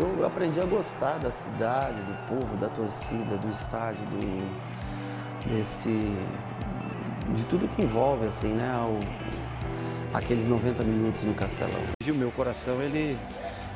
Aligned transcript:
eu 0.00 0.26
aprendi 0.26 0.58
a 0.58 0.64
gostar 0.64 1.18
da 1.18 1.30
cidade, 1.30 1.96
do 2.02 2.26
povo, 2.26 2.56
da 2.56 2.68
torcida, 2.68 3.36
do 3.36 3.50
estádio, 3.50 4.02
do, 4.06 5.48
desse, 5.48 6.16
de 7.34 7.44
tudo 7.46 7.68
que 7.68 7.82
envolve, 7.82 8.26
assim, 8.26 8.54
né, 8.54 8.72
o, 8.78 10.16
aqueles 10.16 10.48
90 10.48 10.82
minutos 10.82 11.22
no 11.22 11.34
Castelão. 11.34 11.80
O 12.08 12.14
meu 12.14 12.30
coração, 12.32 12.80
ele, 12.82 13.16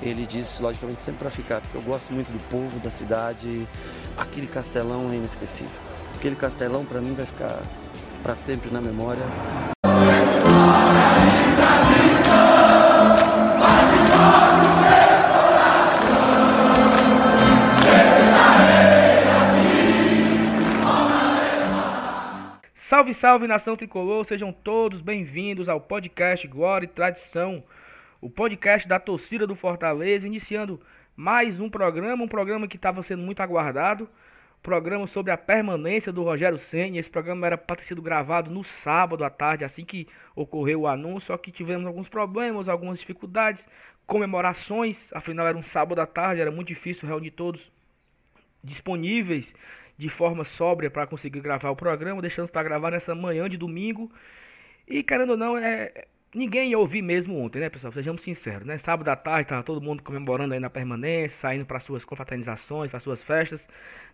ele 0.03 0.27
diz, 0.27 0.59
logicamente, 0.61 1.03
sempre 1.03 1.21
para 1.21 1.31
ficar, 1.31 1.61
porque 1.61 1.77
eu 1.77 1.83
gosto 1.83 2.13
muito 2.13 2.33
do 2.33 2.49
povo, 2.49 2.81
da 2.81 2.91
cidade, 2.91 3.67
aquele 4.17 4.47
Castelão 4.47 5.11
é 5.11 5.17
inesquecível. 5.17 5.73
Aquele 6.17 6.37
Castelão, 6.37 6.85
para 6.85 7.01
mim, 7.01 7.15
vai 7.15 7.27
ficar 7.27 7.61
para 8.23 8.35
sempre 8.35 8.71
na 8.71 8.81
memória. 8.81 9.23
Salve, 23.25 23.47
nação 23.47 23.75
tricolor, 23.75 24.23
sejam 24.27 24.53
todos 24.53 25.01
bem-vindos 25.01 25.67
ao 25.67 25.81
podcast 25.81 26.47
Glória 26.47 26.85
e 26.85 26.89
Tradição, 26.89 27.65
o 28.21 28.29
podcast 28.29 28.87
da 28.87 29.01
torcida 29.01 29.47
do 29.47 29.57
Fortaleza, 29.57 30.27
iniciando 30.27 30.79
mais 31.17 31.59
um 31.59 31.71
programa, 31.71 32.23
um 32.23 32.29
programa 32.29 32.69
que 32.69 32.77
estava 32.77 33.03
sendo 33.03 33.23
muito 33.23 33.41
aguardado, 33.41 34.07
programa 34.63 35.07
sobre 35.07 35.33
a 35.33 35.39
permanência 35.39 36.13
do 36.13 36.23
Rogério 36.23 36.59
Senna. 36.59 36.99
Esse 36.99 37.09
programa 37.09 37.47
era 37.47 37.57
para 37.57 37.77
ter 37.77 37.85
sido 37.85 38.03
gravado 38.03 38.51
no 38.51 38.63
sábado 38.63 39.25
à 39.25 39.31
tarde, 39.31 39.65
assim 39.65 39.87
que 39.87 40.07
ocorreu 40.37 40.83
o 40.83 40.87
anúncio, 40.87 41.29
só 41.29 41.39
que 41.39 41.51
tivemos 41.51 41.87
alguns 41.87 42.11
problemas, 42.11 42.69
algumas 42.69 42.99
dificuldades, 42.99 43.67
comemorações, 44.07 45.11
afinal 45.15 45.47
era 45.47 45.57
um 45.57 45.63
sábado 45.63 45.99
à 45.99 46.07
tarde, 46.07 46.43
era 46.43 46.51
muito 46.51 46.69
difícil 46.69 47.09
reunir 47.09 47.31
todos 47.31 47.73
disponíveis 48.63 49.51
de 49.97 50.09
forma 50.09 50.45
sóbria 50.45 50.91
para 50.91 51.07
conseguir 51.07 51.41
gravar 51.41 51.71
o 51.71 51.77
programa, 51.77 52.21
deixando 52.21 52.51
para 52.51 52.63
gravar 52.63 52.91
nessa 52.91 53.15
manhã 53.15 53.49
de 53.49 53.57
domingo. 53.57 54.11
E 54.87 55.03
querendo 55.03 55.31
ou 55.31 55.37
não, 55.37 55.57
é, 55.57 56.07
ninguém 56.35 56.71
ia 56.71 56.79
ouvir 56.79 57.01
mesmo 57.01 57.39
ontem, 57.39 57.61
né, 57.61 57.71
pessoal? 57.71 57.93
Sejamos 57.93 58.23
sinceros, 58.23 58.67
né? 58.67 58.77
Sábado 58.77 59.09
à 59.09 59.17
tarde 59.17 59.43
estava 59.43 59.63
todo 59.63 59.81
mundo 59.81 60.03
comemorando 60.03 60.53
aí 60.53 60.61
na 60.61 60.69
permanência, 60.69 61.39
saindo 61.39 61.65
para 61.65 61.81
suas 61.81 62.05
confraternizações, 62.05 62.91
para 62.91 63.01
suas 63.01 63.23
festas. 63.23 63.67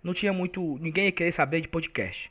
Não 0.03 0.13
tinha 0.13 0.33
muito, 0.33 0.79
ninguém 0.81 1.07
ia 1.07 1.13
querer 1.13 1.33
saber 1.33 1.61
de 1.63 1.69
podcast. 1.69 2.31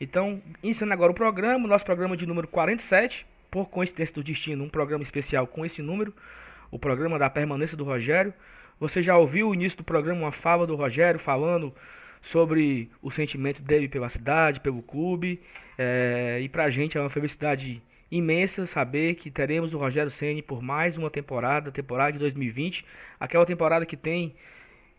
Então, 0.00 0.40
iniciando 0.62 0.92
agora 0.92 1.10
o 1.10 1.14
programa, 1.14 1.66
nosso 1.66 1.84
programa 1.84 2.16
de 2.16 2.26
número 2.26 2.48
47, 2.48 3.26
por 3.50 3.68
coincidência 3.68 4.14
do 4.14 4.22
destino, 4.22 4.64
um 4.64 4.68
programa 4.68 5.02
especial 5.02 5.46
com 5.46 5.64
esse 5.64 5.82
número, 5.82 6.14
o 6.70 6.78
programa 6.78 7.18
da 7.18 7.28
permanência 7.28 7.76
do 7.76 7.84
Rogério. 7.84 8.32
Você 8.78 9.02
já 9.02 9.16
ouviu 9.16 9.48
o 9.48 9.54
início 9.54 9.78
do 9.78 9.84
programa 9.84 10.20
uma 10.20 10.32
fala 10.32 10.66
do 10.66 10.74
Rogério 10.74 11.18
falando 11.18 11.74
sobre 12.22 12.90
o 13.02 13.10
sentimento 13.10 13.62
dele 13.62 13.88
pela 13.88 14.08
cidade, 14.08 14.60
pelo 14.60 14.82
clube. 14.82 15.40
É, 15.78 16.38
e 16.42 16.48
pra 16.48 16.70
gente 16.70 16.96
é 16.96 17.00
uma 17.00 17.10
felicidade 17.10 17.82
imensa 18.10 18.66
saber 18.66 19.14
que 19.14 19.30
teremos 19.30 19.72
o 19.72 19.78
Rogério 19.78 20.10
Ceni 20.10 20.42
por 20.42 20.60
mais 20.60 20.98
uma 20.98 21.10
temporada, 21.10 21.70
temporada 21.70 22.12
de 22.12 22.18
2020, 22.18 22.84
aquela 23.18 23.46
temporada 23.46 23.86
que 23.86 23.96
tem 23.96 24.34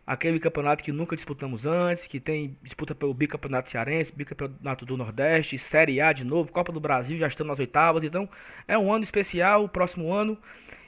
aquele 0.07 0.39
campeonato 0.39 0.83
que 0.83 0.91
nunca 0.91 1.15
disputamos 1.15 1.65
antes, 1.65 2.05
que 2.05 2.19
tem 2.19 2.57
disputa 2.63 2.95
pelo 2.95 3.13
bicampeonato 3.13 3.69
cearense, 3.69 4.13
bicampeonato 4.15 4.85
do 4.85 4.97
Nordeste, 4.97 5.57
Série 5.57 6.01
A 6.01 6.11
de 6.11 6.23
novo, 6.23 6.51
Copa 6.51 6.71
do 6.71 6.79
Brasil, 6.79 7.17
já 7.17 7.27
estamos 7.27 7.51
nas 7.51 7.59
oitavas, 7.59 8.03
então 8.03 8.27
é 8.67 8.77
um 8.77 8.91
ano 8.91 9.03
especial, 9.03 9.63
o 9.65 9.69
próximo 9.69 10.11
ano, 10.11 10.37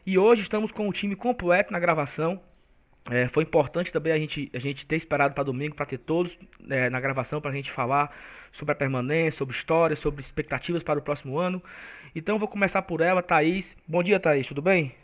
e 0.06 0.18
hoje 0.18 0.42
estamos 0.42 0.72
com 0.72 0.88
o 0.90 0.94
time 0.94 1.16
completo 1.16 1.72
na 1.72 1.80
gravação. 1.80 2.42
É, 3.10 3.28
foi 3.28 3.44
importante 3.44 3.92
também 3.92 4.14
a 4.14 4.18
gente, 4.18 4.50
a 4.54 4.60
gente 4.60 4.86
ter 4.86 4.96
esperado 4.96 5.34
para 5.34 5.44
domingo 5.44 5.76
para 5.76 5.86
ter 5.86 5.98
todos 5.98 6.38
é, 6.70 6.90
na 6.90 7.02
gravação 7.02 7.42
para 7.42 7.52
a 7.52 7.54
gente 7.54 7.72
falar 7.72 8.16
sobre 8.52 8.72
a 8.72 8.76
permanência, 8.76 9.40
sobre 9.40 9.56
história, 9.56 9.96
sobre 9.96 10.22
expectativas 10.22 10.84
para 10.84 11.00
o 11.00 11.02
próximo 11.02 11.38
ano. 11.38 11.62
Então 12.16 12.40
vou 12.40 12.48
começar 12.48 12.82
por 12.84 13.02
ela, 13.02 13.22
Thaís. 13.22 13.76
Bom 13.88 14.02
dia, 14.02 14.20
Thaís, 14.20 14.48
tudo 14.48 14.62
bem? 14.62 14.96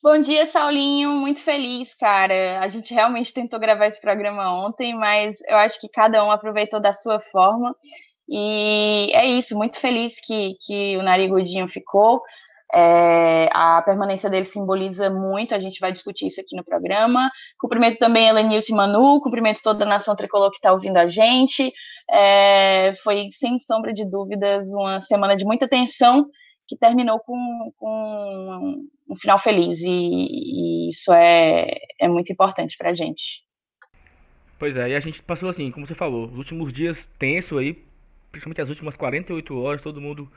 Bom 0.00 0.20
dia, 0.20 0.46
Saulinho. 0.46 1.10
Muito 1.10 1.40
feliz, 1.40 1.92
cara. 1.94 2.60
A 2.60 2.68
gente 2.68 2.94
realmente 2.94 3.34
tentou 3.34 3.58
gravar 3.58 3.86
esse 3.86 4.00
programa 4.00 4.64
ontem, 4.64 4.94
mas 4.94 5.40
eu 5.48 5.56
acho 5.56 5.80
que 5.80 5.88
cada 5.88 6.24
um 6.24 6.30
aproveitou 6.30 6.78
da 6.80 6.92
sua 6.92 7.18
forma. 7.18 7.74
E 8.28 9.10
é 9.12 9.26
isso, 9.26 9.56
muito 9.56 9.80
feliz 9.80 10.20
que, 10.20 10.54
que 10.64 10.96
o 10.96 11.02
Narigudinho 11.02 11.66
ficou. 11.66 12.22
É, 12.74 13.48
a 13.52 13.80
permanência 13.82 14.28
dele 14.28 14.44
simboliza 14.44 15.08
muito, 15.08 15.54
a 15.54 15.60
gente 15.60 15.80
vai 15.80 15.90
discutir 15.90 16.26
isso 16.26 16.40
aqui 16.40 16.54
no 16.54 16.64
programa. 16.64 17.30
Cumprimento 17.58 17.98
também 17.98 18.28
a 18.28 18.32
Lenilson 18.32 18.72
e 18.72 18.76
Manu, 18.76 19.20
cumprimento 19.20 19.62
toda 19.62 19.84
a 19.84 19.88
nação 19.88 20.14
tricolor 20.14 20.50
que 20.50 20.56
está 20.56 20.72
ouvindo 20.72 20.98
a 20.98 21.08
gente. 21.08 21.72
É, 22.10 22.94
foi, 23.02 23.28
sem 23.30 23.58
sombra 23.58 23.92
de 23.92 24.04
dúvidas, 24.04 24.68
uma 24.72 25.00
semana 25.00 25.36
de 25.36 25.44
muita 25.44 25.68
tensão 25.68 26.26
que 26.66 26.76
terminou 26.76 27.18
com, 27.20 27.72
com 27.78 28.86
um 29.08 29.16
final 29.16 29.38
feliz, 29.38 29.80
e, 29.80 29.88
e 29.88 30.90
isso 30.90 31.10
é, 31.14 31.66
é 31.98 32.06
muito 32.06 32.30
importante 32.30 32.76
para 32.76 32.90
a 32.90 32.94
gente. 32.94 33.42
Pois 34.58 34.76
é, 34.76 34.90
e 34.90 34.94
a 34.94 35.00
gente 35.00 35.22
passou 35.22 35.48
assim, 35.48 35.70
como 35.70 35.86
você 35.86 35.94
falou, 35.94 36.26
os 36.26 36.36
últimos 36.36 36.72
dias 36.72 37.08
tenso 37.18 37.56
aí, 37.56 37.82
principalmente 38.30 38.60
as 38.60 38.68
últimas 38.68 38.96
48 38.96 39.56
horas, 39.56 39.80
todo 39.80 40.00
mundo 40.00 40.30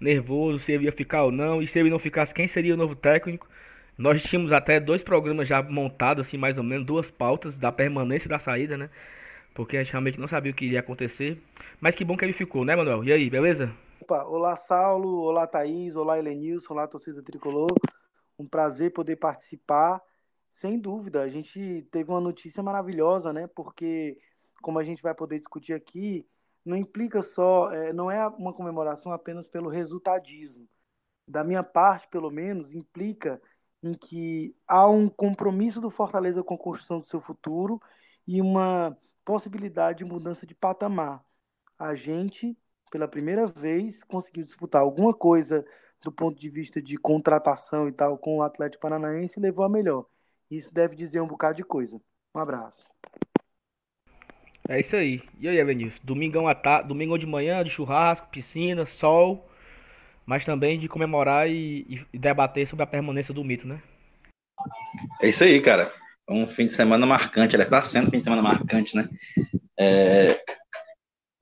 nervoso 0.00 0.58
se 0.58 0.72
ele 0.72 0.84
ia 0.84 0.92
ficar 0.92 1.24
ou 1.24 1.32
não, 1.32 1.62
e 1.62 1.66
se 1.66 1.78
ele 1.78 1.90
não 1.90 1.98
ficasse, 1.98 2.34
quem 2.34 2.46
seria 2.46 2.74
o 2.74 2.76
novo 2.76 2.94
técnico. 2.94 3.48
Nós 3.96 4.22
tínhamos 4.22 4.52
até 4.52 4.78
dois 4.78 5.02
programas 5.02 5.48
já 5.48 5.60
montados, 5.62 6.26
assim, 6.26 6.36
mais 6.36 6.56
ou 6.56 6.62
menos, 6.62 6.86
duas 6.86 7.10
pautas 7.10 7.56
da 7.56 7.72
permanência 7.72 8.28
e 8.28 8.30
da 8.30 8.38
saída, 8.38 8.76
né? 8.76 8.90
Porque 9.54 9.76
a 9.76 9.82
gente 9.82 9.92
realmente 9.92 10.20
não 10.20 10.28
sabia 10.28 10.52
o 10.52 10.54
que 10.54 10.66
iria 10.66 10.78
acontecer. 10.78 11.42
Mas 11.80 11.96
que 11.96 12.04
bom 12.04 12.16
que 12.16 12.24
ele 12.24 12.32
ficou, 12.32 12.64
né, 12.64 12.76
Manuel? 12.76 13.02
E 13.02 13.12
aí, 13.12 13.28
beleza? 13.28 13.74
Opa, 14.00 14.22
olá, 14.24 14.54
Saulo, 14.54 15.22
olá, 15.22 15.48
Thaís, 15.48 15.96
olá, 15.96 16.16
Helenilson, 16.16 16.74
olá, 16.74 16.86
torcida 16.86 17.20
tricolor. 17.22 17.68
Um 18.38 18.46
prazer 18.46 18.92
poder 18.92 19.16
participar. 19.16 20.00
Sem 20.52 20.78
dúvida, 20.78 21.22
a 21.22 21.28
gente 21.28 21.86
teve 21.90 22.08
uma 22.08 22.20
notícia 22.20 22.62
maravilhosa, 22.62 23.32
né? 23.32 23.48
Porque, 23.48 24.16
como 24.62 24.78
a 24.78 24.84
gente 24.84 25.02
vai 25.02 25.14
poder 25.14 25.38
discutir 25.38 25.74
aqui, 25.74 26.24
não 26.68 26.76
implica 26.76 27.22
só, 27.22 27.70
é, 27.72 27.92
não 27.92 28.10
é 28.10 28.26
uma 28.28 28.52
comemoração 28.52 29.12
apenas 29.12 29.48
pelo 29.48 29.68
resultadismo. 29.68 30.68
Da 31.26 31.44
minha 31.44 31.62
parte, 31.62 32.08
pelo 32.08 32.30
menos, 32.30 32.72
implica 32.72 33.40
em 33.82 33.94
que 33.94 34.56
há 34.66 34.88
um 34.88 35.08
compromisso 35.08 35.80
do 35.80 35.90
Fortaleza 35.90 36.42
com 36.42 36.54
a 36.54 36.58
construção 36.58 37.00
do 37.00 37.06
seu 37.06 37.20
futuro 37.20 37.80
e 38.26 38.40
uma 38.40 38.96
possibilidade 39.24 39.98
de 39.98 40.04
mudança 40.04 40.46
de 40.46 40.54
patamar. 40.54 41.24
A 41.78 41.94
gente, 41.94 42.56
pela 42.90 43.08
primeira 43.08 43.46
vez, 43.46 44.02
conseguiu 44.04 44.44
disputar 44.44 44.82
alguma 44.82 45.14
coisa 45.14 45.64
do 46.02 46.12
ponto 46.12 46.38
de 46.38 46.48
vista 46.48 46.80
de 46.80 46.96
contratação 46.96 47.88
e 47.88 47.92
tal 47.92 48.18
com 48.18 48.38
o 48.38 48.42
Atlético 48.42 48.82
Paranaense 48.82 49.38
e 49.38 49.42
levou 49.42 49.64
a 49.64 49.68
melhor. 49.68 50.06
Isso 50.50 50.72
deve 50.72 50.96
dizer 50.96 51.20
um 51.20 51.26
bocado 51.26 51.56
de 51.56 51.64
coisa. 51.64 52.00
Um 52.34 52.40
abraço. 52.40 52.88
É 54.68 54.78
isso 54.78 54.94
aí. 54.94 55.22
E 55.40 55.48
aí, 55.48 55.58
Evanilson? 55.58 55.98
Domingão, 56.04 56.46
à. 56.46 56.82
Domingão 56.82 57.16
de 57.16 57.26
manhã, 57.26 57.64
de 57.64 57.70
churrasco, 57.70 58.28
piscina, 58.28 58.84
sol, 58.84 59.48
mas 60.26 60.44
também 60.44 60.78
de 60.78 60.88
comemorar 60.88 61.48
e, 61.48 62.06
e 62.12 62.18
debater 62.18 62.68
sobre 62.68 62.82
a 62.82 62.86
permanência 62.86 63.32
do 63.32 63.42
mito, 63.42 63.66
né? 63.66 63.80
É 65.22 65.28
isso 65.28 65.42
aí, 65.42 65.58
cara. 65.62 65.90
Um 66.28 66.46
fim 66.46 66.66
de 66.66 66.74
semana 66.74 67.06
marcante, 67.06 67.54
ela 67.54 67.64
está 67.64 67.80
sendo 67.80 68.08
um 68.08 68.10
fim 68.10 68.18
de 68.18 68.24
semana 68.24 68.42
marcante, 68.42 68.94
né? 68.94 69.08
É... 69.78 70.38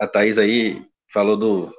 A 0.00 0.06
Thaís 0.06 0.38
aí 0.38 0.86
falou 1.12 1.36
do 1.36 1.74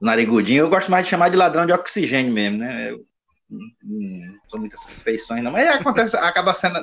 narigudinho, 0.00 0.64
eu 0.64 0.70
gosto 0.70 0.90
mais 0.90 1.04
de 1.04 1.10
chamar 1.10 1.28
de 1.28 1.36
ladrão 1.36 1.66
de 1.66 1.72
oxigênio 1.72 2.32
mesmo, 2.32 2.58
né? 2.58 2.90
Eu 2.90 3.04
não 3.50 4.38
sou 4.48 4.58
muito 4.58 4.74
essas 4.74 5.02
feições, 5.02 5.42
não, 5.42 5.52
mas 5.52 5.68
acontece, 5.68 6.16
acaba 6.16 6.54
sendo 6.54 6.78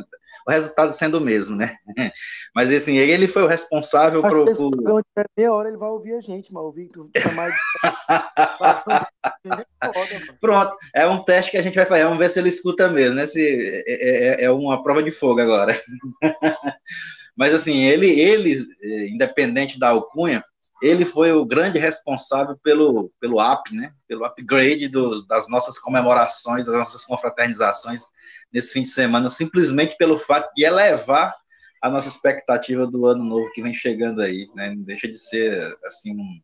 o 0.48 0.52
resultado 0.52 0.92
sendo 0.92 1.18
o 1.18 1.22
mesmo, 1.22 1.56
né? 1.56 1.76
Mas 2.56 2.72
assim, 2.72 2.98
ele 2.98 3.28
foi 3.28 3.44
o 3.44 3.48
responsável 3.48 4.22
por. 4.22 4.46
por... 4.46 5.04
meia 5.38 5.54
hora 5.54 5.70
ele 5.70 5.78
vai 5.78 5.90
ouvir 5.90 6.14
a 6.14 6.22
gente, 6.22 6.54
mas 6.54 6.64
ouvir 6.64 6.90
tu 6.90 7.10
chamar 7.18 7.50
de. 9.44 10.34
Pronto, 10.40 10.76
é 10.94 11.08
um 11.08 11.24
teste 11.24 11.52
que 11.52 11.58
a 11.58 11.62
gente 11.62 11.76
vai 11.76 11.86
fazer, 11.86 12.04
vamos 12.04 12.20
ver 12.20 12.30
se 12.30 12.40
ele 12.40 12.50
escuta 12.50 12.90
mesmo, 12.90 13.16
né? 13.16 13.26
Se 13.26 13.84
é, 13.88 14.44
é, 14.44 14.46
é 14.46 14.52
uma 14.52 14.84
prova 14.84 15.02
de 15.02 15.12
fogo 15.12 15.42
agora. 15.42 15.76
Mas 17.36 17.54
assim, 17.54 17.84
ele, 17.84 18.08
ele, 18.20 18.64
independente 19.10 19.80
da 19.80 19.90
alcunha, 19.90 20.44
ele 20.84 21.06
foi 21.06 21.32
o 21.32 21.46
grande 21.46 21.80
responsável 21.80 22.58
pelo, 22.62 23.10
pelo 23.18 23.40
up, 23.40 23.74
né? 23.74 23.94
Pelo 24.06 24.26
upgrade 24.26 24.90
do, 24.90 25.26
das 25.26 25.48
nossas 25.48 25.80
comemorações, 25.80 26.66
das 26.66 26.76
nossas 26.76 27.06
confraternizações 27.06 28.02
nesse 28.52 28.74
fim 28.74 28.84
de 28.84 28.90
semana, 28.90 29.30
simplesmente 29.30 29.96
pelo 29.96 30.18
fato 30.18 30.54
de 30.54 30.66
elevar 30.66 31.34
a 31.82 31.90
nossa 31.90 32.10
expectativa 32.10 32.86
do 32.86 33.06
ano 33.06 33.24
novo 33.24 33.50
que 33.54 33.62
vem 33.62 33.74
chegando 33.74 34.22
aí, 34.22 34.50
né? 34.54 34.74
Não 34.76 34.84
deixa 34.84 35.08
de 35.08 35.18
ser 35.18 35.74
assim 35.86 36.12
um, 36.12 36.42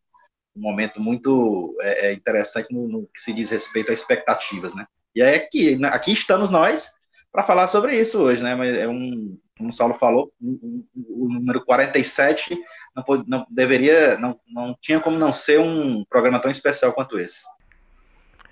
um 0.56 0.62
momento 0.62 1.02
muito 1.02 1.76
é, 1.82 2.06
é 2.06 2.12
interessante 2.14 2.72
no, 2.72 2.88
no, 2.88 3.06
que 3.14 3.20
se 3.20 3.34
diz 3.34 3.50
respeito 3.50 3.90
a 3.90 3.94
expectativas, 3.94 4.74
né? 4.74 4.86
E 5.14 5.20
é 5.20 5.34
aqui, 5.34 5.78
aqui 5.84 6.12
estamos 6.12 6.48
nós 6.48 6.88
para 7.30 7.44
falar 7.44 7.66
sobre 7.66 8.00
isso 8.00 8.18
hoje, 8.18 8.42
né? 8.42 8.54
Mas 8.54 8.78
é 8.78 8.88
um, 8.88 9.38
como 9.60 9.68
o 9.68 9.72
Saulo 9.72 9.92
falou, 9.92 10.32
o, 10.40 11.28
número 11.28 11.62
47 11.66 12.58
não, 12.96 13.04
não 13.26 13.46
deveria, 13.50 14.16
não, 14.18 14.40
não 14.48 14.74
tinha 14.80 14.98
como 14.98 15.18
não 15.18 15.34
ser 15.34 15.60
um 15.60 16.02
programa 16.08 16.40
tão 16.40 16.50
especial 16.50 16.94
quanto 16.94 17.20
esse. 17.20 17.44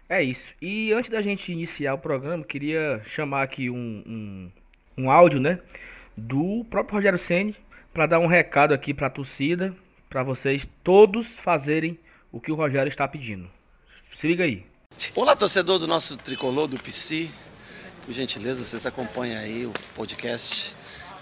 É 0.07 0.23
isso. 0.23 0.45
E 0.61 0.93
antes 0.93 1.11
da 1.11 1.23
gente 1.23 1.51
iniciar 1.51 1.95
o 1.95 1.99
programa, 1.99 2.45
queria 2.45 3.03
chamar 3.07 3.43
aqui 3.43 3.71
um, 3.71 4.03
um, 4.07 4.53
um 4.99 5.11
áudio, 5.11 5.41
né? 5.41 5.61
Do 6.15 6.65
próprio 6.69 6.97
Rogério 6.97 7.19
Senni, 7.19 7.57
para 7.93 8.07
dar 8.07 8.19
um 8.19 8.27
recado 8.27 8.75
aqui 8.75 8.93
para 8.93 9.07
a 9.07 9.11
torcida, 9.11 9.75
para 10.11 10.23
vocês 10.23 10.69
todos 10.85 11.27
fazerem 11.43 11.99
o 12.31 12.39
que 12.39 12.53
o 12.53 12.55
Rogério 12.55 12.91
está 12.91 13.09
pedindo. 13.09 13.49
Se 14.19 14.27
liga 14.27 14.45
aí. 14.45 14.65
Olá, 15.15 15.35
torcedor 15.35 15.79
do 15.79 15.87
nosso 15.87 16.19
tricolor 16.19 16.69
do 16.69 16.79
PC. 16.79 17.31
Por 18.05 18.13
gentileza, 18.13 18.63
vocês 18.63 18.85
acompanham 18.85 19.41
aí 19.41 19.65
o 19.65 19.73
podcast 19.95 20.75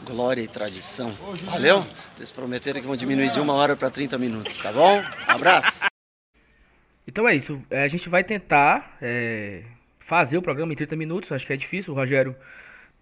Glória 0.04 0.42
e 0.42 0.48
Tradição. 0.48 1.10
Valeu? 1.44 1.84
Eles 2.16 2.30
prometeram 2.30 2.80
que 2.80 2.86
vão 2.86 2.96
diminuir 2.96 3.30
de 3.30 3.40
uma 3.40 3.54
hora 3.54 3.76
para 3.76 3.90
30 3.90 4.18
minutos, 4.18 4.58
tá 4.58 4.72
bom? 4.72 4.98
Um 5.00 5.30
abraço. 5.30 5.84
Então 7.06 7.28
é 7.28 7.34
isso. 7.34 7.60
É, 7.70 7.82
a 7.82 7.88
gente 7.88 8.08
vai 8.08 8.24
tentar 8.24 8.96
é, 9.00 9.62
fazer 10.00 10.36
o 10.36 10.42
programa 10.42 10.72
em 10.72 10.76
30 10.76 10.96
minutos. 10.96 11.32
Acho 11.32 11.46
que 11.46 11.52
é 11.52 11.56
difícil. 11.56 11.92
O 11.92 11.96
Rogério, 11.96 12.36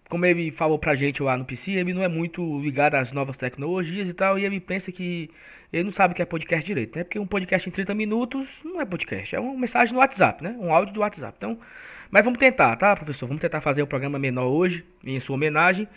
como 0.09 0.25
ele 0.27 0.51
falou 0.51 0.79
pra 0.79 0.95
gente 0.95 1.23
lá 1.23 1.37
no 1.37 1.45
PC, 1.45 1.73
ele 1.73 1.95
não 1.95 2.03
é 2.03 2.09
muito 2.09 2.61
ligado 2.61 2.95
às 2.95 3.13
novas 3.13 3.37
tecnologias 3.37 4.09
e 4.09 4.13
tal. 4.13 4.39
E 4.39 4.45
ele 4.45 4.61
pensa 4.61 4.93
que 4.93 5.31
ele 5.73 5.85
não 5.85 5.93
sabe 5.93 6.13
o 6.13 6.17
que 6.17 6.23
é 6.23 6.27
podcast 6.27 6.65
direito, 6.65 6.97
né? 6.97 7.05
Porque 7.05 7.19
um 7.19 7.27
podcast 7.27 7.69
em 7.69 7.73
30 7.73 7.95
minutos 7.95 8.49
não 8.65 8.81
é 8.81 8.85
podcast. 8.85 9.35
É 9.35 9.41
uma 9.41 9.59
mensagem 9.59 9.93
no 9.93 10.01
WhatsApp, 10.01 10.43
né? 10.45 10.55
Um 10.59 10.73
áudio 10.73 10.95
do 10.95 11.01
WhatsApp. 11.01 11.35
Então, 11.37 11.59
mas 12.11 12.25
vamos 12.25 12.39
tentar, 12.39 12.77
tá, 12.77 12.95
professor? 12.95 13.27
Vamos 13.27 13.41
tentar 13.41 13.61
fazer 13.61 13.83
o 13.83 13.87
programa 13.87 14.19
menor 14.19 14.47
hoje, 14.47 14.85
em 15.05 15.19
sua 15.19 15.35
homenagem. 15.35 15.89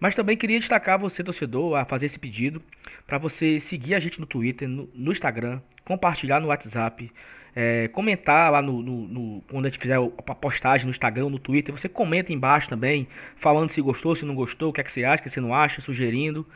Mas 0.00 0.14
também 0.14 0.36
queria 0.36 0.58
destacar 0.58 0.98
você, 0.98 1.24
torcedor, 1.24 1.76
a 1.76 1.84
fazer 1.84 2.06
esse 2.06 2.18
pedido 2.18 2.62
para 3.06 3.18
você 3.18 3.58
seguir 3.58 3.94
a 3.94 4.00
gente 4.00 4.20
no 4.20 4.26
Twitter, 4.26 4.68
no, 4.68 4.88
no 4.94 5.12
Instagram, 5.12 5.60
compartilhar 5.84 6.40
no 6.40 6.48
WhatsApp, 6.48 7.10
é, 7.56 7.88
comentar 7.88 8.52
lá 8.52 8.62
no, 8.62 8.80
no, 8.80 9.08
no, 9.08 9.42
quando 9.50 9.66
a 9.66 9.68
gente 9.68 9.80
fizer 9.80 9.96
a 9.96 10.34
postagem 10.34 10.86
no 10.86 10.90
Instagram, 10.90 11.28
no 11.28 11.38
Twitter, 11.38 11.74
você 11.74 11.88
comenta 11.88 12.32
embaixo 12.32 12.68
também, 12.68 13.08
falando 13.36 13.70
se 13.70 13.80
gostou, 13.80 14.14
se 14.14 14.24
não 14.24 14.34
gostou, 14.34 14.70
o 14.70 14.72
que 14.72 14.80
é 14.80 14.84
que 14.84 14.92
você 14.92 15.04
acha, 15.04 15.20
o 15.20 15.24
que 15.24 15.30
você 15.30 15.40
não 15.40 15.54
acha, 15.54 15.80
sugerindo. 15.80 16.46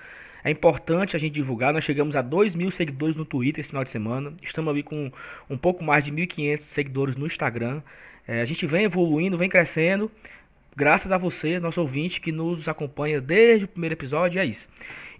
É 0.44 0.50
importante 0.50 1.14
a 1.14 1.18
gente 1.18 1.34
divulgar. 1.34 1.72
Nós 1.72 1.84
chegamos 1.84 2.16
a 2.16 2.22
2 2.22 2.54
mil 2.54 2.70
seguidores 2.70 3.16
no 3.16 3.24
Twitter 3.24 3.60
esse 3.60 3.68
final 3.68 3.84
de 3.84 3.90
semana. 3.90 4.32
Estamos 4.42 4.70
ali 4.70 4.82
com 4.82 5.10
um 5.48 5.56
pouco 5.56 5.84
mais 5.84 6.04
de 6.04 6.10
1.500 6.10 6.60
seguidores 6.62 7.16
no 7.16 7.26
Instagram. 7.26 7.80
É, 8.26 8.40
a 8.40 8.44
gente 8.44 8.66
vem 8.66 8.84
evoluindo, 8.84 9.38
vem 9.38 9.48
crescendo. 9.48 10.10
Graças 10.74 11.12
a 11.12 11.18
você, 11.18 11.60
nosso 11.60 11.80
ouvinte, 11.80 12.20
que 12.20 12.32
nos 12.32 12.66
acompanha 12.66 13.20
desde 13.20 13.66
o 13.66 13.68
primeiro 13.68 13.94
episódio. 13.94 14.40
É 14.40 14.44
isso. 14.44 14.66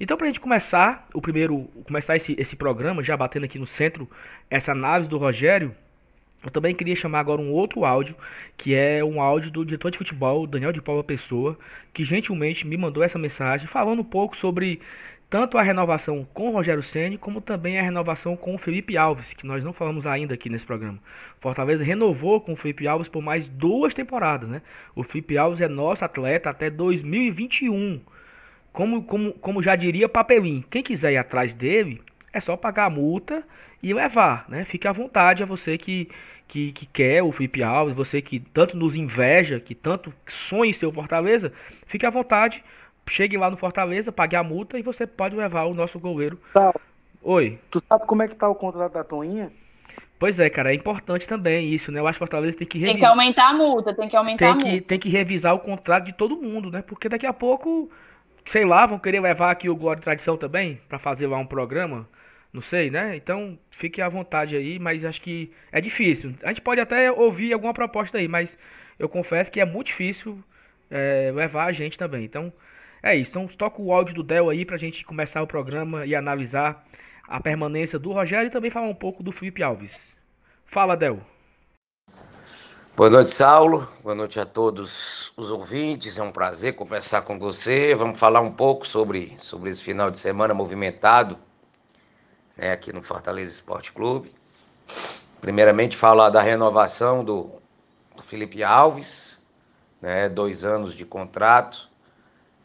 Então, 0.01 0.17
para 0.17 0.27
a 0.27 0.29
gente 0.29 0.41
começar 0.41 1.07
o 1.13 1.21
primeiro, 1.21 1.69
começar 1.85 2.17
esse, 2.17 2.35
esse 2.39 2.57
programa, 2.57 3.05
já 3.05 3.17
batendo 3.17 3.45
aqui 3.45 3.59
no 3.59 3.67
centro 3.67 4.09
essa 4.51 4.73
análise 4.73 5.09
do 5.09 5.19
Rogério, 5.19 5.75
eu 6.45 6.51
também 6.51 6.75
queria 6.75 6.97
chamar 6.97 7.21
agora 7.21 7.41
um 7.41 7.53
outro 7.53 7.85
áudio, 7.85 8.17
que 8.57 8.75
é 8.75 9.05
um 9.05 9.21
áudio 9.21 9.51
do 9.51 9.65
diretor 9.65 9.91
de 9.91 9.99
futebol, 9.99 10.47
Daniel 10.47 10.73
de 10.73 10.83
Paula 10.83 11.05
Pessoa, 11.05 11.57
que 11.93 12.03
gentilmente 12.03 12.67
me 12.67 12.77
mandou 12.77 13.03
essa 13.03 13.19
mensagem 13.19 13.67
falando 13.69 14.01
um 14.01 14.05
pouco 14.05 14.37
sobre 14.37 14.81
tanto 15.33 15.57
a 15.57 15.63
renovação 15.63 16.29
com 16.35 16.51
o 16.51 16.53
Rogério 16.53 16.83
Ceni 16.83 17.17
como 17.17 17.41
também 17.41 17.79
a 17.79 17.83
renovação 17.83 18.37
com 18.37 18.55
o 18.55 18.59
Felipe 18.59 18.99
Alves, 18.99 19.33
que 19.33 19.47
nós 19.47 19.65
não 19.65 19.73
falamos 19.73 20.07
ainda 20.07 20.35
aqui 20.35 20.51
nesse 20.51 20.67
programa. 20.67 20.99
Fortaleza 21.41 21.83
renovou 21.83 22.39
com 22.39 22.53
o 22.53 22.57
Felipe 22.57 22.87
Alves 22.87 23.09
por 23.09 23.23
mais 23.23 23.49
duas 23.49 23.95
temporadas, 23.95 24.47
né? 24.47 24.61
O 24.95 25.03
Felipe 25.03 25.39
Alves 25.39 25.63
é 25.63 25.69
nosso 25.69 26.05
atleta 26.05 26.51
até 26.51 26.69
2021. 26.69 28.03
Como, 28.75 29.05
como, 29.05 29.33
como 29.33 29.63
já 29.63 29.75
diria 29.75 30.07
Papelim, 30.07 30.63
quem 30.69 30.83
quiser 30.83 31.13
ir 31.13 31.17
atrás 31.17 31.55
dele, 31.55 32.03
é 32.31 32.39
só 32.39 32.55
pagar 32.55 32.85
a 32.85 32.91
multa 32.91 33.43
e 33.83 33.95
levar, 33.95 34.45
né? 34.51 34.67
Fique 34.67 34.87
à 34.87 34.93
vontade 34.93 35.43
a 35.43 35.47
você 35.47 35.79
que, 35.79 36.11
que, 36.47 36.73
que 36.73 36.85
quer 36.85 37.23
o 37.23 37.33
Felipe 37.33 37.63
Alves, 37.63 37.97
você 37.97 38.21
que 38.21 38.39
tanto 38.39 38.77
nos 38.77 38.95
inveja, 38.95 39.59
que 39.59 39.75
tanto 39.75 40.13
sonha 40.27 40.69
em 40.69 40.75
ser 40.75 40.85
o 40.85 40.93
Fortaleza, 40.93 41.55
fique 41.87 42.05
à 42.05 42.11
vontade, 42.11 42.63
chegue 43.09 43.37
lá 43.37 43.51
no 43.51 43.57
Fortaleza, 43.57 44.13
pague 44.13 44.37
a 44.37 44.43
multa 44.43 44.79
e 44.79 44.83
você 44.83 45.07
pode 45.07 45.37
levar 45.37 45.65
o 45.65 45.75
nosso 45.75 45.99
goleiro. 45.99 46.39
Tá. 46.53 46.73
Oi. 47.23 47.59
Tu 47.71 47.83
sabe 47.89 48.07
como 48.07 48.23
é 48.23 48.29
que 48.29 48.35
tá 48.35 48.49
o 48.49 48.55
contrato 48.55 48.93
da 48.93 49.05
Toinha? 49.05 49.53
Pois 50.19 50.39
é, 50.39 50.49
cara, 50.49 50.71
é 50.71 50.75
importante 50.75 51.27
também 51.27 51.69
isso, 51.69 51.91
né? 51.91 51.99
Eu 51.99 52.07
acho 52.07 52.17
que 52.19 52.25
o 52.25 52.27
Fortaleza 52.27 52.57
tem 52.57 52.67
que 52.67 52.79
revisar. 52.79 52.95
Tem 52.95 53.01
que 53.01 53.07
aumentar 53.07 53.49
a 53.49 53.53
multa, 53.53 53.95
tem 53.95 54.09
que 54.09 54.17
aumentar 54.17 54.47
tem 54.47 54.59
que, 54.59 54.69
a 54.69 54.71
multa. 54.71 54.87
Tem 54.87 54.99
que 54.99 55.09
revisar 55.09 55.55
o 55.55 55.59
contrato 55.59 56.05
de 56.05 56.13
todo 56.13 56.37
mundo, 56.37 56.71
né? 56.71 56.83
Porque 56.83 57.09
daqui 57.09 57.27
a 57.27 57.33
pouco 57.33 57.91
sei 58.47 58.65
lá, 58.65 58.87
vão 58.87 58.99
querer 58.99 59.21
levar 59.21 59.51
aqui 59.51 59.69
o 59.69 59.77
Glória 59.77 60.01
e 60.01 60.03
Tradição 60.03 60.37
também, 60.37 60.81
para 60.89 60.99
fazer 60.99 61.27
lá 61.27 61.39
um 61.39 61.47
programa, 61.47 62.09
não 62.53 62.61
sei, 62.61 62.91
né? 62.91 63.17
Então, 63.17 63.59
fique 63.71 64.01
à 64.01 64.09
vontade 64.09 64.57
aí, 64.57 64.79
mas 64.79 65.05
acho 65.05 65.21
que 65.21 65.53
é 65.71 65.81
difícil. 65.81 66.35
A 66.43 66.49
gente 66.49 66.61
pode 66.61 66.81
até 66.81 67.11
ouvir 67.11 67.53
alguma 67.53 67.73
proposta 67.73 68.19
aí, 68.19 68.29
mas 68.29 68.57
eu 68.99 69.09
confesso 69.09 69.51
que 69.51 69.61
é 69.61 69.65
muito 69.65 69.89
difícil 69.89 70.43
é, 70.91 71.33
levar 71.35 71.67
a 71.67 71.73
gente 71.73 71.97
também. 71.97 72.25
Então, 72.25 72.53
é 73.03 73.17
isso. 73.17 73.31
Então, 73.31 73.47
toca 73.49 73.81
o 73.81 73.93
áudio 73.93 74.15
do 74.15 74.23
Del 74.23 74.51
aí 74.51 74.65
pra 74.65 74.77
gente 74.77 75.05
começar 75.05 75.43
o 75.43 75.47
programa 75.47 76.07
e 76.07 76.15
analisar 76.15 76.85
a 77.27 77.41
permanência 77.41 77.99
do 77.99 78.13
Rogério 78.13 78.49
e 78.49 78.51
também 78.51 78.71
falar 78.71 78.89
um 78.89 78.95
pouco 78.95 79.23
do 79.23 79.33
Felipe 79.33 79.63
Alves. 79.63 79.93
Fala, 80.67 80.97
Del. 80.97 81.21
Boa 82.95 83.09
noite, 83.09 83.31
Saulo. 83.31 83.89
Boa 84.03 84.15
noite 84.15 84.39
a 84.39 84.45
todos 84.45 85.33
os 85.37 85.51
ouvintes. 85.51 86.19
É 86.19 86.23
um 86.23 86.31
prazer 86.31 86.75
conversar 86.75 87.23
com 87.23 87.39
você. 87.39 87.95
Vamos 87.95 88.19
falar 88.19 88.43
um 88.43 88.53
pouco 88.53 88.87
sobre, 88.87 89.35
sobre 89.39 89.71
esse 89.71 89.83
final 89.83 90.11
de 90.11 90.19
semana 90.19 90.53
movimentado 90.53 91.39
né, 92.57 92.73
aqui 92.73 92.93
no 92.93 93.03
Fortaleza 93.03 93.51
Esporte 93.51 93.93
Clube. 93.93 94.31
Primeiramente, 95.41 95.97
falar 95.97 96.31
da 96.31 96.43
renovação 96.43 97.25
do, 97.25 97.51
do 98.15 98.23
Felipe 98.23 98.63
Alves, 98.63 99.43
né, 100.01 100.29
dois 100.29 100.65
anos 100.65 100.95
de 100.95 101.05
contrato. 101.07 101.91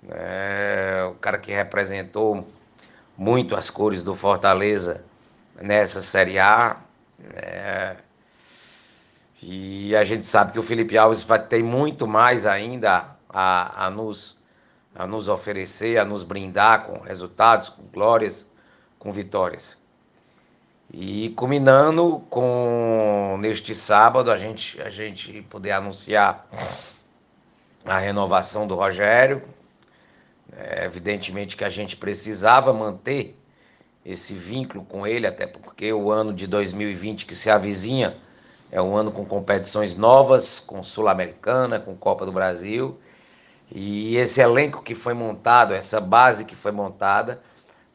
Né, 0.03 1.03
o 1.05 1.15
cara 1.15 1.37
que 1.37 1.51
representou 1.51 2.47
muito 3.17 3.55
as 3.55 3.69
cores 3.69 4.03
do 4.03 4.13
Fortaleza 4.13 5.03
nessa 5.59 6.01
Série 6.01 6.39
A. 6.39 6.77
Né, 7.19 7.97
e 9.41 9.95
a 9.95 10.03
gente 10.03 10.25
sabe 10.25 10.51
que 10.51 10.59
o 10.59 10.63
Felipe 10.63 10.97
Alves 10.97 11.23
vai 11.23 11.39
ter 11.39 11.63
muito 11.63 12.07
mais 12.07 12.45
ainda 12.45 13.15
a, 13.29 13.85
a, 13.85 13.89
nos, 13.89 14.39
a 14.95 15.05
nos 15.05 15.27
oferecer, 15.27 15.99
a 15.99 16.05
nos 16.05 16.23
brindar 16.23 16.85
com 16.85 16.99
resultados, 16.99 17.69
com 17.69 17.83
glórias, 17.93 18.51
com 18.97 19.11
vitórias. 19.11 19.77
E 20.91 21.29
culminando 21.31 22.23
com 22.29 23.37
neste 23.39 23.75
sábado 23.75 24.31
a 24.31 24.37
gente, 24.37 24.81
a 24.81 24.89
gente 24.89 25.41
poder 25.43 25.71
anunciar 25.71 26.47
a 27.85 27.97
renovação 27.97 28.65
do 28.65 28.75
Rogério. 28.75 29.43
É, 30.59 30.85
evidentemente 30.85 31.55
que 31.55 31.63
a 31.63 31.69
gente 31.69 31.95
precisava 31.95 32.73
manter 32.73 33.37
esse 34.03 34.33
vínculo 34.33 34.83
com 34.83 35.05
ele, 35.05 35.27
até 35.27 35.45
porque 35.45 35.93
o 35.93 36.09
ano 36.11 36.33
de 36.33 36.47
2020 36.47 37.27
que 37.27 37.35
se 37.35 37.47
avizinha 37.51 38.17
é 38.71 38.81
um 38.81 38.95
ano 38.95 39.11
com 39.11 39.23
competições 39.23 39.97
novas, 39.97 40.59
com 40.59 40.83
Sul-Americana, 40.83 41.79
com 41.79 41.95
Copa 41.95 42.25
do 42.25 42.31
Brasil. 42.31 42.97
E 43.71 44.17
esse 44.17 44.41
elenco 44.41 44.81
que 44.81 44.95
foi 44.95 45.13
montado, 45.13 45.75
essa 45.75 46.01
base 46.01 46.43
que 46.43 46.55
foi 46.55 46.71
montada, 46.71 47.39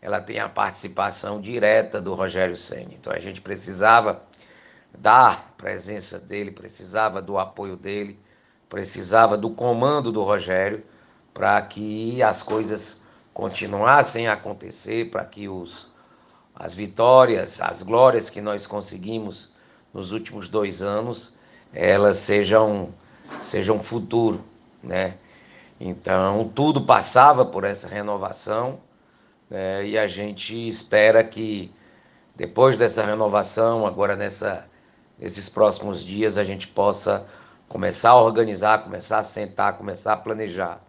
ela 0.01 0.21
tem 0.21 0.39
a 0.39 0.49
participação 0.49 1.41
direta 1.41 2.01
do 2.01 2.15
Rogério 2.15 2.57
Senna. 2.57 2.93
Então 2.93 3.13
a 3.13 3.19
gente 3.19 3.41
precisava 3.41 4.23
da 4.97 5.35
presença 5.57 6.21
dele, 6.21 6.53
precisava 6.53 7.21
do 7.21 7.39
apoio 7.39 7.77
dele, 7.77 8.21
precisava 8.69 9.37
do 9.37 9.51
comando 9.51 10.13
do 10.13 10.23
Rogério 10.23 10.85
para 11.35 11.61
que 11.63 12.23
as 12.23 12.43
coisas 12.43 13.03
continuassem 13.33 14.27
a 14.27 14.35
acontecer, 14.35 15.11
para 15.11 15.25
que 15.25 15.49
os, 15.49 15.89
as 16.55 16.75
vitórias, 16.75 17.61
as 17.61 17.83
glórias 17.83 18.29
que 18.29 18.41
nós 18.41 18.67
conseguimos 18.67 19.51
nos 19.93 20.13
últimos 20.13 20.49
dois 20.49 20.83
anos 20.83 21.37
elas 21.73 22.19
sejam 22.19 22.93
sejam 23.41 23.83
futuro, 23.83 24.45
né? 24.83 25.15
Então 25.81 26.51
tudo 26.55 26.83
passava 26.83 27.45
por 27.45 27.65
essa 27.65 27.89
renovação 27.89 28.79
né? 29.49 29.87
e 29.87 29.99
a 29.99 30.07
gente 30.07 30.69
espera 30.69 31.25
que 31.25 31.73
depois 32.37 32.77
dessa 32.77 33.05
renovação, 33.05 33.87
agora 33.87 34.15
nessa 34.17 34.67
nesses 35.19 35.49
próximos 35.49 36.05
dias 36.05 36.37
a 36.37 36.45
gente 36.45 36.67
possa 36.69 37.27
começar 37.69 38.11
a 38.11 38.21
organizar, 38.21 38.85
começar 38.85 39.21
a 39.21 39.25
sentar, 39.25 39.79
começar 39.79 40.13
a 40.13 40.17
planejar 40.17 40.81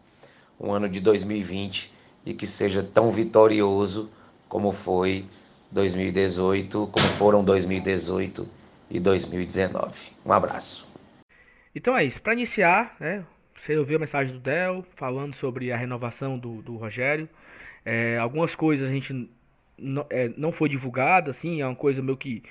um 0.64 0.72
ano 0.72 0.88
de 0.88 1.02
2020 1.02 1.92
e 2.26 2.34
que 2.34 2.48
seja 2.48 2.82
tão 2.82 3.12
vitorioso 3.12 4.10
como 4.48 4.72
foi 4.72 5.26
2018, 5.70 6.88
como 6.88 7.08
foram 7.18 7.44
2018 7.44 8.48
e 8.90 9.00
2019. 9.00 9.94
Um 10.26 10.32
abraço. 10.32 10.88
Então 11.76 11.98
é 11.98 12.06
isso. 12.06 12.22
Para 12.22 12.34
iniciar, 12.34 12.96
né, 13.00 13.26
você 13.60 13.76
ouviu 13.76 13.98
a 13.98 14.00
mensagem 14.00 14.34
do 14.34 14.40
Del 14.40 14.86
falando 14.96 15.36
sobre 15.36 15.72
a 15.72 15.78
renovação 15.78 16.40
do, 16.40 16.62
do 16.62 16.78
Rogério. 16.78 17.28
É, 17.84 18.18
algumas 18.18 18.56
coisas 18.56 18.88
a 18.88 18.92
gente 18.92 19.30
não, 19.78 20.06
é, 20.10 20.32
não 20.38 20.54
foi 20.54 20.70
divulgada, 20.70 21.32
assim, 21.32 21.62
é 21.62 21.68
uma 21.68 21.76
coisa 21.76 22.02
meio 22.02 22.16
que 22.16 22.42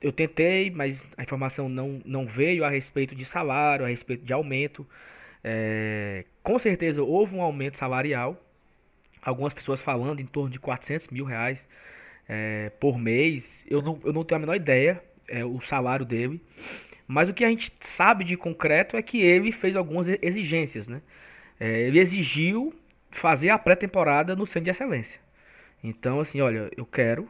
eu 0.00 0.12
tentei, 0.12 0.70
mas 0.70 1.00
a 1.16 1.22
informação 1.22 1.68
não, 1.68 2.00
não 2.04 2.26
veio 2.26 2.64
a 2.64 2.68
respeito 2.68 3.14
de 3.14 3.24
salário, 3.24 3.84
a 3.84 3.88
respeito 3.88 4.24
de 4.24 4.32
aumento. 4.32 4.86
É, 5.42 6.24
com 6.44 6.58
certeza 6.58 7.02
houve 7.02 7.34
um 7.34 7.42
aumento 7.42 7.78
salarial. 7.78 8.40
Algumas 9.22 9.54
pessoas 9.54 9.80
falando 9.80 10.20
em 10.20 10.26
torno 10.26 10.50
de 10.50 10.60
400 10.60 11.08
mil 11.08 11.24
reais 11.24 11.66
é, 12.28 12.70
por 12.78 12.98
mês. 12.98 13.64
Eu 13.66 13.80
não, 13.80 13.98
eu 14.04 14.12
não 14.12 14.22
tenho 14.22 14.36
a 14.36 14.40
menor 14.40 14.54
ideia 14.54 15.02
é, 15.26 15.42
o 15.42 15.58
salário 15.62 16.04
dele. 16.04 16.40
Mas 17.08 17.30
o 17.30 17.34
que 17.34 17.44
a 17.44 17.48
gente 17.48 17.72
sabe 17.80 18.24
de 18.24 18.36
concreto 18.36 18.96
é 18.96 19.02
que 19.02 19.20
ele 19.20 19.50
fez 19.50 19.74
algumas 19.74 20.06
exigências. 20.22 20.86
Né? 20.86 21.00
É, 21.58 21.80
ele 21.80 21.98
exigiu 21.98 22.74
fazer 23.10 23.48
a 23.48 23.58
pré-temporada 23.58 24.36
no 24.36 24.46
Centro 24.46 24.64
de 24.64 24.70
Excelência. 24.70 25.18
Então, 25.82 26.20
assim, 26.20 26.42
olha, 26.42 26.70
eu 26.76 26.84
quero 26.84 27.26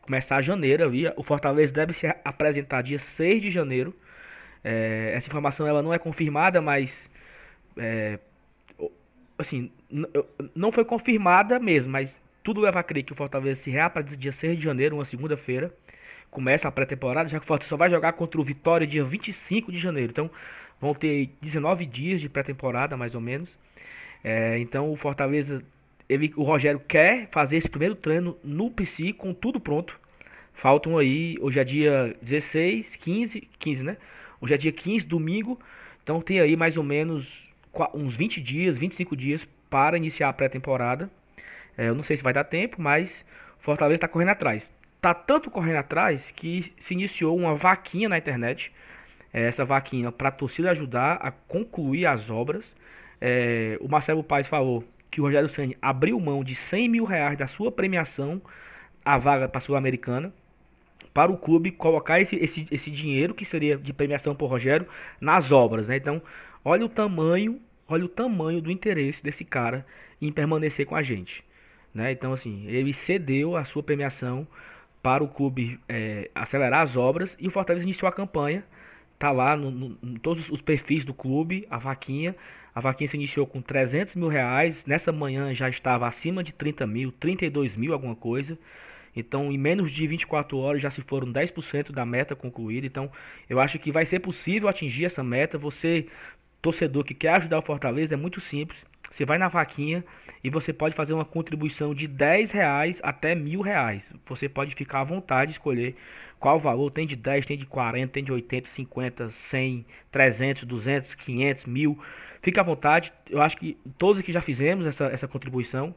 começar 0.00 0.40
janeiro 0.42 0.84
ali. 0.84 1.04
O 1.16 1.24
Fortaleza 1.24 1.72
deve 1.72 1.92
se 1.92 2.06
apresentar 2.24 2.82
dia 2.82 3.00
6 3.00 3.42
de 3.42 3.50
janeiro. 3.50 3.92
É, 4.62 5.12
essa 5.14 5.28
informação 5.28 5.66
ela 5.66 5.82
não 5.82 5.92
é 5.92 5.98
confirmada, 5.98 6.60
mas 6.60 7.08
é, 7.76 8.18
assim, 9.38 9.70
não 10.54 10.72
foi 10.72 10.84
confirmada 10.84 11.58
mesmo, 11.58 11.92
mas 11.92 12.20
tudo 12.42 12.60
leva 12.60 12.80
a 12.80 12.82
crer 12.82 13.04
que 13.04 13.12
o 13.12 13.16
Fortaleza 13.16 13.62
se 13.62 13.70
reapresenta 13.70 14.16
dia 14.16 14.32
6 14.32 14.58
de 14.58 14.64
janeiro, 14.64 14.96
uma 14.96 15.04
segunda-feira. 15.04 15.74
Começa 16.30 16.68
a 16.68 16.72
pré-temporada, 16.72 17.28
já 17.28 17.38
que 17.38 17.44
o 17.44 17.48
Fortaleza 17.48 17.70
só 17.70 17.76
vai 17.76 17.90
jogar 17.90 18.12
contra 18.14 18.40
o 18.40 18.44
Vitória 18.44 18.86
dia 18.86 19.04
25 19.04 19.70
de 19.70 19.78
janeiro. 19.78 20.10
Então, 20.10 20.30
vão 20.80 20.94
ter 20.94 21.30
19 21.40 21.86
dias 21.86 22.20
de 22.20 22.28
pré-temporada, 22.28 22.96
mais 22.96 23.14
ou 23.14 23.20
menos. 23.20 23.48
É, 24.22 24.58
então, 24.58 24.90
o 24.90 24.96
Fortaleza 24.96 25.64
ele, 26.08 26.32
o 26.36 26.42
Rogério 26.42 26.80
quer 26.80 27.28
fazer 27.30 27.56
esse 27.56 27.68
primeiro 27.68 27.94
treino 27.94 28.36
no 28.42 28.70
PC 28.70 29.12
com 29.12 29.32
tudo 29.32 29.58
pronto. 29.58 29.98
Faltam 30.52 30.98
aí, 30.98 31.36
hoje 31.40 31.58
é 31.58 31.64
dia 31.64 32.16
16, 32.22 32.96
15, 32.96 33.48
15, 33.58 33.84
né? 33.84 33.96
Hoje 34.40 34.54
é 34.54 34.56
dia 34.56 34.72
15, 34.72 35.06
domingo. 35.06 35.58
Então 36.02 36.20
tem 36.20 36.40
aí 36.40 36.56
mais 36.56 36.76
ou 36.76 36.82
menos 36.82 37.48
uns 37.94 38.16
20 38.16 38.40
dias, 38.40 38.76
25 38.76 39.16
dias 39.16 39.46
para 39.68 39.96
iniciar 39.96 40.28
a 40.28 40.32
pré-temporada. 40.32 41.10
É, 41.76 41.88
eu 41.88 41.94
não 41.94 42.02
sei 42.02 42.16
se 42.16 42.22
vai 42.22 42.32
dar 42.32 42.44
tempo, 42.44 42.80
mas 42.80 43.24
Fortaleza 43.58 43.96
está 43.96 44.08
correndo 44.08 44.30
atrás. 44.30 44.70
Tá 45.00 45.12
tanto 45.12 45.50
correndo 45.50 45.76
atrás 45.76 46.30
que 46.30 46.72
se 46.78 46.94
iniciou 46.94 47.36
uma 47.36 47.54
vaquinha 47.54 48.08
na 48.08 48.18
internet. 48.18 48.72
É, 49.32 49.48
essa 49.48 49.64
vaquinha 49.64 50.12
para 50.12 50.28
a 50.28 50.32
torcida 50.32 50.70
ajudar 50.70 51.14
a 51.20 51.30
concluir 51.30 52.06
as 52.06 52.30
obras. 52.30 52.64
É, 53.20 53.76
o 53.80 53.88
Marcelo 53.88 54.22
Paes 54.22 54.46
falou 54.46 54.84
que 55.10 55.20
o 55.20 55.24
Rogério 55.24 55.48
Senni 55.48 55.76
abriu 55.80 56.18
mão 56.18 56.42
de 56.42 56.54
100 56.54 56.88
mil 56.88 57.04
reais 57.04 57.38
da 57.38 57.46
sua 57.46 57.70
premiação, 57.70 58.40
a 59.04 59.16
vaga 59.18 59.48
para 59.48 59.58
a 59.58 59.60
Sul-Americana, 59.60 60.32
para 61.12 61.30
o 61.30 61.36
clube 61.36 61.70
colocar 61.70 62.20
esse, 62.20 62.36
esse, 62.36 62.66
esse 62.70 62.90
dinheiro 62.90 63.32
que 63.32 63.44
seria 63.44 63.76
de 63.76 63.92
premiação 63.92 64.34
por 64.34 64.50
Rogério 64.50 64.86
nas 65.20 65.52
obras. 65.52 65.86
Né? 65.86 65.96
Então, 65.96 66.20
olha 66.64 66.86
o 66.86 66.88
tamanho, 66.88 67.60
olha 67.86 68.04
o 68.04 68.08
tamanho 68.08 68.60
do 68.60 68.70
interesse 68.70 69.22
desse 69.22 69.44
cara 69.44 69.86
em 70.20 70.32
permanecer 70.32 70.86
com 70.86 70.96
a 70.96 71.02
gente. 71.02 71.44
Né? 71.92 72.12
Então, 72.12 72.32
assim, 72.32 72.66
ele 72.66 72.92
cedeu 72.92 73.56
a 73.56 73.64
sua 73.64 73.82
premiação 73.82 74.46
para 75.02 75.22
o 75.22 75.28
clube 75.28 75.78
é, 75.88 76.30
acelerar 76.34 76.80
as 76.80 76.96
obras 76.96 77.36
e 77.38 77.46
o 77.46 77.50
Fortaleza 77.50 77.84
iniciou 77.84 78.08
a 78.08 78.12
campanha. 78.12 78.64
Tá 79.18 79.30
lá 79.30 79.56
no, 79.56 79.70
no, 79.70 79.98
em 80.02 80.16
todos 80.16 80.50
os 80.50 80.60
perfis 80.60 81.04
do 81.04 81.14
clube, 81.14 81.66
a 81.70 81.78
vaquinha. 81.78 82.34
A 82.74 82.80
vaquinha 82.80 83.08
se 83.08 83.16
iniciou 83.16 83.46
com 83.46 83.62
300 83.62 84.16
mil 84.16 84.28
reais. 84.28 84.84
Nessa 84.84 85.12
manhã 85.12 85.54
já 85.54 85.68
estava 85.68 86.08
acima 86.08 86.42
de 86.42 86.52
30 86.52 86.86
mil, 86.86 87.12
32 87.12 87.76
mil, 87.76 87.92
alguma 87.92 88.16
coisa. 88.16 88.58
Então, 89.14 89.52
em 89.52 89.58
menos 89.58 89.92
de 89.92 90.06
24 90.06 90.58
horas 90.58 90.82
já 90.82 90.90
se 90.90 91.00
foram 91.02 91.32
10% 91.32 91.92
da 91.92 92.04
meta 92.04 92.34
concluída. 92.34 92.86
Então, 92.86 93.10
eu 93.48 93.60
acho 93.60 93.78
que 93.78 93.92
vai 93.92 94.04
ser 94.04 94.18
possível 94.20 94.68
atingir 94.68 95.04
essa 95.04 95.22
meta. 95.22 95.56
Você, 95.56 96.08
torcedor 96.64 97.04
que 97.04 97.12
quer 97.12 97.34
ajudar 97.34 97.58
o 97.58 97.62
Fortaleza, 97.62 98.14
é 98.14 98.16
muito 98.16 98.40
simples. 98.40 98.82
Você 99.10 99.26
vai 99.26 99.36
na 99.36 99.48
vaquinha 99.48 100.02
e 100.42 100.48
você 100.48 100.72
pode 100.72 100.94
fazer 100.94 101.12
uma 101.12 101.24
contribuição 101.24 101.94
de 101.94 102.08
10 102.08 102.50
reais 102.52 103.00
até 103.02 103.34
mil 103.34 103.60
reais. 103.60 104.02
Você 104.26 104.48
pode 104.48 104.74
ficar 104.74 105.02
à 105.02 105.04
vontade 105.04 105.50
de 105.50 105.58
escolher 105.58 105.94
qual 106.40 106.58
valor. 106.58 106.90
Tem 106.90 107.06
de 107.06 107.14
10, 107.14 107.44
tem 107.44 107.58
de 107.58 107.66
40, 107.66 108.12
tem 108.12 108.24
de 108.24 108.32
80, 108.32 108.68
50, 108.70 109.30
100, 109.30 109.86
300, 110.10 110.64
200, 110.64 111.14
500, 111.14 111.66
mil. 111.66 111.98
Fique 112.42 112.58
à 112.58 112.62
vontade. 112.62 113.12
Eu 113.28 113.42
acho 113.42 113.58
que 113.58 113.76
todos 113.98 114.18
aqui 114.18 114.32
já 114.32 114.40
fizemos 114.40 114.86
essa, 114.86 115.04
essa 115.06 115.28
contribuição. 115.28 115.94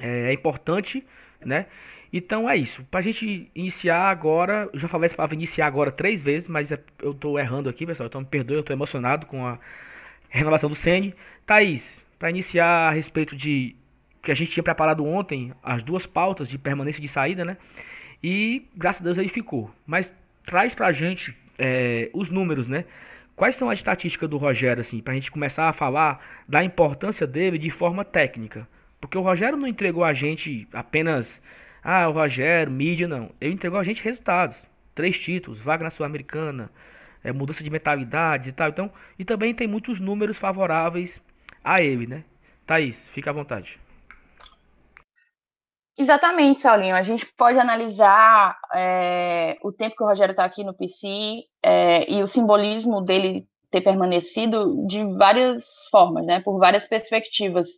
É, 0.00 0.30
é 0.30 0.32
importante, 0.32 1.04
né? 1.44 1.66
Então 2.12 2.48
é 2.48 2.56
isso. 2.56 2.84
Pra 2.84 3.02
gente 3.02 3.50
iniciar 3.54 4.08
agora, 4.08 4.70
eu 4.72 4.78
já 4.78 4.88
falei 4.88 5.06
essa 5.06 5.16
palavra 5.16 5.34
iniciar 5.34 5.66
agora 5.66 5.90
três 5.90 6.22
vezes, 6.22 6.48
mas 6.48 6.70
é, 6.72 6.78
eu 7.02 7.12
tô 7.12 7.38
errando 7.38 7.68
aqui, 7.68 7.84
pessoal. 7.84 8.06
Então 8.06 8.20
me 8.20 8.26
perdoe, 8.26 8.56
eu 8.56 8.62
tô 8.62 8.72
emocionado 8.72 9.26
com 9.26 9.44
a 9.46 9.58
renovação 10.28 10.68
do 10.68 10.76
Sene. 10.76 11.14
Thaís, 11.46 12.04
para 12.18 12.30
iniciar 12.30 12.88
a 12.88 12.90
respeito 12.90 13.36
de 13.36 13.74
que 14.22 14.30
a 14.30 14.34
gente 14.34 14.50
tinha 14.50 14.62
preparado 14.62 15.04
ontem, 15.04 15.52
as 15.62 15.82
duas 15.82 16.06
pautas 16.06 16.48
de 16.48 16.58
permanência 16.58 16.98
e 16.98 17.02
de 17.02 17.08
saída, 17.08 17.44
né? 17.44 17.56
E 18.22 18.66
graças 18.76 19.00
a 19.00 19.04
Deus 19.04 19.18
aí 19.18 19.28
ficou. 19.28 19.70
Mas 19.86 20.12
traz 20.44 20.74
pra 20.74 20.92
gente 20.92 21.36
é, 21.58 22.10
os 22.12 22.30
números, 22.30 22.68
né? 22.68 22.84
Quais 23.36 23.54
são 23.54 23.70
as 23.70 23.78
estatísticas 23.78 24.28
do 24.28 24.36
Rogério, 24.36 24.80
assim, 24.80 25.00
para 25.00 25.12
a 25.12 25.14
gente 25.14 25.30
começar 25.30 25.68
a 25.68 25.72
falar 25.72 26.42
da 26.48 26.64
importância 26.64 27.26
dele 27.26 27.56
de 27.56 27.70
forma 27.70 28.04
técnica? 28.04 28.66
Porque 29.00 29.16
o 29.16 29.20
Rogério 29.22 29.56
não 29.56 29.68
entregou 29.68 30.02
a 30.02 30.12
gente 30.12 30.66
apenas, 30.72 31.40
ah, 31.82 32.08
o 32.08 32.12
Rogério, 32.12 32.72
mídia, 32.72 33.06
não. 33.06 33.30
Ele 33.40 33.54
entregou 33.54 33.78
a 33.78 33.84
gente 33.84 34.02
resultados. 34.02 34.56
Três 34.92 35.16
títulos, 35.18 35.60
vaga 35.60 35.84
na 35.84 35.90
Sul-Americana, 35.90 36.68
é, 37.22 37.32
mudança 37.32 37.62
de 37.62 37.70
mentalidades 37.70 38.48
e 38.48 38.52
tal. 38.52 38.68
Então, 38.68 38.90
e 39.18 39.24
também 39.24 39.54
tem 39.54 39.66
muitos 39.66 40.00
números 40.00 40.38
favoráveis 40.38 41.20
a 41.62 41.82
ele, 41.82 42.06
né? 42.06 42.24
Thaís, 42.66 42.98
fica 43.12 43.30
à 43.30 43.32
vontade. 43.32 43.78
Exatamente, 45.98 46.60
Saulinho. 46.60 46.94
A 46.94 47.02
gente 47.02 47.26
pode 47.36 47.58
analisar 47.58 48.56
é, 48.72 49.58
o 49.62 49.72
tempo 49.72 49.96
que 49.96 50.02
o 50.04 50.06
Rogério 50.06 50.30
está 50.32 50.44
aqui 50.44 50.62
no 50.62 50.72
PC 50.72 51.42
é, 51.62 52.10
e 52.10 52.22
o 52.22 52.28
simbolismo 52.28 53.02
dele 53.02 53.48
ter 53.70 53.80
permanecido 53.80 54.86
de 54.86 55.04
várias 55.16 55.64
formas, 55.90 56.24
né, 56.24 56.40
por 56.40 56.58
várias 56.58 56.86
perspectivas. 56.86 57.68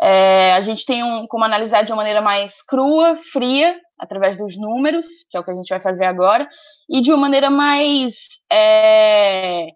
É, 0.00 0.52
a 0.52 0.62
gente 0.62 0.86
tem 0.86 1.02
um, 1.02 1.26
como 1.26 1.44
analisar 1.44 1.82
de 1.82 1.90
uma 1.90 1.98
maneira 1.98 2.22
mais 2.22 2.62
crua, 2.62 3.16
fria, 3.16 3.76
através 3.98 4.36
dos 4.36 4.56
números, 4.56 5.06
que 5.30 5.36
é 5.36 5.40
o 5.40 5.44
que 5.44 5.50
a 5.50 5.54
gente 5.54 5.68
vai 5.68 5.80
fazer 5.80 6.04
agora, 6.04 6.48
e 6.88 7.00
de 7.00 7.10
uma 7.10 7.22
maneira 7.22 7.50
mais. 7.50 8.14
É, 8.50 9.68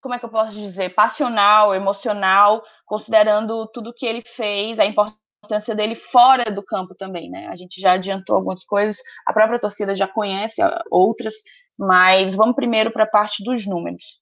como 0.00 0.14
é 0.14 0.18
que 0.18 0.24
eu 0.26 0.30
posso 0.30 0.52
dizer? 0.52 0.94
Passional, 0.94 1.74
emocional, 1.74 2.62
considerando 2.84 3.66
tudo 3.72 3.94
que 3.94 4.04
ele 4.04 4.22
fez, 4.22 4.78
a 4.78 4.84
importância 4.84 5.74
dele 5.74 5.94
fora 5.94 6.50
do 6.50 6.62
campo 6.62 6.94
também, 6.94 7.30
né? 7.30 7.48
A 7.48 7.56
gente 7.56 7.80
já 7.80 7.92
adiantou 7.92 8.36
algumas 8.36 8.64
coisas, 8.64 8.98
a 9.26 9.32
própria 9.32 9.58
torcida 9.58 9.94
já 9.94 10.06
conhece 10.06 10.60
outras, 10.90 11.34
mas 11.78 12.34
vamos 12.34 12.54
primeiro 12.54 12.92
para 12.92 13.04
a 13.04 13.10
parte 13.10 13.42
dos 13.42 13.66
números. 13.66 14.20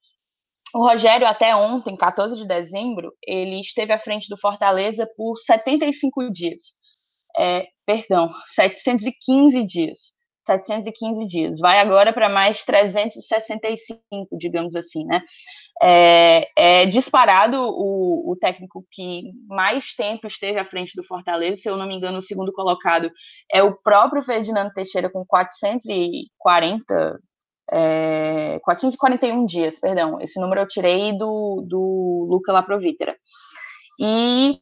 O 0.75 0.87
Rogério, 0.87 1.27
até 1.27 1.55
ontem, 1.55 1.97
14 1.97 2.37
de 2.37 2.47
dezembro, 2.47 3.13
ele 3.23 3.61
esteve 3.61 3.93
à 3.93 3.99
frente 3.99 4.29
do 4.29 4.39
Fortaleza 4.39 5.07
por 5.17 5.37
75 5.37 6.31
dias. 6.33 6.82
É, 7.39 7.67
perdão, 7.87 8.29
715 8.55 9.65
dias. 9.65 9.99
715 10.47 11.27
dias. 11.27 11.59
Vai 11.61 11.79
agora 11.79 12.13
para 12.13 12.29
mais 12.29 12.65
365, 12.65 14.37
digamos 14.37 14.75
assim, 14.75 15.05
né? 15.05 15.23
É, 15.83 16.49
é 16.57 16.87
disparado 16.87 17.57
o, 17.59 18.33
o, 18.33 18.37
técnico 18.37 18.85
que 18.91 19.31
mais 19.49 19.95
tempo 19.95 20.27
esteve 20.27 20.59
à 20.59 20.65
frente 20.65 20.95
do 20.97 21.05
Fortaleza, 21.05 21.61
se 21.61 21.69
eu 21.69 21.77
não 21.77 21.87
me 21.87 21.95
engano, 21.97 22.19
o 22.19 22.23
segundo 22.23 22.53
colocado 22.53 23.11
é 23.53 23.63
o 23.63 23.77
próprio 23.83 24.23
Ferdinando 24.23 24.73
Teixeira 24.73 25.11
com 25.11 25.25
440, 25.27 27.21
é, 27.73 28.59
441 28.63 29.47
dias, 29.47 29.79
perdão. 29.79 30.21
Esse 30.21 30.41
número 30.41 30.61
eu 30.61 30.69
tirei 30.69 31.17
do, 31.17 31.65
do 31.69 32.27
Luca 32.31 32.53
Laprovítera. 32.53 33.17
E 34.01 34.59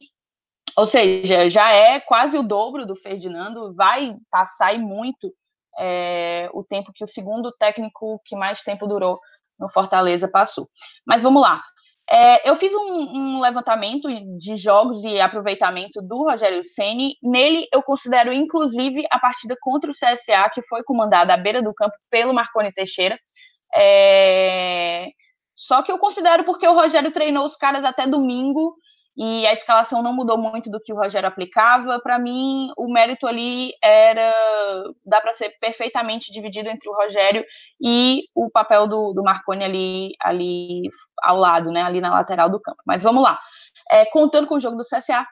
ou 0.75 0.85
seja, 0.85 1.49
já 1.49 1.71
é 1.71 1.99
quase 1.99 2.37
o 2.37 2.43
dobro 2.43 2.85
do 2.85 2.95
Ferdinando, 2.95 3.73
vai 3.73 4.11
passar 4.29 4.73
e 4.73 4.77
muito 4.77 5.33
é, 5.79 6.49
o 6.53 6.63
tempo 6.63 6.91
que 6.93 7.03
o 7.03 7.07
segundo 7.07 7.51
técnico 7.53 8.21
que 8.25 8.35
mais 8.35 8.61
tempo 8.61 8.87
durou 8.87 9.17
no 9.59 9.69
Fortaleza 9.69 10.29
passou. 10.29 10.67
Mas 11.05 11.23
vamos 11.23 11.41
lá. 11.41 11.61
É, 12.09 12.49
eu 12.49 12.57
fiz 12.57 12.73
um, 12.73 13.37
um, 13.37 13.39
levantamento 13.39 14.09
de 14.37 14.57
jogos 14.57 15.01
e 15.03 15.21
aproveitamento 15.21 16.01
do 16.01 16.23
Rogério 16.23 16.61
Ceni. 16.63 17.15
Nele, 17.23 17.67
eu 17.71 17.81
considero 17.81 18.33
inclusive 18.33 19.05
a 19.09 19.19
partida 19.19 19.55
contra 19.61 19.89
o 19.89 19.93
CSA, 19.93 20.49
que 20.53 20.61
foi 20.63 20.83
comandada 20.83 21.33
à 21.33 21.37
beira 21.37 21.61
do 21.61 21.73
campo 21.73 21.95
pelo 22.09 22.33
Marconi 22.33 22.73
Teixeira. 22.73 23.17
É, 23.73 25.07
Só 25.55 25.81
que 25.83 25.91
eu 25.91 25.99
considero 25.99 26.43
porque 26.43 26.67
o 26.67 26.73
Rogério 26.73 27.13
treinou 27.13 27.45
os 27.45 27.55
caras 27.55 27.85
até 27.85 28.05
domingo 28.05 28.75
e 29.15 29.45
a 29.45 29.51
escalação 29.51 30.01
não 30.01 30.13
mudou 30.13 30.37
muito 30.37 30.69
do 30.69 30.79
que 30.79 30.93
o 30.93 30.95
Rogério 30.95 31.27
aplicava. 31.27 31.99
Para 31.99 32.17
mim, 32.17 32.69
o 32.77 32.91
mérito 32.91 33.27
ali 33.27 33.73
era. 33.83 34.33
dá 35.05 35.19
para 35.19 35.33
ser 35.33 35.49
perfeitamente 35.59 36.31
dividido 36.31 36.69
entre 36.69 36.89
o 36.89 36.93
Rogério 36.93 37.43
e 37.79 38.23
o 38.33 38.49
papel 38.49 38.87
do, 38.87 39.13
do 39.13 39.21
Marconi 39.21 39.63
ali, 39.63 40.11
ali 40.21 40.81
ao 41.21 41.37
lado, 41.37 41.71
né, 41.71 41.81
ali 41.81 41.99
na 41.99 42.11
lateral 42.11 42.49
do 42.49 42.61
campo. 42.61 42.81
Mas 42.85 43.03
vamos 43.03 43.21
lá. 43.21 43.39
É, 43.91 44.05
contando 44.05 44.47
com 44.47 44.55
o 44.55 44.59
jogo 44.59 44.77
do 44.77 44.83
CSA, 44.83 45.25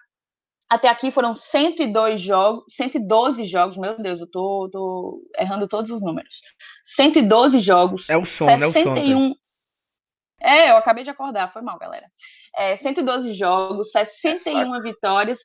até 0.70 0.90
aqui 0.90 1.10
foram 1.10 1.34
102 1.34 2.22
jogos, 2.22 2.66
112 2.76 3.46
jogos, 3.46 3.78
meu 3.78 3.98
Deus, 4.00 4.20
eu 4.20 4.30
tô, 4.30 4.70
tô 4.72 5.22
errando 5.38 5.68
todos 5.68 5.90
os 5.90 6.02
números. 6.02 6.42
112 6.86 7.60
jogos. 7.60 8.10
É 8.10 8.18
o 8.18 8.26
som, 8.26 8.46
61... 8.46 8.58
né? 8.60 8.68
O 8.68 9.30
som, 9.30 9.36
é, 10.42 10.72
eu 10.72 10.78
acabei 10.78 11.04
de 11.04 11.10
acordar, 11.10 11.52
foi 11.52 11.62
mal, 11.62 11.78
galera. 11.78 12.06
É, 12.58 12.76
112 12.76 13.34
jogos, 13.34 13.92
61 13.92 14.76
é 14.76 14.82
vitórias, 14.82 15.40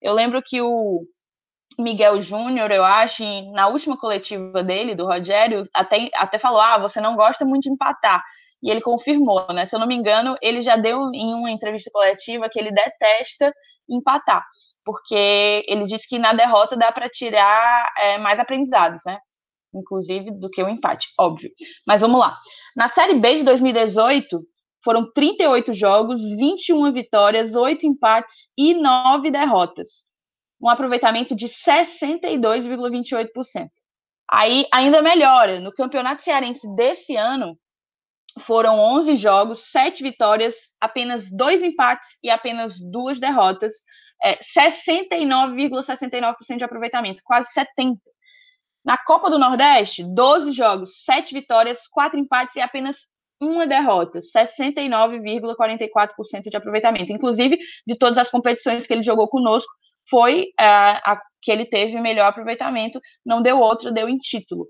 Eu 0.00 0.12
lembro 0.12 0.42
que 0.42 0.60
o 0.60 1.04
Miguel 1.78 2.22
Júnior, 2.22 2.70
eu 2.70 2.84
acho, 2.84 3.22
na 3.52 3.68
última 3.68 3.96
coletiva 3.96 4.62
dele, 4.62 4.94
do 4.94 5.06
Rogério, 5.06 5.64
até, 5.74 6.08
até 6.14 6.38
falou: 6.38 6.60
ah, 6.60 6.78
você 6.78 7.00
não 7.00 7.16
gosta 7.16 7.44
muito 7.44 7.64
de 7.64 7.70
empatar 7.70 8.22
e 8.62 8.70
ele 8.70 8.80
confirmou, 8.80 9.46
né? 9.52 9.64
Se 9.64 9.76
eu 9.76 9.80
não 9.80 9.86
me 9.86 9.94
engano, 9.94 10.36
ele 10.40 10.62
já 10.62 10.76
deu 10.76 11.10
em 11.12 11.34
uma 11.34 11.50
entrevista 11.50 11.90
coletiva 11.92 12.48
que 12.50 12.58
ele 12.58 12.72
detesta 12.72 13.52
empatar, 13.88 14.42
porque 14.86 15.64
ele 15.66 15.84
disse 15.84 16.08
que 16.08 16.16
na 16.16 16.32
derrota 16.32 16.76
dá 16.76 16.92
para 16.92 17.10
tirar 17.10 17.92
é, 17.98 18.18
mais 18.18 18.38
aprendizados, 18.38 19.02
né? 19.04 19.18
Inclusive 19.74 20.30
do 20.30 20.48
que 20.48 20.62
o 20.62 20.68
empate, 20.68 21.08
óbvio. 21.18 21.50
Mas 21.86 22.00
vamos 22.00 22.20
lá. 22.20 22.38
Na 22.76 22.86
Série 22.86 23.18
B 23.18 23.34
de 23.34 23.42
2018, 23.42 24.40
foram 24.84 25.10
38 25.12 25.74
jogos, 25.74 26.22
21 26.22 26.92
vitórias, 26.92 27.56
8 27.56 27.84
empates 27.84 28.46
e 28.56 28.74
9 28.74 29.28
derrotas. 29.32 30.06
Um 30.62 30.68
aproveitamento 30.68 31.34
de 31.34 31.48
62,28%. 31.48 33.68
Aí 34.30 34.68
ainda 34.72 35.02
melhora. 35.02 35.58
No 35.58 35.72
Campeonato 35.72 36.22
Cearense 36.22 36.64
desse 36.76 37.16
ano, 37.16 37.58
foram 38.40 38.78
11 38.78 39.16
jogos, 39.16 39.70
7 39.70 40.02
vitórias, 40.02 40.54
apenas 40.80 41.30
2 41.30 41.62
empates 41.62 42.08
e 42.22 42.30
apenas 42.30 42.78
2 42.80 43.18
derrotas. 43.18 43.72
É, 44.22 44.38
69,69% 44.38 46.56
de 46.56 46.64
aproveitamento, 46.64 47.20
quase 47.24 47.48
70%. 47.52 47.96
Na 48.84 48.96
Copa 48.96 49.28
do 49.28 49.38
Nordeste, 49.38 50.04
12 50.14 50.52
jogos, 50.52 51.02
7 51.04 51.34
vitórias, 51.34 51.88
4 51.88 52.20
empates 52.20 52.54
e 52.54 52.60
apenas 52.60 53.08
uma 53.40 53.66
derrota, 53.66 54.20
69,44% 54.20 56.48
de 56.48 56.56
aproveitamento. 56.56 57.12
Inclusive, 57.12 57.58
de 57.86 57.98
todas 57.98 58.16
as 58.16 58.30
competições 58.30 58.86
que 58.86 58.94
ele 58.94 59.02
jogou 59.02 59.28
conosco, 59.28 59.70
foi 60.08 60.46
a, 60.58 61.12
a 61.12 61.20
que 61.46 61.52
ele 61.52 61.64
teve 61.64 62.00
melhor 62.00 62.26
aproveitamento, 62.26 63.00
não 63.24 63.40
deu 63.40 63.60
outra, 63.60 63.92
deu 63.92 64.08
em 64.08 64.16
título. 64.16 64.66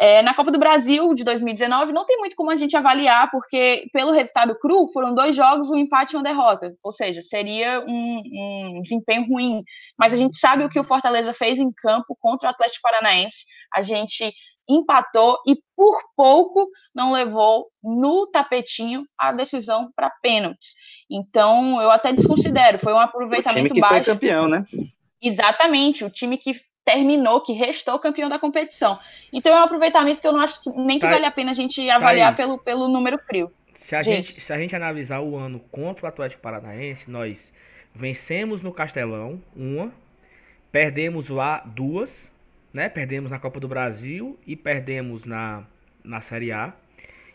É, 0.00 0.22
na 0.22 0.34
Copa 0.34 0.50
do 0.50 0.58
Brasil 0.58 1.14
de 1.14 1.22
2019, 1.22 1.92
não 1.92 2.04
tem 2.04 2.18
muito 2.18 2.34
como 2.34 2.50
a 2.50 2.56
gente 2.56 2.76
avaliar, 2.76 3.30
porque 3.30 3.86
pelo 3.92 4.10
resultado 4.10 4.58
cru, 4.58 4.88
foram 4.92 5.14
dois 5.14 5.36
jogos, 5.36 5.70
um 5.70 5.76
empate 5.76 6.14
e 6.14 6.16
uma 6.16 6.24
derrota. 6.24 6.74
Ou 6.82 6.92
seja, 6.92 7.22
seria 7.22 7.80
um, 7.86 8.22
um 8.24 8.82
desempenho 8.82 9.24
ruim. 9.28 9.62
Mas 9.96 10.12
a 10.12 10.16
gente 10.16 10.36
sabe 10.36 10.64
o 10.64 10.68
que 10.68 10.80
o 10.80 10.84
Fortaleza 10.84 11.32
fez 11.32 11.60
em 11.60 11.70
campo 11.72 12.16
contra 12.20 12.48
o 12.48 12.50
Atlético 12.50 12.82
Paranaense. 12.82 13.44
A 13.72 13.82
gente 13.82 14.32
empatou 14.68 15.38
e 15.46 15.56
por 15.76 15.98
pouco 16.16 16.68
não 16.94 17.12
levou 17.12 17.66
no 17.82 18.26
tapetinho 18.26 19.04
a 19.18 19.32
decisão 19.32 19.90
para 19.94 20.10
pênaltis. 20.22 20.74
Então, 21.10 21.80
eu 21.80 21.90
até 21.90 22.12
desconsidero, 22.12 22.78
foi 22.78 22.92
um 22.92 22.98
aproveitamento 22.98 23.66
o 23.66 23.68
time 23.68 23.74
que 23.74 23.80
baixo. 23.80 24.04
foi 24.04 24.14
campeão, 24.14 24.48
né? 24.48 24.64
Exatamente, 25.22 26.04
o 26.04 26.10
time 26.10 26.36
que 26.36 26.52
terminou, 26.84 27.40
que 27.40 27.52
restou 27.52 27.98
campeão 27.98 28.28
da 28.28 28.38
competição. 28.38 28.98
Então 29.32 29.52
é 29.52 29.60
um 29.60 29.64
aproveitamento 29.64 30.20
que 30.20 30.26
eu 30.26 30.32
não 30.32 30.40
acho 30.40 30.62
que 30.62 30.70
nem 30.70 30.98
que 30.98 31.04
tá, 31.04 31.10
vale 31.10 31.26
a 31.26 31.30
pena 31.32 31.50
a 31.50 31.54
gente 31.54 31.90
avaliar 31.90 32.30
tá 32.30 32.36
pelo, 32.36 32.58
pelo 32.58 32.86
número 32.86 33.18
frio. 33.18 33.50
Se 33.74 33.96
a, 33.96 34.02
gente, 34.02 34.40
se 34.40 34.52
a 34.52 34.58
gente 34.58 34.74
analisar 34.74 35.20
o 35.20 35.36
ano 35.36 35.60
contra 35.70 36.06
o 36.06 36.08
Atlético 36.08 36.42
Paranaense, 36.42 37.10
nós 37.10 37.40
vencemos 37.94 38.62
no 38.62 38.72
Castelão, 38.72 39.42
uma, 39.54 39.92
perdemos 40.70 41.28
lá 41.28 41.62
duas, 41.64 42.12
né? 42.76 42.90
Perdemos 42.90 43.30
na 43.30 43.38
Copa 43.38 43.58
do 43.58 43.66
Brasil 43.66 44.38
e 44.46 44.54
perdemos 44.54 45.24
na, 45.24 45.62
na 46.04 46.20
Série 46.20 46.52
A. 46.52 46.74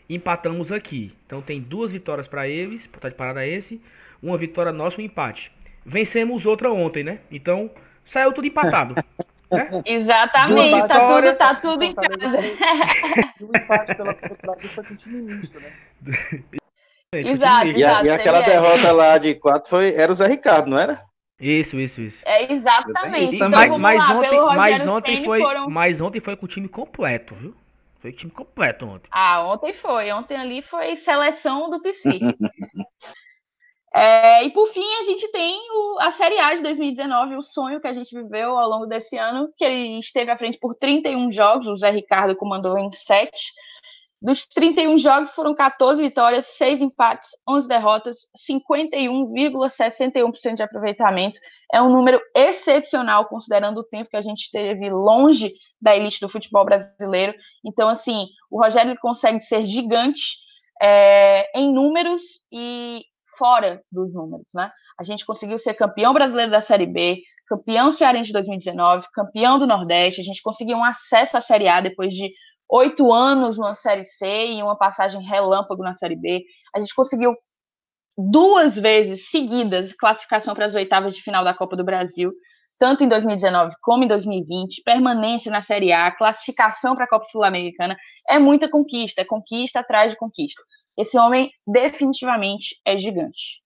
Empatamos 0.08 0.70
aqui. 0.70 1.12
Então 1.26 1.42
tem 1.42 1.60
duas 1.60 1.90
vitórias 1.90 2.28
para 2.28 2.46
eles, 2.46 2.86
para 2.86 2.94
o 2.94 2.98
Atlético 2.98 3.18
Paranaense, 3.18 3.82
uma 4.22 4.38
vitória 4.38 4.70
nossa, 4.70 5.00
um 5.00 5.04
empate. 5.04 5.50
Vencemos 5.84 6.46
outra 6.46 6.70
ontem, 6.72 7.02
né? 7.02 7.18
Então 7.28 7.68
saiu 8.06 8.32
tudo 8.32 8.46
empatado. 8.46 8.94
né? 9.50 9.68
Exatamente, 9.84 10.86
tá 10.86 11.08
tudo, 11.08 11.36
tá 11.36 11.54
tudo 11.56 11.82
em 11.82 11.92
casa. 11.92 12.38
E 13.40 13.44
o 13.44 13.48
empate 13.48 13.94
pela 13.96 14.14
Copa 14.14 14.28
do 14.28 14.42
Brasil 14.42 14.70
foi 14.70 14.84
com 14.84 14.94
time 14.94 15.22
misto, 15.22 15.58
né? 15.58 15.72
Exato, 17.14 17.66
e, 17.66 17.84
a, 17.84 18.02
e 18.04 18.08
aquela 18.08 18.40
derrota 18.40 18.90
lá 18.92 19.18
de 19.18 19.34
quatro 19.34 19.68
foi, 19.68 19.92
era 19.94 20.10
o 20.10 20.14
Zé 20.14 20.28
Ricardo, 20.28 20.70
não 20.70 20.78
era? 20.78 21.02
Isso, 21.42 21.78
isso, 21.80 22.00
isso. 22.00 22.22
É 22.24 22.52
exatamente. 22.52 23.34
Então, 23.34 23.50
mas, 23.50 23.76
mas 23.76 23.98
lá, 23.98 24.16
ontem, 24.16 24.40
mas 24.56 24.86
ontem 24.86 25.24
foi, 25.24 25.40
foram... 25.40 25.68
mas 25.68 26.00
ontem 26.00 26.20
foi 26.20 26.36
com 26.36 26.46
o 26.46 26.48
time 26.48 26.68
completo, 26.68 27.34
viu? 27.34 27.52
Foi 28.00 28.10
o 28.10 28.14
time 28.14 28.30
completo 28.30 28.86
ontem. 28.86 29.08
Ah, 29.10 29.44
ontem 29.44 29.72
foi. 29.72 30.12
Ontem 30.12 30.36
ali 30.36 30.62
foi 30.62 30.94
seleção 30.94 31.68
do 31.68 31.82
PC. 31.82 32.10
É, 33.94 34.46
e 34.46 34.50
por 34.52 34.68
fim, 34.68 34.90
a 35.00 35.04
gente 35.04 35.30
tem 35.30 35.54
o, 35.70 35.98
a 36.00 36.10
Série 36.12 36.38
A 36.38 36.54
de 36.54 36.62
2019, 36.62 37.36
o 37.36 37.42
sonho 37.42 37.78
que 37.78 37.86
a 37.86 37.92
gente 37.92 38.14
viveu 38.14 38.56
ao 38.56 38.66
longo 38.66 38.86
desse 38.86 39.18
ano, 39.18 39.52
que 39.54 39.62
ele 39.62 39.98
esteve 39.98 40.30
à 40.30 40.36
frente 40.36 40.58
por 40.58 40.74
31 40.74 41.30
jogos, 41.30 41.66
o 41.66 41.76
Zé 41.76 41.90
Ricardo 41.90 42.34
comandou 42.34 42.78
em 42.78 42.90
7. 42.90 43.30
Dos 44.22 44.46
31 44.46 44.96
jogos 44.98 45.34
foram 45.34 45.52
14 45.52 46.00
vitórias, 46.00 46.46
6 46.56 46.80
empates, 46.80 47.30
11 47.48 47.66
derrotas, 47.66 48.18
51,61% 48.48 50.54
de 50.54 50.62
aproveitamento. 50.62 51.40
É 51.72 51.82
um 51.82 51.90
número 51.90 52.20
excepcional, 52.32 53.26
considerando 53.26 53.78
o 53.78 53.84
tempo 53.84 54.10
que 54.10 54.16
a 54.16 54.22
gente 54.22 54.42
esteve 54.42 54.88
longe 54.90 55.50
da 55.80 55.96
elite 55.96 56.20
do 56.20 56.28
futebol 56.28 56.64
brasileiro. 56.64 57.34
Então, 57.66 57.88
assim, 57.88 58.28
o 58.48 58.62
Rogério 58.62 58.96
consegue 59.00 59.40
ser 59.40 59.66
gigante 59.66 60.36
é, 60.80 61.58
em 61.58 61.74
números 61.74 62.22
e 62.52 63.02
fora 63.36 63.82
dos 63.90 64.14
números, 64.14 64.46
né? 64.54 64.70
A 65.00 65.02
gente 65.02 65.26
conseguiu 65.26 65.58
ser 65.58 65.74
campeão 65.74 66.14
brasileiro 66.14 66.52
da 66.52 66.60
Série 66.60 66.86
B, 66.86 67.16
campeão 67.48 67.92
cearense 67.92 68.26
de 68.26 68.34
2019, 68.34 69.08
campeão 69.12 69.58
do 69.58 69.66
Nordeste, 69.66 70.20
a 70.20 70.24
gente 70.24 70.40
conseguiu 70.42 70.76
um 70.76 70.84
acesso 70.84 71.36
à 71.36 71.40
Série 71.40 71.66
A 71.66 71.80
depois 71.80 72.14
de 72.14 72.30
oito 72.72 73.12
anos 73.12 73.58
numa 73.58 73.74
Série 73.74 74.04
C 74.04 74.26
e 74.26 74.62
uma 74.62 74.76
passagem 74.76 75.22
relâmpago 75.22 75.82
na 75.82 75.94
Série 75.94 76.16
B. 76.16 76.42
A 76.74 76.80
gente 76.80 76.94
conseguiu 76.94 77.34
duas 78.16 78.76
vezes 78.76 79.28
seguidas 79.28 79.92
classificação 79.92 80.54
para 80.54 80.64
as 80.64 80.74
oitavas 80.74 81.14
de 81.14 81.22
final 81.22 81.44
da 81.44 81.52
Copa 81.52 81.76
do 81.76 81.84
Brasil, 81.84 82.32
tanto 82.78 83.04
em 83.04 83.08
2019 83.08 83.74
como 83.82 84.04
em 84.04 84.08
2020, 84.08 84.82
permanência 84.84 85.52
na 85.52 85.60
Série 85.60 85.92
A, 85.92 86.10
classificação 86.10 86.94
para 86.94 87.04
a 87.04 87.08
Copa 87.08 87.26
Sul-Americana, 87.30 87.96
é 88.28 88.38
muita 88.38 88.70
conquista, 88.70 89.20
é 89.20 89.24
conquista 89.24 89.80
atrás 89.80 90.10
de 90.10 90.16
conquista. 90.16 90.62
Esse 90.96 91.18
homem 91.18 91.50
definitivamente 91.66 92.80
é 92.86 92.96
gigante. 92.96 93.60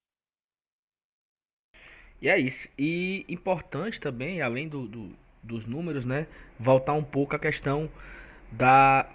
E 2.20 2.28
é 2.28 2.38
isso. 2.38 2.68
E 2.76 3.24
importante 3.28 4.00
também, 4.00 4.42
além 4.42 4.68
do, 4.68 4.86
do, 4.86 5.16
dos 5.42 5.66
números, 5.66 6.04
né? 6.04 6.26
Voltar 6.58 6.94
um 6.94 7.04
pouco 7.04 7.36
à 7.36 7.38
questão 7.38 7.90
da, 8.50 9.06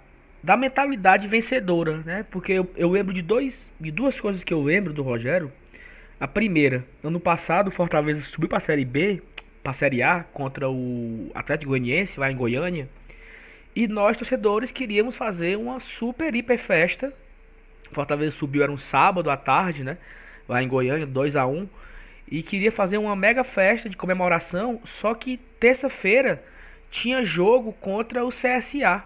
da 0.42 0.56
mentalidade 0.56 1.28
vencedora, 1.28 1.98
né? 1.98 2.24
Porque 2.30 2.52
eu, 2.52 2.70
eu 2.76 2.90
lembro 2.90 3.12
de, 3.12 3.22
dois, 3.22 3.70
de 3.80 3.90
duas 3.90 4.18
coisas 4.20 4.44
que 4.44 4.52
eu 4.52 4.62
lembro 4.62 4.92
do 4.92 5.02
Rogério. 5.02 5.52
A 6.20 6.28
primeira, 6.28 6.84
ano 7.02 7.18
passado, 7.18 7.68
o 7.68 7.70
Fortaleza 7.72 8.22
subiu 8.22 8.48
para 8.48 8.58
a 8.58 8.60
Série 8.60 8.84
B, 8.84 9.22
para 9.62 9.70
a 9.70 9.74
Série 9.74 10.02
A, 10.02 10.24
contra 10.32 10.70
o 10.70 11.30
Atlético 11.34 11.70
Goianiense, 11.70 12.18
lá 12.18 12.30
em 12.30 12.36
Goiânia. 12.36 12.88
E 13.74 13.88
nós, 13.88 14.16
torcedores, 14.16 14.70
queríamos 14.70 15.16
fazer 15.16 15.56
uma 15.56 15.80
super, 15.80 16.34
hiper 16.34 16.58
festa 16.58 17.12
Fortaleza 17.92 18.36
subiu, 18.36 18.62
era 18.62 18.72
um 18.72 18.78
sábado 18.78 19.30
à 19.30 19.36
tarde, 19.36 19.84
né? 19.84 19.98
Lá 20.48 20.62
em 20.62 20.68
Goiânia, 20.68 21.06
2 21.06 21.36
a 21.36 21.46
1 21.46 21.68
E 22.30 22.42
queria 22.42 22.72
fazer 22.72 22.98
uma 22.98 23.14
mega 23.14 23.44
festa 23.44 23.88
de 23.88 23.96
comemoração, 23.96 24.80
só 24.84 25.14
que 25.14 25.36
terça-feira 25.60 26.42
tinha 26.90 27.24
jogo 27.24 27.72
contra 27.74 28.24
o 28.24 28.30
CSA 28.30 29.04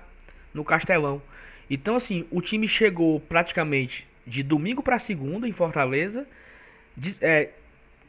no 0.57 0.65
Castelão. 0.65 1.23
Então, 1.71 1.97
assim, 1.97 2.27
o 2.31 2.41
time 2.41 2.67
chegou 2.67 3.21
praticamente 3.21 4.07
de 4.27 4.43
domingo 4.43 4.83
para 4.83 4.99
segunda 4.99 5.47
em 5.47 5.53
Fortaleza, 5.53 6.27
de, 6.97 7.15
é, 7.21 7.51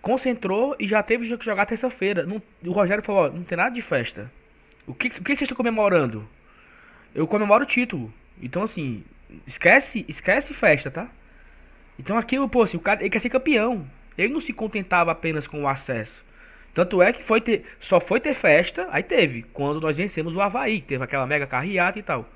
concentrou 0.02 0.76
e 0.80 0.88
já 0.88 1.04
teve 1.04 1.38
que 1.38 1.46
jogar 1.46 1.66
terça-feira. 1.66 2.28
O 2.66 2.72
Rogério 2.72 3.04
falou: 3.04 3.26
ó, 3.26 3.30
não 3.30 3.44
tem 3.44 3.58
nada 3.58 3.76
de 3.76 3.82
festa. 3.82 4.32
O 4.88 4.94
que, 4.94 5.08
o 5.08 5.12
que 5.12 5.36
vocês 5.36 5.42
estão 5.42 5.58
comemorando? 5.58 6.28
Eu 7.14 7.28
comemoro 7.28 7.64
o 7.64 7.68
título. 7.68 8.12
Então, 8.42 8.64
assim, 8.64 9.04
esquece, 9.46 10.06
esquece 10.08 10.54
festa, 10.54 10.90
tá? 10.90 11.10
Então, 12.00 12.18
aquilo, 12.18 12.48
pô, 12.48 12.64
assim, 12.64 12.78
o 12.78 12.80
cara 12.80 13.02
ele 13.02 13.10
quer 13.10 13.20
ser 13.20 13.30
campeão. 13.30 13.86
Ele 14.18 14.34
não 14.34 14.42
se 14.42 14.54
contentava 14.54 15.12
apenas 15.12 15.48
com 15.48 15.64
o 15.64 15.68
acesso. 15.68 16.26
Tanto 16.74 17.02
é 17.02 17.12
que 17.12 17.24
foi 17.24 17.42
ter, 17.42 17.66
só 17.80 18.00
foi 18.00 18.20
ter 18.20 18.36
festa, 18.36 18.88
aí 18.92 19.02
teve, 19.02 19.44
quando 19.52 19.82
nós 19.82 19.98
vencemos 19.98 20.36
o 20.36 20.42
Havaí, 20.42 20.80
que 20.80 20.88
teve 20.88 21.04
aquela 21.04 21.26
mega 21.26 21.48
carreata 21.48 21.98
e 21.98 22.04
tal. 22.04 22.30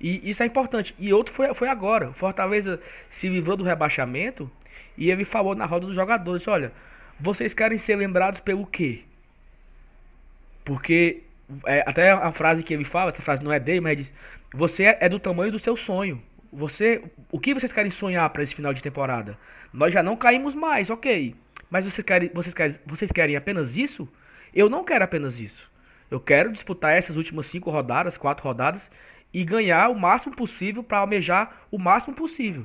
E 0.00 0.28
isso 0.28 0.42
é 0.42 0.46
importante. 0.46 0.94
E 0.98 1.12
outro 1.12 1.34
foi, 1.34 1.52
foi 1.54 1.68
agora. 1.68 2.10
O 2.10 2.14
Fortaleza 2.14 2.80
se 3.10 3.28
livrou 3.28 3.56
do 3.56 3.64
rebaixamento 3.64 4.50
e 4.96 5.10
ele 5.10 5.24
falou 5.24 5.54
na 5.54 5.66
roda 5.66 5.86
dos 5.86 5.94
jogadores: 5.94 6.46
olha, 6.48 6.72
vocês 7.18 7.54
querem 7.54 7.78
ser 7.78 7.96
lembrados 7.96 8.40
pelo 8.40 8.66
quê? 8.66 9.02
Porque 10.64 11.22
é, 11.66 11.84
até 11.86 12.10
a 12.10 12.32
frase 12.32 12.62
que 12.62 12.72
ele 12.72 12.84
fala, 12.84 13.10
essa 13.10 13.22
frase 13.22 13.42
não 13.44 13.52
é 13.52 13.60
dele, 13.60 13.80
mas 13.80 13.92
ele 13.92 14.02
diz: 14.02 14.12
Você 14.52 14.84
é, 14.84 14.98
é 15.00 15.08
do 15.08 15.18
tamanho 15.18 15.52
do 15.52 15.58
seu 15.58 15.76
sonho. 15.76 16.22
Você, 16.52 17.02
o 17.32 17.40
que 17.40 17.52
vocês 17.52 17.72
querem 17.72 17.90
sonhar 17.90 18.28
para 18.30 18.42
esse 18.42 18.54
final 18.54 18.72
de 18.72 18.82
temporada? 18.82 19.36
Nós 19.72 19.92
já 19.92 20.02
não 20.02 20.16
caímos 20.16 20.54
mais, 20.54 20.88
ok. 20.88 21.34
Mas 21.68 21.84
vocês 21.84 22.06
querem, 22.06 22.30
vocês 22.32 22.54
querem, 22.54 22.76
vocês 22.86 23.10
querem 23.10 23.36
apenas 23.36 23.76
isso? 23.76 24.08
Eu 24.54 24.70
não 24.70 24.84
quero 24.84 25.02
apenas 25.02 25.40
isso. 25.40 25.68
Eu 26.10 26.20
quero 26.20 26.52
disputar 26.52 26.96
essas 26.96 27.16
últimas 27.16 27.46
cinco 27.46 27.70
rodadas, 27.70 28.16
quatro 28.16 28.44
rodadas 28.44 28.88
e 29.34 29.44
ganhar 29.44 29.90
o 29.90 29.98
máximo 29.98 30.36
possível 30.36 30.84
para 30.84 30.98
almejar 30.98 31.66
o 31.70 31.78
máximo 31.78 32.14
possível. 32.14 32.64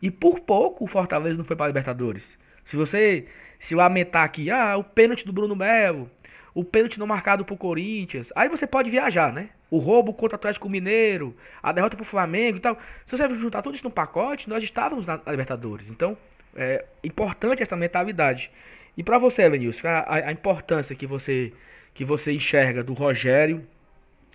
E 0.00 0.10
por 0.10 0.40
pouco 0.40 0.84
o 0.84 0.86
Fortaleza 0.86 1.36
não 1.36 1.44
foi 1.44 1.56
para 1.56 1.66
a 1.66 1.68
Libertadores. 1.68 2.38
Se 2.64 2.76
você 2.76 3.26
se 3.58 3.74
lamentar 3.74 4.22
aqui, 4.22 4.50
ah, 4.50 4.76
o 4.76 4.84
pênalti 4.84 5.26
do 5.26 5.32
Bruno 5.32 5.56
Melo, 5.56 6.08
o 6.54 6.62
pênalti 6.64 6.98
não 6.98 7.06
marcado 7.06 7.44
pro 7.44 7.56
Corinthians. 7.56 8.32
Aí 8.36 8.48
você 8.48 8.66
pode 8.66 8.90
viajar, 8.90 9.32
né? 9.32 9.48
O 9.70 9.78
roubo 9.78 10.14
contra 10.14 10.36
o 10.36 10.38
Atlético 10.38 10.68
Mineiro, 10.68 11.36
a 11.60 11.72
derrota 11.72 11.96
pro 11.96 12.04
Flamengo 12.04 12.58
e 12.58 12.60
tal. 12.60 12.78
Se 13.06 13.16
você 13.16 13.28
juntar 13.34 13.60
tudo 13.60 13.74
isso 13.74 13.84
no 13.84 13.90
pacote, 13.90 14.48
nós 14.48 14.62
estávamos 14.62 15.06
na 15.06 15.20
Libertadores. 15.26 15.88
Então, 15.90 16.16
é 16.54 16.84
importante 17.02 17.62
essa 17.62 17.74
mentalidade. 17.74 18.50
E 18.96 19.02
para 19.02 19.18
você, 19.18 19.42
Elenilson, 19.42 19.88
a, 19.88 20.14
a, 20.28 20.32
importância 20.32 20.94
que 20.94 21.06
você 21.06 21.52
que 21.92 22.04
você 22.04 22.32
enxerga 22.32 22.82
do 22.82 22.92
Rogério 22.92 23.64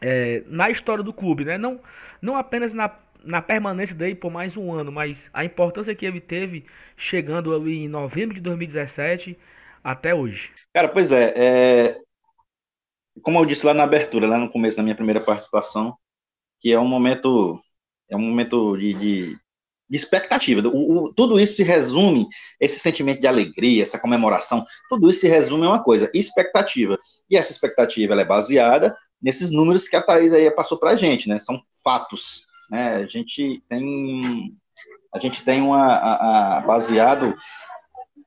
é, 0.01 0.43
na 0.47 0.69
história 0.69 1.03
do 1.03 1.13
clube, 1.13 1.45
né? 1.45 1.57
Não, 1.57 1.79
não 2.21 2.35
apenas 2.35 2.73
na, 2.73 2.91
na 3.23 3.41
permanência 3.41 3.95
dele 3.95 4.15
por 4.15 4.31
mais 4.31 4.55
um 4.55 4.71
ano, 4.71 4.91
mas 4.91 5.25
a 5.33 5.43
importância 5.43 5.95
que 5.95 6.05
ele 6.05 6.21
teve 6.21 6.65
chegando 6.95 7.53
ali 7.53 7.79
em 7.79 7.87
novembro 7.87 8.35
de 8.35 8.41
2017 8.41 9.37
até 9.83 10.13
hoje. 10.13 10.51
Cara, 10.73 10.87
pois 10.89 11.11
é, 11.11 11.33
é 11.35 12.01
como 13.21 13.39
eu 13.39 13.45
disse 13.45 13.65
lá 13.65 13.73
na 13.73 13.83
abertura, 13.83 14.27
lá 14.27 14.37
no 14.37 14.51
começo 14.51 14.77
da 14.77 14.83
minha 14.83 14.95
primeira 14.95 15.21
participação, 15.21 15.95
que 16.59 16.71
é 16.71 16.79
um 16.79 16.87
momento, 16.87 17.59
é 18.09 18.15
um 18.15 18.21
momento 18.21 18.77
de, 18.77 18.93
de, 18.93 19.37
de 19.89 19.97
expectativa. 19.97 20.67
O, 20.67 21.05
o, 21.05 21.13
tudo 21.13 21.39
isso 21.39 21.55
se 21.55 21.63
resume, 21.63 22.27
esse 22.59 22.79
sentimento 22.79 23.21
de 23.21 23.27
alegria, 23.27 23.83
essa 23.83 23.99
comemoração, 23.99 24.65
tudo 24.89 25.09
isso 25.09 25.21
se 25.21 25.27
resume 25.27 25.65
a 25.65 25.69
uma 25.69 25.83
coisa, 25.83 26.09
expectativa. 26.13 26.97
E 27.29 27.37
essa 27.37 27.51
expectativa 27.51 28.19
é 28.19 28.25
baseada 28.25 28.95
nesses 29.21 29.51
números 29.51 29.87
que 29.87 29.95
a 29.95 30.01
Thaís 30.01 30.33
aí 30.33 30.49
passou 30.51 30.77
para 30.77 30.91
a 30.91 30.95
gente, 30.95 31.27
né? 31.27 31.39
São 31.39 31.61
fatos. 31.83 32.45
Né? 32.69 32.95
A 32.95 33.05
gente 33.05 33.63
tem 33.67 34.57
a 35.13 35.19
gente 35.19 35.43
tem 35.43 35.61
uma 35.61 35.87
a, 35.87 36.57
a, 36.57 36.61
baseado 36.61 37.35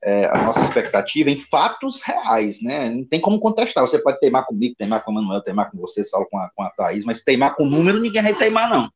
é, 0.05 0.25
a 0.27 0.43
nossa 0.43 0.61
expectativa 0.65 1.31
em 1.31 1.37
fatos 1.37 2.03
reais, 2.03 2.61
né? 2.61 2.91
Não 2.91 3.05
tem 3.05 3.21
como 3.21 3.39
contestar. 3.39 3.87
Você 3.87 4.01
pode 4.01 4.19
teimar 4.19 4.45
comigo, 4.45 4.75
teimar 4.77 5.05
com 5.05 5.13
o 5.13 5.15
Manuel, 5.15 5.43
teimar 5.43 5.71
com 5.71 5.79
você, 5.79 6.03
Saulo, 6.03 6.27
com 6.29 6.39
a, 6.39 6.51
com 6.55 6.63
a 6.65 6.71
Thaís, 6.71 7.05
mas 7.05 7.23
teimar 7.23 7.55
com 7.55 7.65
número, 7.65 8.01
ninguém 8.01 8.23
vai 8.23 8.35
teimar, 8.35 8.69
não. 8.69 8.91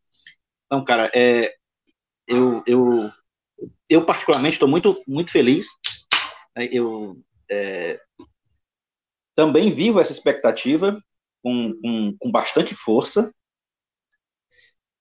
Então, 0.66 0.84
cara, 0.84 1.08
é, 1.14 1.54
eu, 2.26 2.60
eu, 2.66 3.08
eu 3.88 4.04
particularmente 4.04 4.54
estou 4.54 4.68
muito, 4.68 5.00
muito 5.06 5.30
feliz. 5.30 5.68
Né? 6.56 6.68
Eu 6.72 7.16
é, 7.48 8.00
também 9.36 9.70
vivo 9.70 10.00
essa 10.00 10.12
expectativa 10.12 11.00
com, 11.46 11.80
com, 11.80 12.16
com 12.18 12.30
bastante 12.32 12.74
força, 12.74 13.32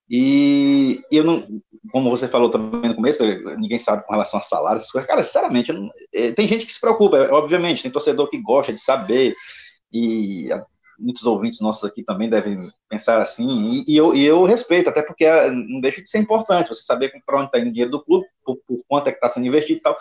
e 0.07 1.01
eu 1.11 1.23
não, 1.23 1.47
como 1.91 2.11
você 2.11 2.27
falou 2.27 2.51
também 2.51 2.87
no 2.87 2.95
começo, 2.95 3.23
ninguém 3.57 3.79
sabe 3.79 4.05
com 4.05 4.13
relação 4.13 4.39
a 4.39 4.43
salários, 4.43 4.91
cara, 4.91 5.23
sinceramente, 5.23 5.73
não, 5.73 5.89
é, 6.13 6.31
tem 6.33 6.47
gente 6.47 6.67
que 6.67 6.71
se 6.71 6.79
preocupa, 6.79 7.17
obviamente, 7.31 7.81
tem 7.81 7.89
torcedor 7.89 8.29
que 8.29 8.39
gosta 8.39 8.71
de 8.71 8.79
saber, 8.79 9.33
e 9.91 10.49
muitos 10.99 11.25
ouvintes 11.25 11.61
nossos 11.61 11.83
aqui 11.83 12.03
também 12.03 12.29
devem 12.29 12.71
pensar 12.87 13.19
assim, 13.23 13.71
e, 13.71 13.93
e, 13.93 13.97
eu, 13.97 14.13
e 14.13 14.23
eu, 14.23 14.43
respeito, 14.43 14.87
até 14.87 15.01
porque 15.01 15.25
é, 15.25 15.49
não 15.49 15.81
deixa 15.81 15.99
de 15.99 16.07
ser 16.07 16.19
importante 16.19 16.69
você 16.69 16.83
saber 16.83 17.11
para 17.25 17.37
onde 17.37 17.47
está 17.47 17.57
indo 17.57 17.69
o 17.69 17.73
dinheiro 17.73 17.89
do 17.89 18.03
clube, 18.03 18.27
por, 18.45 18.57
por 18.67 18.83
quanto 18.87 19.07
é 19.07 19.11
que 19.11 19.17
está 19.17 19.29
sendo 19.31 19.47
investido 19.47 19.79
e 19.79 19.81
tal. 19.81 19.97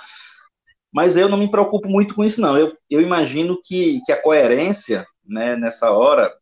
Mas 0.93 1.17
eu 1.17 1.27
não 1.27 1.39
me 1.39 1.51
preocupo 1.51 1.89
muito 1.89 2.15
com 2.15 2.23
isso, 2.23 2.41
não. 2.41 2.57
Eu, 2.57 2.77
eu 2.91 3.01
imagino 3.01 3.59
que, 3.65 4.01
que 4.05 4.13
a 4.13 4.21
coerência 4.21 5.07
né, 5.27 5.57
nessa 5.57 5.91
hora 5.91 6.35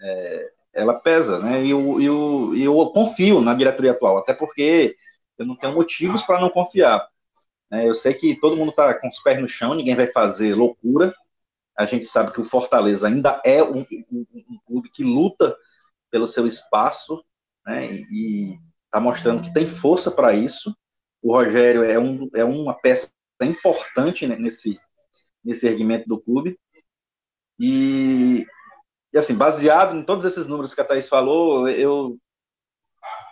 é, 0.00 0.52
ela 0.72 0.94
pesa, 0.94 1.38
né? 1.38 1.64
E 1.64 1.70
eu, 1.70 2.00
eu, 2.00 2.56
eu 2.56 2.90
confio 2.90 3.40
na 3.40 3.54
diretoria 3.54 3.92
atual, 3.92 4.18
até 4.18 4.32
porque 4.32 4.96
eu 5.38 5.46
não 5.46 5.56
tenho 5.56 5.74
motivos 5.74 6.22
para 6.22 6.40
não 6.40 6.48
confiar. 6.48 7.06
Né? 7.70 7.88
Eu 7.88 7.94
sei 7.94 8.14
que 8.14 8.34
todo 8.36 8.56
mundo 8.56 8.70
está 8.70 8.94
com 8.94 9.08
os 9.08 9.20
pés 9.20 9.40
no 9.40 9.48
chão, 9.48 9.74
ninguém 9.74 9.94
vai 9.94 10.06
fazer 10.06 10.54
loucura. 10.54 11.14
A 11.76 11.86
gente 11.86 12.06
sabe 12.06 12.32
que 12.32 12.40
o 12.40 12.44
Fortaleza 12.44 13.06
ainda 13.08 13.40
é 13.44 13.62
um, 13.62 13.84
um, 14.10 14.26
um 14.32 14.58
clube 14.66 14.90
que 14.90 15.02
luta 15.02 15.56
pelo 16.10 16.26
seu 16.26 16.46
espaço, 16.46 17.24
né? 17.66 17.86
E 17.90 18.58
está 18.84 19.00
mostrando 19.00 19.42
que 19.42 19.52
tem 19.52 19.66
força 19.66 20.10
para 20.10 20.34
isso. 20.34 20.76
O 21.22 21.34
Rogério 21.34 21.82
é, 21.82 21.98
um, 21.98 22.28
é 22.34 22.44
uma 22.44 22.74
peça 22.74 23.10
importante 23.40 24.26
né, 24.26 24.36
nesse, 24.36 24.78
nesse 25.42 25.66
erguimento 25.66 26.06
do 26.06 26.20
clube. 26.20 26.58
E 27.62 28.46
e 29.12 29.18
assim, 29.18 29.36
baseado 29.36 29.94
em 29.96 30.02
todos 30.02 30.24
esses 30.24 30.46
números 30.46 30.74
que 30.74 30.80
a 30.80 30.84
Thaís 30.84 31.08
falou, 31.08 31.68
eu 31.68 32.18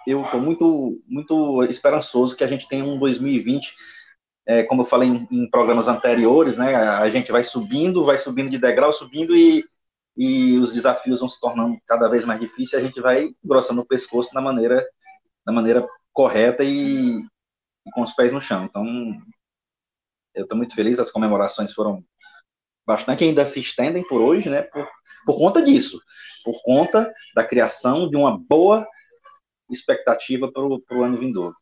eu 0.07 0.25
estou 0.25 0.41
muito, 0.41 1.01
muito 1.07 1.63
esperançoso 1.65 2.37
que 2.37 2.45
a 2.45 2.47
gente 2.47 2.67
tenha 2.67 2.85
um 2.85 2.99
2020, 2.99 3.75
é, 4.47 4.63
como 4.65 4.83
eu 4.83 4.87
falei 4.87 5.09
em, 5.09 5.29
em, 5.31 5.51
programas 5.51 5.89
anteriores, 5.89 6.59
né, 6.59 6.75
a 6.75 7.09
gente 7.11 7.31
vai 7.31 7.45
subindo, 7.45 8.05
vai 8.05 8.19
subindo 8.19 8.51
de 8.51 8.59
degrau, 8.59 8.93
subindo 8.93 9.37
e, 9.37 9.65
e 10.17 10.59
os 10.59 10.73
desafios 10.73 11.21
vão 11.21 11.29
se 11.29 11.39
tornando 11.41 11.79
cada 11.87 12.09
vez 12.09 12.25
mais 12.25 12.41
difíceis, 12.41 12.83
a 12.83 12.87
gente 12.87 13.01
vai 13.01 13.31
grossando 13.45 13.83
o 13.83 13.87
pescoço 13.87 14.33
da 14.35 14.41
maneira, 14.41 14.85
da 15.47 15.53
maneira 15.53 15.87
correta 16.13 16.65
e, 16.65 17.19
e 17.21 17.91
com 17.93 18.03
os 18.03 18.13
pés 18.15 18.33
no 18.33 18.41
chão. 18.41 18.65
Então, 18.65 18.85
eu 20.35 20.45
estou 20.45 20.57
muito 20.57 20.75
feliz, 20.75 20.99
as 20.99 21.11
comemorações 21.11 21.73
foram 21.73 22.03
bastante 22.91 23.23
ainda 23.23 23.47
se 23.47 23.61
estendem 23.61 24.03
por 24.03 24.21
hoje, 24.21 24.49
né, 24.51 24.63
por, 24.63 24.85
por 25.25 25.39
conta 25.39 25.63
disso, 25.63 26.01
por 26.45 26.61
conta 26.63 27.13
da 27.37 27.45
criação 27.45 28.11
de 28.11 28.17
uma 28.17 28.37
boa 28.37 28.85
expectativa 29.71 30.51
para 30.51 30.65
o 30.65 31.05
ano 31.05 31.17
vindouro. 31.17 31.55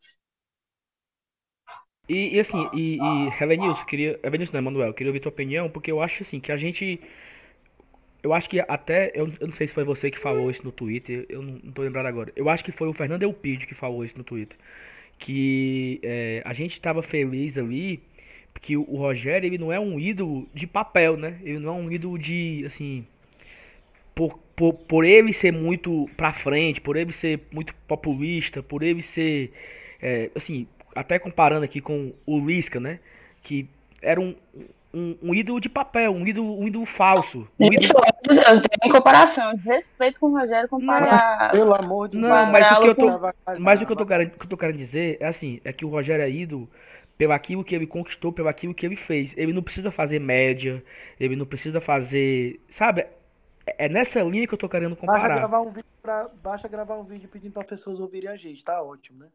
E, 2.08 2.36
e, 2.36 2.40
assim, 2.40 2.66
e, 2.72 2.96
e 2.96 3.84
queria. 3.86 4.18
Helenilson 4.22 4.52
não, 4.54 4.60
Emanuel, 4.60 4.94
queria 4.94 5.10
ouvir 5.10 5.20
tua 5.20 5.28
opinião, 5.28 5.68
porque 5.68 5.90
eu 5.90 6.00
acho 6.00 6.22
assim, 6.22 6.40
que 6.40 6.50
a 6.50 6.56
gente. 6.56 6.98
Eu 8.22 8.32
acho 8.32 8.48
que 8.48 8.58
até. 8.60 9.12
Eu, 9.14 9.30
eu 9.38 9.48
não 9.48 9.54
sei 9.54 9.68
se 9.68 9.74
foi 9.74 9.84
você 9.84 10.10
que 10.10 10.18
falou 10.18 10.50
isso 10.50 10.64
no 10.64 10.72
Twitter, 10.72 11.26
eu 11.28 11.42
não, 11.42 11.60
não 11.62 11.72
tô 11.72 11.82
lembrado 11.82 12.06
agora. 12.06 12.32
Eu 12.34 12.48
acho 12.48 12.64
que 12.64 12.72
foi 12.72 12.88
o 12.88 12.94
Fernando 12.94 13.24
Elpidio 13.24 13.68
que 13.68 13.74
falou 13.74 14.02
isso 14.02 14.16
no 14.16 14.24
Twitter. 14.24 14.56
Que 15.18 16.00
é, 16.02 16.42
a 16.46 16.54
gente 16.54 16.72
estava 16.72 17.02
feliz 17.02 17.58
ali 17.58 18.02
que 18.60 18.76
o 18.76 18.96
Rogério 18.96 19.46
ele 19.46 19.58
não 19.58 19.72
é 19.72 19.78
um 19.78 19.98
ídolo 19.98 20.48
de 20.52 20.66
papel, 20.66 21.16
né? 21.16 21.38
Ele 21.42 21.58
não 21.58 21.70
é 21.70 21.80
um 21.80 21.90
ídolo 21.90 22.18
de, 22.18 22.64
assim, 22.66 23.06
por, 24.14 24.38
por, 24.54 24.74
por 24.74 25.04
ele 25.04 25.32
ser 25.32 25.52
muito 25.52 26.08
pra 26.16 26.32
frente, 26.32 26.80
por 26.80 26.96
ele 26.96 27.12
ser 27.12 27.40
muito 27.52 27.74
populista, 27.86 28.62
por 28.62 28.82
ele 28.82 29.02
ser, 29.02 29.52
é, 30.02 30.30
assim, 30.34 30.66
até 30.94 31.18
comparando 31.18 31.64
aqui 31.64 31.80
com 31.80 32.12
o 32.26 32.38
Lisca, 32.38 32.80
né? 32.80 32.98
Que 33.42 33.68
era 34.02 34.20
um, 34.20 34.34
um, 34.92 35.16
um, 35.22 35.34
ídolo 35.34 35.60
de 35.60 35.68
papel, 35.68 36.12
um 36.12 36.26
ídolo, 36.26 36.60
um 36.60 36.66
ídolo 36.66 36.84
falso. 36.84 37.46
Um 37.58 37.72
ídolo... 37.72 37.94
Não 38.28 38.60
tem 38.60 38.92
comparação, 38.92 39.54
desrespeito 39.54 40.18
com 40.18 40.26
o 40.26 40.38
Rogério 40.38 40.68
comparar. 40.68 41.50
Pelo 41.52 41.74
amor 41.74 42.08
de 42.08 42.18
Deus. 42.18 42.28
Não, 42.28 42.50
mas 42.50 42.72
o 42.72 42.82
que 42.82 42.88
eu 42.88 42.94
tô, 42.94 43.58
mas 43.58 43.80
o 43.80 43.86
que 43.86 43.92
eu 43.92 43.96
tô 43.96 44.06
querendo, 44.06 44.30
que 44.30 44.44
eu 44.44 44.48
tô 44.48 44.56
querendo 44.56 44.76
dizer 44.76 45.16
é 45.20 45.26
assim, 45.26 45.60
é 45.64 45.72
que 45.72 45.84
o 45.84 45.88
Rogério 45.88 46.24
é 46.24 46.30
ídolo 46.30 46.68
pelo 47.18 47.32
aquilo 47.32 47.64
que 47.64 47.74
ele 47.74 47.86
conquistou, 47.86 48.32
pelo 48.32 48.48
aquilo 48.48 48.72
que 48.72 48.86
ele 48.86 48.94
fez. 48.94 49.34
Ele 49.36 49.52
não 49.52 49.62
precisa 49.62 49.90
fazer 49.90 50.20
média, 50.20 50.82
ele 51.18 51.34
não 51.34 51.44
precisa 51.44 51.80
fazer, 51.80 52.60
sabe? 52.70 53.00
É, 53.66 53.86
é 53.86 53.88
nessa 53.88 54.22
linha 54.22 54.46
que 54.46 54.54
eu 54.54 54.58
tô 54.58 54.68
querendo 54.68 54.94
comparar. 54.94 55.20
Basta 55.20 55.36
gravar 55.36 55.60
um 55.60 55.70
vídeo, 55.70 55.90
pra, 56.00 56.30
basta 56.42 56.68
gravar 56.68 56.96
um 56.96 57.04
vídeo 57.04 57.28
pedindo 57.28 57.52
para 57.52 57.64
pessoas 57.64 57.98
ouvirem 57.98 58.30
a 58.30 58.36
gente, 58.36 58.62
tá 58.62 58.80
ótimo, 58.80 59.18
né? 59.18 59.28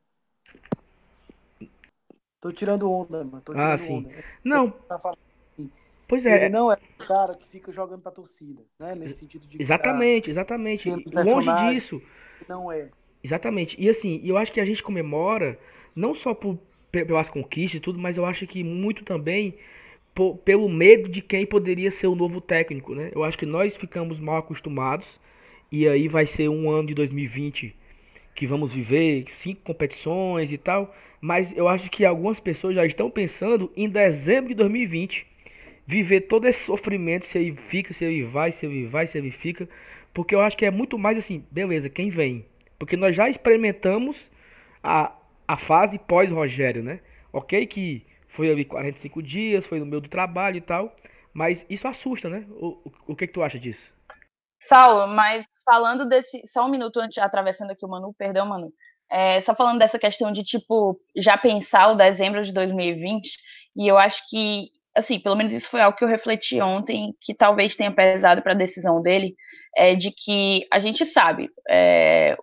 Tô 2.39 2.51
tirando 2.51 2.89
onda, 2.89 3.23
mano. 3.23 3.41
Tô 3.41 3.51
ah, 3.51 3.55
tirando 3.55 3.73
ah, 3.73 3.77
sim. 3.77 3.97
onda. 3.97 4.09
Não. 4.43 4.69
Tá 4.69 4.99
falando 4.99 5.17
assim. 5.53 5.71
Pois 6.07 6.25
é. 6.25 6.45
Ele 6.45 6.49
não 6.49 6.71
é 6.71 6.75
o 6.75 7.05
cara 7.05 7.35
que 7.35 7.47
fica 7.47 7.71
jogando 7.71 8.01
pra 8.01 8.11
torcida, 8.11 8.61
né? 8.79 8.95
Nesse 8.95 9.17
sentido 9.19 9.45
de. 9.45 9.61
Exatamente, 9.61 10.29
exatamente. 10.29 10.89
Longe 10.89 11.73
disso. 11.73 12.01
Não 12.47 12.71
é. 12.71 12.89
Exatamente. 13.21 13.81
E 13.81 13.89
assim, 13.89 14.21
eu 14.23 14.37
acho 14.37 14.51
que 14.51 14.59
a 14.59 14.65
gente 14.65 14.83
comemora, 14.83 15.57
não 15.95 16.13
só 16.13 16.33
por, 16.33 16.59
pelas 17.01 17.27
conquistas 17.27 17.79
e 17.79 17.79
tudo, 17.79 17.97
mas 17.97 18.17
eu 18.17 18.25
acho 18.25 18.45
que 18.45 18.63
muito 18.63 19.03
também 19.03 19.55
por, 20.13 20.37
pelo 20.37 20.69
medo 20.69 21.09
de 21.09 21.21
quem 21.21 21.43
poderia 21.43 21.89
ser 21.89 22.05
o 22.05 22.15
novo 22.15 22.39
técnico, 22.39 22.93
né? 22.93 23.09
Eu 23.15 23.23
acho 23.23 23.35
que 23.35 23.47
nós 23.47 23.75
ficamos 23.75 24.19
mal 24.19 24.37
acostumados 24.37 25.07
e 25.71 25.87
aí 25.87 26.07
vai 26.07 26.27
ser 26.27 26.49
um 26.49 26.69
ano 26.69 26.89
de 26.89 26.93
2020 26.93 27.75
que 28.35 28.45
vamos 28.45 28.73
viver 28.73 29.25
cinco 29.29 29.61
competições 29.63 30.51
e 30.51 30.57
tal, 30.57 30.95
mas 31.19 31.55
eu 31.57 31.67
acho 31.67 31.89
que 31.89 32.05
algumas 32.05 32.39
pessoas 32.39 32.75
já 32.75 32.85
estão 32.85 33.09
pensando 33.09 33.71
em 33.75 33.89
dezembro 33.89 34.49
de 34.49 34.55
2020 34.55 35.25
viver 35.85 36.21
todo 36.21 36.47
esse 36.47 36.63
sofrimento, 36.63 37.25
se 37.25 37.37
ele 37.37 37.55
fica, 37.67 37.91
se 37.93 38.05
ele 38.05 38.23
vai, 38.23 38.51
se 38.51 38.65
ele 38.65 38.85
vai, 38.85 39.07
se 39.07 39.17
ele 39.17 39.31
fica, 39.31 39.67
porque 40.13 40.33
eu 40.35 40.41
acho 40.41 40.55
que 40.55 40.65
é 40.65 40.71
muito 40.71 40.97
mais 40.97 41.17
assim, 41.17 41.43
beleza, 41.51 41.89
quem 41.89 42.09
vem? 42.09 42.45
Porque 42.77 42.95
nós 42.95 43.15
já 43.15 43.29
experimentamos 43.29 44.31
a, 44.83 45.11
a 45.47 45.57
fase 45.57 45.97
pós-Rogério, 45.99 46.83
né? 46.83 46.99
Ok 47.31 47.65
que 47.67 48.05
foi 48.27 48.49
ali 48.51 48.65
45 48.65 49.21
dias, 49.21 49.65
foi 49.65 49.79
no 49.79 49.85
meio 49.85 50.01
do 50.01 50.09
trabalho 50.09 50.57
e 50.57 50.61
tal, 50.61 50.95
mas 51.33 51.65
isso 51.69 51.87
assusta, 51.87 52.29
né? 52.29 52.45
O, 52.49 52.67
o, 52.67 52.91
o 53.09 53.15
que, 53.15 53.27
que 53.27 53.33
tu 53.33 53.43
acha 53.43 53.59
disso? 53.59 53.91
Saulo, 54.59 55.13
mas 55.13 55.45
falando 55.65 56.07
desse. 56.07 56.41
Só 56.45 56.65
um 56.65 56.69
minuto 56.69 56.99
antes, 56.99 57.17
atravessando 57.17 57.71
aqui 57.71 57.85
o 57.85 57.89
Manu, 57.89 58.13
perdão, 58.17 58.45
Manu. 58.45 58.71
É, 59.11 59.41
só 59.41 59.53
falando 59.53 59.77
dessa 59.77 59.99
questão 59.99 60.31
de, 60.31 60.43
tipo, 60.43 60.99
já 61.15 61.37
pensar 61.37 61.89
o 61.89 61.95
dezembro 61.95 62.43
de 62.43 62.51
2020, 62.53 63.37
e 63.75 63.87
eu 63.87 63.97
acho 63.97 64.23
que, 64.29 64.69
assim, 64.95 65.19
pelo 65.19 65.35
menos 65.35 65.53
isso 65.53 65.69
foi 65.69 65.81
algo 65.81 65.97
que 65.97 66.03
eu 66.03 66.07
refleti 66.07 66.59
ontem, 66.61 67.13
que 67.21 67.35
talvez 67.35 67.75
tenha 67.75 67.93
pesado 67.93 68.41
para 68.41 68.53
a 68.53 68.57
decisão 68.57 69.01
dele, 69.01 69.35
é 69.75 69.95
de 69.95 70.11
que 70.11 70.65
a 70.71 70.79
gente 70.79 71.05
sabe, 71.05 71.49
é, 71.69 72.35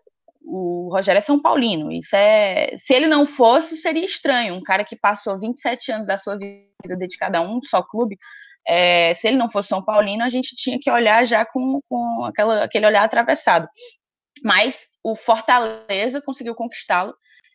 o 0.52 0.88
Rogério 0.92 1.18
é 1.18 1.22
São 1.22 1.40
Paulino, 1.40 1.92
isso 1.92 2.16
é. 2.16 2.76
Se 2.76 2.92
ele 2.92 3.06
não 3.06 3.24
fosse, 3.24 3.76
seria 3.76 4.04
estranho, 4.04 4.54
um 4.54 4.62
cara 4.62 4.84
que 4.84 4.96
passou 4.96 5.38
27 5.38 5.92
anos 5.92 6.06
da 6.08 6.18
sua 6.18 6.36
vida 6.36 6.96
dedicado 6.98 7.36
a 7.36 7.40
um 7.40 7.62
só 7.62 7.80
clube. 7.82 8.18
É, 8.66 9.14
se 9.14 9.28
ele 9.28 9.36
não 9.36 9.48
fosse 9.48 9.68
São 9.68 9.84
Paulino, 9.84 10.24
a 10.24 10.28
gente 10.28 10.56
tinha 10.56 10.76
que 10.80 10.90
olhar 10.90 11.24
já 11.24 11.46
com, 11.46 11.80
com 11.88 12.24
aquela, 12.24 12.64
aquele 12.64 12.84
olhar 12.84 13.04
atravessado. 13.04 13.68
Mas 14.42 14.88
o 15.04 15.14
Fortaleza 15.14 16.20
conseguiu 16.20 16.56
conquistá-lo 16.56 17.14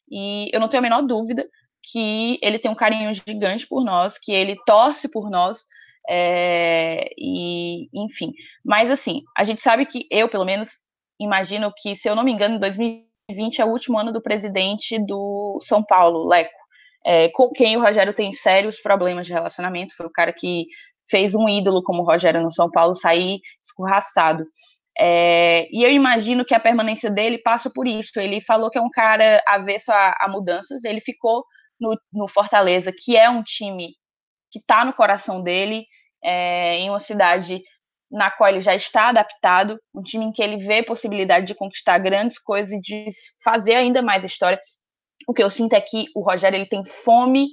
e 0.09 0.49
eu 0.53 0.59
não 0.61 0.69
tenho 0.69 0.79
a 0.79 0.83
menor 0.83 1.01
dúvida 1.01 1.45
que 1.83 2.39
ele 2.41 2.59
tem 2.59 2.71
um 2.71 2.75
carinho 2.75 3.13
gigante 3.13 3.67
por 3.67 3.83
nós, 3.83 4.17
que 4.17 4.31
ele 4.31 4.55
torce 4.65 5.09
por 5.09 5.29
nós, 5.29 5.65
é, 6.09 7.09
e 7.17 7.89
enfim. 7.93 8.31
Mas 8.63 8.89
assim, 8.89 9.21
a 9.37 9.43
gente 9.43 9.61
sabe 9.61 9.85
que 9.85 10.07
eu, 10.09 10.29
pelo 10.29 10.45
menos, 10.45 10.77
imagino 11.19 11.71
que, 11.75 11.95
se 11.95 12.09
eu 12.09 12.15
não 12.15 12.23
me 12.23 12.31
engano, 12.31 12.59
2020 12.59 13.59
é 13.59 13.65
o 13.65 13.69
último 13.69 13.97
ano 13.97 14.11
do 14.11 14.21
presidente 14.21 14.99
do 15.05 15.59
São 15.61 15.83
Paulo, 15.83 16.27
Leco. 16.27 16.51
É, 17.05 17.29
com 17.29 17.49
quem 17.51 17.77
o 17.77 17.81
Rogério 17.81 18.13
tem 18.13 18.33
sérios 18.33 18.79
problemas 18.79 19.27
de 19.27 19.33
relacionamento, 19.33 19.95
foi 19.95 20.07
o 20.07 20.11
cara 20.11 20.33
que 20.33 20.65
fez 21.09 21.35
um 21.35 21.47
ídolo 21.47 21.83
como 21.83 22.01
o 22.01 22.05
Rogério 22.05 22.41
no 22.41 22.51
São 22.51 22.69
Paulo 22.69 22.95
sair 22.95 23.39
escorraçado. 23.63 24.43
É, 24.97 25.67
e 25.71 25.83
eu 25.83 25.91
imagino 25.91 26.45
que 26.45 26.55
a 26.55 26.59
permanência 26.59 27.11
dele 27.11 27.37
passa 27.37 27.69
por 27.69 27.85
isso. 27.85 28.19
Ele 28.19 28.41
falou 28.41 28.69
que 28.69 28.77
é 28.77 28.81
um 28.81 28.89
cara 28.89 29.41
avesso 29.47 29.91
a, 29.91 30.15
a 30.21 30.27
mudanças. 30.29 30.83
Ele 30.83 31.01
ficou 31.01 31.43
no, 31.79 31.97
no, 32.13 32.27
Fortaleza, 32.27 32.91
que 32.97 33.15
é 33.17 33.29
um 33.29 33.43
time 33.43 33.93
que 34.51 34.59
está 34.59 34.85
no 34.85 34.93
coração 34.93 35.43
dele, 35.43 35.85
é, 36.23 36.77
em 36.77 36.89
uma 36.89 36.99
cidade 36.99 37.61
na 38.15 38.31
qual 38.31 38.49
ele 38.49 38.61
já 38.61 38.73
está 38.73 39.09
adaptado, 39.09 39.77
um 39.93 40.01
time 40.01 40.25
em 40.25 40.31
que 40.31 40.41
ele 40.41 40.57
vê 40.57 40.81
possibilidade 40.81 41.45
de 41.45 41.53
conquistar 41.53 41.97
grandes 41.99 42.39
coisas 42.39 42.71
e 42.71 42.79
de 42.79 43.09
fazer 43.43 43.75
ainda 43.75 44.01
mais 44.01 44.23
história. 44.23 44.57
O 45.27 45.33
que 45.33 45.43
eu 45.43 45.49
sinto 45.49 45.73
é 45.73 45.81
que 45.81 46.05
o 46.15 46.21
Rogério 46.21 46.55
ele 46.55 46.65
tem 46.65 46.85
fome 46.85 47.49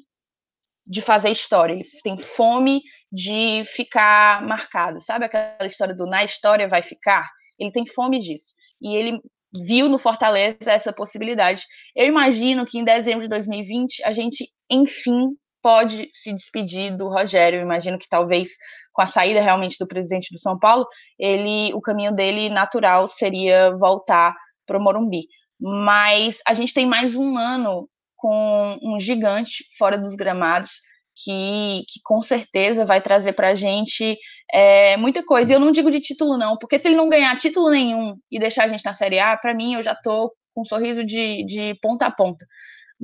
de 0.87 1.01
fazer 1.01 1.31
história, 1.31 1.72
ele 1.72 1.85
tem 2.05 2.16
fome 2.16 2.81
de 3.11 3.62
ficar 3.66 4.46
marcado, 4.46 5.01
sabe 5.01 5.25
aquela 5.25 5.66
história 5.66 5.94
do 5.94 6.07
na 6.07 6.22
história 6.22 6.68
vai 6.68 6.83
ficar? 6.83 7.29
Ele 7.59 7.72
tem 7.72 7.85
fome 7.85 8.20
disso. 8.20 8.53
E 8.81 8.94
ele 8.96 9.20
viu 9.66 9.88
no 9.88 9.98
Fortaleza 9.98 10.70
essa 10.70 10.92
possibilidade. 10.92 11.64
Eu 11.94 12.07
imagino 12.07 12.64
que 12.64 12.79
em 12.79 12.85
dezembro 12.85 13.22
de 13.22 13.29
2020 13.29 14.05
a 14.05 14.12
gente, 14.12 14.48
enfim, 14.70 15.37
pode 15.62 16.11
se 16.12 16.33
despedir 16.33 16.96
do 16.96 17.09
Rogério. 17.09 17.59
Eu 17.59 17.62
imagino 17.62 17.98
que 17.98 18.09
talvez 18.09 18.51
com 18.92 19.03
a 19.03 19.07
saída 19.07 19.40
realmente 19.40 19.77
do 19.79 19.87
presidente 19.87 20.33
do 20.33 20.38
São 20.38 20.59
Paulo, 20.59 20.87
ele, 21.18 21.72
o 21.75 21.81
caminho 21.81 22.14
dele 22.14 22.51
natural 22.51 23.09
seria 23.09 23.70
voltar 23.77 24.35
para 24.66 24.79
o 24.79 24.83
Morumbi. 24.83 25.27
Mas 25.61 26.38
a 26.46 26.55
gente 26.55 26.75
tem 26.75 26.87
mais 26.87 27.14
um 27.14 27.38
ano 27.38 27.88
com 28.16 28.79
um 28.83 29.01
gigante 29.01 29.64
fora 29.79 29.96
dos 29.96 30.14
gramados 30.14 30.70
que, 31.16 31.85
que 31.88 32.01
com 32.05 32.22
certeza 32.22 32.85
vai 32.85 33.01
trazer 33.01 33.33
para 33.33 33.48
a 33.48 33.55
gente 33.55 34.16
é, 34.53 34.96
muita 34.96 35.25
coisa. 35.25 35.53
E 35.53 35.55
eu 35.55 35.61
não 35.61 35.72
digo 35.72 35.90
de 35.90 36.01
título, 36.01 36.37
não, 36.37 36.57
porque 36.57 36.79
se 36.79 36.88
ele 36.88 36.96
não 36.96 37.09
ganhar 37.09 37.37
título 37.37 37.70
nenhum 37.70 38.16
e 38.31 38.38
deixar 38.38 38.64
a 38.64 38.68
gente 38.68 38.85
na 38.85 38.92
Série 38.92 39.18
A, 39.18 39.37
para 39.37 39.55
mim 39.55 39.75
eu 39.75 39.83
já 39.83 39.92
estou 39.92 40.33
com 40.55 40.62
um 40.62 40.64
sorriso 40.64 41.05
de, 41.05 41.44
de 41.44 41.75
ponta 41.81 42.07
a 42.07 42.11
ponta. 42.11 42.44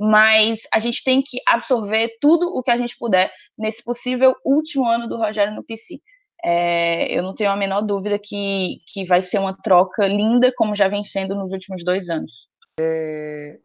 Mas 0.01 0.61
a 0.73 0.79
gente 0.79 1.03
tem 1.03 1.21
que 1.21 1.39
absorver 1.45 2.09
tudo 2.21 2.47
o 2.47 2.63
que 2.63 2.71
a 2.71 2.77
gente 2.77 2.97
puder 2.97 3.29
nesse 3.57 3.83
possível 3.83 4.33
último 4.45 4.85
ano 4.85 5.09
do 5.09 5.17
Rogério 5.17 5.53
no 5.53 5.61
PC. 5.61 5.99
É, 6.41 7.13
eu 7.13 7.21
não 7.21 7.35
tenho 7.35 7.51
a 7.51 7.57
menor 7.57 7.81
dúvida 7.81 8.17
que, 8.17 8.77
que 8.87 9.03
vai 9.03 9.21
ser 9.21 9.39
uma 9.39 9.53
troca 9.53 10.07
linda, 10.07 10.53
como 10.55 10.73
já 10.73 10.87
vem 10.87 11.03
sendo 11.03 11.35
nos 11.35 11.51
últimos 11.51 11.83
dois 11.83 12.07
anos. 12.07 12.47
É, 12.79 13.59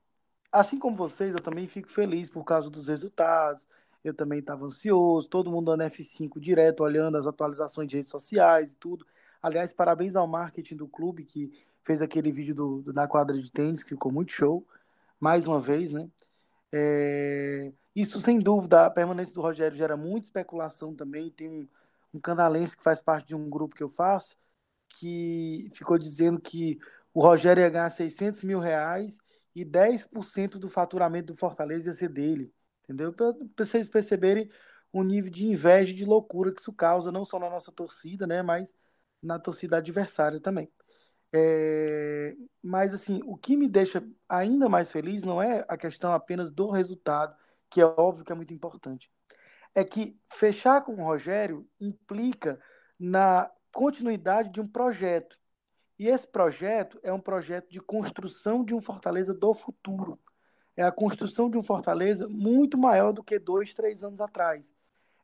assim 0.50 0.76
como 0.76 0.96
vocês, 0.96 1.34
eu 1.34 1.40
também 1.40 1.68
fico 1.68 1.88
feliz 1.88 2.28
por 2.28 2.42
causa 2.42 2.68
dos 2.68 2.88
resultados. 2.88 3.64
Eu 4.02 4.12
também 4.12 4.40
estava 4.40 4.66
ansioso, 4.66 5.28
todo 5.28 5.52
mundo 5.52 5.70
dando 5.70 5.88
F5 5.88 6.40
direto, 6.40 6.82
olhando 6.82 7.16
as 7.16 7.28
atualizações 7.28 7.88
de 7.88 7.96
redes 7.96 8.10
sociais 8.10 8.72
e 8.72 8.76
tudo. 8.76 9.06
Aliás, 9.40 9.72
parabéns 9.72 10.16
ao 10.16 10.26
marketing 10.26 10.76
do 10.76 10.88
clube 10.88 11.24
que 11.24 11.52
fez 11.84 12.02
aquele 12.02 12.32
vídeo 12.32 12.54
do, 12.54 12.92
da 12.92 13.06
quadra 13.06 13.38
de 13.38 13.52
tênis, 13.52 13.84
que 13.84 13.90
ficou 13.90 14.10
muito 14.10 14.32
show. 14.32 14.66
Mais 15.24 15.46
uma 15.46 15.58
vez, 15.58 15.90
né? 15.90 16.06
É... 16.70 17.72
Isso, 17.96 18.20
sem 18.20 18.38
dúvida, 18.38 18.84
a 18.84 18.90
permanência 18.90 19.34
do 19.34 19.40
Rogério 19.40 19.74
gera 19.74 19.96
muita 19.96 20.26
especulação 20.26 20.94
também. 20.94 21.30
Tem 21.30 21.48
um, 21.48 21.68
um 22.12 22.20
canalense 22.20 22.76
que 22.76 22.82
faz 22.82 23.00
parte 23.00 23.28
de 23.28 23.34
um 23.34 23.48
grupo 23.48 23.74
que 23.74 23.82
eu 23.82 23.88
faço, 23.88 24.36
que 24.86 25.70
ficou 25.72 25.96
dizendo 25.96 26.38
que 26.38 26.78
o 27.14 27.22
Rogério 27.22 27.62
ia 27.62 27.70
ganhar 27.70 27.88
600 27.88 28.42
mil 28.42 28.60
reais 28.60 29.16
e 29.54 29.64
10% 29.64 30.58
do 30.58 30.68
faturamento 30.68 31.32
do 31.32 31.38
Fortaleza 31.38 31.88
ia 31.88 31.94
ser 31.94 32.10
dele. 32.10 32.52
Entendeu? 32.84 33.10
Para 33.10 33.32
vocês 33.56 33.88
perceberem 33.88 34.50
o 34.92 35.02
nível 35.02 35.30
de 35.30 35.46
inveja 35.46 35.90
e 35.90 35.96
de 35.96 36.04
loucura 36.04 36.52
que 36.52 36.60
isso 36.60 36.72
causa, 36.72 37.10
não 37.10 37.24
só 37.24 37.38
na 37.38 37.48
nossa 37.48 37.72
torcida, 37.72 38.26
né, 38.26 38.42
mas 38.42 38.74
na 39.22 39.38
torcida 39.38 39.78
adversária 39.78 40.38
também. 40.38 40.70
É, 41.36 42.36
mas, 42.62 42.94
assim, 42.94 43.20
o 43.24 43.36
que 43.36 43.56
me 43.56 43.66
deixa 43.66 44.06
ainda 44.28 44.68
mais 44.68 44.92
feliz 44.92 45.24
não 45.24 45.42
é 45.42 45.64
a 45.66 45.76
questão 45.76 46.12
apenas 46.12 46.48
do 46.48 46.70
resultado, 46.70 47.36
que 47.68 47.80
é 47.80 47.84
óbvio 47.84 48.24
que 48.24 48.30
é 48.30 48.36
muito 48.36 48.54
importante. 48.54 49.10
É 49.74 49.82
que 49.82 50.16
fechar 50.28 50.82
com 50.82 50.92
o 50.92 51.04
Rogério 51.04 51.68
implica 51.80 52.60
na 52.96 53.50
continuidade 53.72 54.50
de 54.50 54.60
um 54.60 54.68
projeto. 54.68 55.36
E 55.98 56.06
esse 56.06 56.28
projeto 56.28 57.00
é 57.02 57.12
um 57.12 57.18
projeto 57.18 57.68
de 57.68 57.80
construção 57.80 58.64
de 58.64 58.72
um 58.72 58.80
Fortaleza 58.80 59.34
do 59.34 59.52
futuro. 59.52 60.20
É 60.76 60.84
a 60.84 60.92
construção 60.92 61.50
de 61.50 61.58
um 61.58 61.64
Fortaleza 61.64 62.28
muito 62.28 62.78
maior 62.78 63.12
do 63.12 63.24
que 63.24 63.40
dois, 63.40 63.74
três 63.74 64.04
anos 64.04 64.20
atrás. 64.20 64.72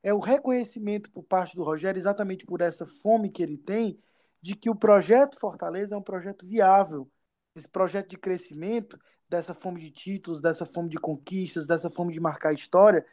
É 0.03 0.12
o 0.12 0.18
reconhecimento 0.18 1.09
por 1.12 1.23
parte 1.23 1.55
do 1.55 1.62
Rogério, 1.62 1.99
exatamente 1.99 2.44
por 2.44 2.61
essa 2.61 2.85
fome 2.85 3.31
que 3.31 3.44
ele 3.44 3.59
tem, 3.59 3.96
de 4.42 4.55
que 4.55 4.70
o 4.70 4.74
projeto 4.74 5.38
Fortaleza 5.38 5.94
é 5.94 5.98
um 5.98 6.03
projeto 6.03 6.46
viável. 6.46 7.11
Esse 7.55 7.68
projeto 7.68 8.11
de 8.11 8.18
crescimento, 8.18 8.98
dessa 9.29 9.55
fome 9.55 9.81
de 9.81 9.90
títulos, 9.90 10.40
dessa 10.40 10.66
fome 10.66 10.88
de 10.88 10.98
conquistas, 10.98 11.66
dessa 11.66 11.90
fome 11.90 12.12
de 12.12 12.20
marcar 12.20 12.53
história, 12.53 13.05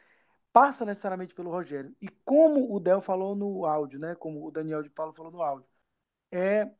passa 0.52 0.84
necessariamente 0.84 1.34
pelo 1.34 1.50
Rogério. 1.50 1.94
E 2.00 2.08
como 2.24 2.74
o 2.74 2.80
Del 2.80 3.00
falou 3.00 3.36
no 3.36 3.66
áudio, 3.66 3.98
né? 3.98 4.14
Como 4.14 4.46
o 4.46 4.50
Daniel 4.50 4.82
de 4.82 4.90
Paulo 4.90 5.12
falou 5.12 5.30
no 5.30 5.42
áudio, 5.42 5.68
é, 6.32 6.70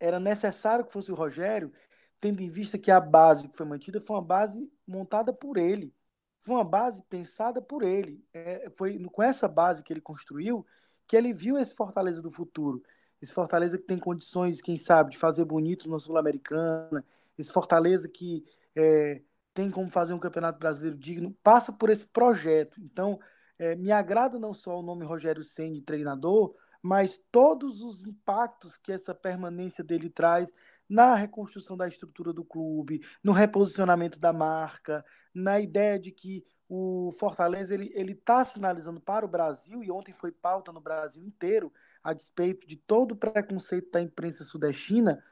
era 0.00 0.20
necessário 0.20 0.84
que 0.84 0.92
fosse 0.92 1.10
o 1.12 1.14
Rogério, 1.14 1.72
tendo 2.20 2.42
em 2.42 2.50
vista 2.50 2.78
que 2.78 2.90
a 2.90 3.00
base 3.00 3.48
que 3.48 3.56
foi 3.56 3.66
mantida 3.66 4.00
foi 4.00 4.16
uma 4.16 4.22
base 4.22 4.72
montada 4.86 5.32
por 5.32 5.56
ele. 5.58 5.94
Foi 6.42 6.54
uma 6.54 6.64
base 6.64 7.02
pensada 7.08 7.60
por 7.60 7.82
ele. 7.82 8.24
É, 8.32 8.70
foi 8.76 8.98
com 9.04 9.22
essa 9.22 9.48
base 9.48 9.82
que 9.82 9.92
ele 9.92 10.00
construiu 10.00 10.64
que 11.06 11.16
ele 11.16 11.32
viu 11.32 11.58
esse 11.58 11.74
Fortaleza 11.74 12.20
do 12.20 12.30
futuro. 12.30 12.82
Esse 13.20 13.32
Fortaleza 13.32 13.78
que 13.78 13.84
tem 13.84 13.98
condições, 13.98 14.60
quem 14.60 14.76
sabe, 14.76 15.12
de 15.12 15.18
fazer 15.18 15.44
bonito 15.44 15.88
na 15.88 15.98
Sul-Americana. 15.98 17.04
Esse 17.38 17.52
Fortaleza 17.52 18.08
que 18.08 18.44
é, 18.74 19.22
tem 19.54 19.70
como 19.70 19.88
fazer 19.88 20.12
um 20.12 20.18
campeonato 20.18 20.58
brasileiro 20.58 20.98
digno. 20.98 21.34
Passa 21.42 21.72
por 21.72 21.90
esse 21.90 22.06
projeto. 22.06 22.80
Então, 22.80 23.18
é, 23.58 23.74
me 23.74 23.90
agrada 23.90 24.38
não 24.38 24.52
só 24.52 24.78
o 24.78 24.82
nome 24.82 25.04
Rogério 25.04 25.42
Senni, 25.42 25.80
treinador, 25.80 26.54
mas 26.82 27.20
todos 27.32 27.82
os 27.82 28.06
impactos 28.06 28.76
que 28.76 28.92
essa 28.92 29.14
permanência 29.14 29.82
dele 29.82 30.10
traz 30.10 30.52
na 30.88 31.14
reconstrução 31.14 31.76
da 31.76 31.88
estrutura 31.88 32.32
do 32.32 32.44
clube, 32.44 33.00
no 33.22 33.32
reposicionamento 33.32 34.20
da 34.20 34.32
marca, 34.32 35.04
na 35.34 35.58
ideia 35.58 35.98
de 35.98 36.12
que 36.12 36.44
o 36.68 37.12
Fortaleza 37.18 37.74
ele 37.74 37.90
ele 37.94 38.12
está 38.12 38.44
sinalizando 38.44 39.00
para 39.00 39.24
o 39.24 39.28
Brasil 39.28 39.82
e 39.82 39.90
ontem 39.90 40.12
foi 40.12 40.32
pauta 40.32 40.72
no 40.72 40.80
Brasil 40.80 41.24
inteiro 41.24 41.72
a 42.08 42.12
despeito 42.12 42.66
de 42.66 42.76
todo 42.76 43.12
o 43.12 43.16
preconceito 43.16 43.90
da 43.90 44.00
imprensa 44.00 44.44
sudestina 44.44 45.22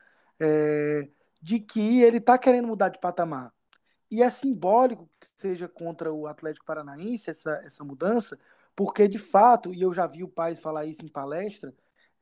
é, 0.40 1.08
de 1.40 1.60
que 1.60 2.02
ele 2.02 2.18
está 2.18 2.38
querendo 2.38 2.68
mudar 2.68 2.88
de 2.88 2.98
patamar. 2.98 3.52
E 4.10 4.22
é 4.22 4.30
simbólico 4.30 5.08
que 5.20 5.28
seja 5.36 5.68
contra 5.68 6.12
o 6.12 6.26
Atlético 6.26 6.66
Paranaense 6.66 7.30
essa, 7.30 7.60
essa 7.64 7.84
mudança 7.84 8.38
porque 8.76 9.06
de 9.08 9.18
fato 9.18 9.72
e 9.72 9.82
eu 9.82 9.92
já 9.94 10.06
vi 10.06 10.24
o 10.24 10.28
Paz 10.28 10.58
falar 10.58 10.84
isso 10.84 11.04
em 11.04 11.08
palestra 11.08 11.74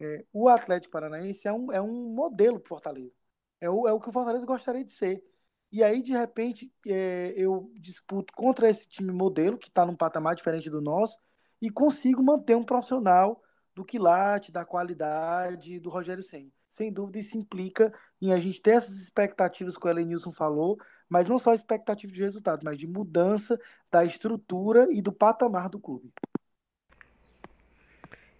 é, 0.02 0.24
o 0.32 0.48
Atlético 0.48 0.92
Paranaense 0.92 1.46
é 1.46 1.52
um, 1.52 1.72
é 1.72 1.80
um 1.80 2.12
modelo 2.12 2.58
para 2.58 2.68
Fortaleza. 2.68 3.12
É 3.60 3.70
o, 3.70 3.86
é 3.86 3.92
o 3.92 4.00
que 4.00 4.08
o 4.08 4.12
Fortaleza 4.12 4.44
gostaria 4.44 4.84
de 4.84 4.92
ser. 4.92 5.22
E 5.70 5.82
aí, 5.82 6.02
de 6.02 6.12
repente, 6.12 6.72
é, 6.86 7.32
eu 7.36 7.70
disputo 7.76 8.32
contra 8.34 8.68
esse 8.68 8.86
time 8.88 9.12
modelo, 9.12 9.56
que 9.56 9.68
está 9.68 9.86
num 9.86 9.96
patamar 9.96 10.34
diferente 10.34 10.68
do 10.68 10.80
nosso, 10.82 11.16
e 11.60 11.70
consigo 11.70 12.22
manter 12.22 12.56
um 12.56 12.64
profissional 12.64 13.40
do 13.74 13.84
quilate, 13.84 14.52
da 14.52 14.64
qualidade 14.64 15.80
do 15.80 15.90
Rogério 15.90 16.22
Senna. 16.22 16.50
Sem 16.68 16.92
dúvida, 16.92 17.18
isso 17.18 17.36
implica 17.36 17.92
em 18.20 18.32
a 18.32 18.38
gente 18.38 18.60
ter 18.60 18.70
essas 18.70 18.96
expectativas 18.96 19.76
que 19.76 19.86
o 19.86 19.90
Elenilson 19.90 20.32
falou, 20.32 20.78
mas 21.08 21.28
não 21.28 21.38
só 21.38 21.52
expectativa 21.52 22.12
de 22.12 22.22
resultado, 22.22 22.62
mas 22.64 22.78
de 22.78 22.86
mudança 22.86 23.58
da 23.90 24.04
estrutura 24.04 24.86
e 24.90 25.02
do 25.02 25.12
patamar 25.12 25.68
do 25.68 25.78
clube. 25.78 26.10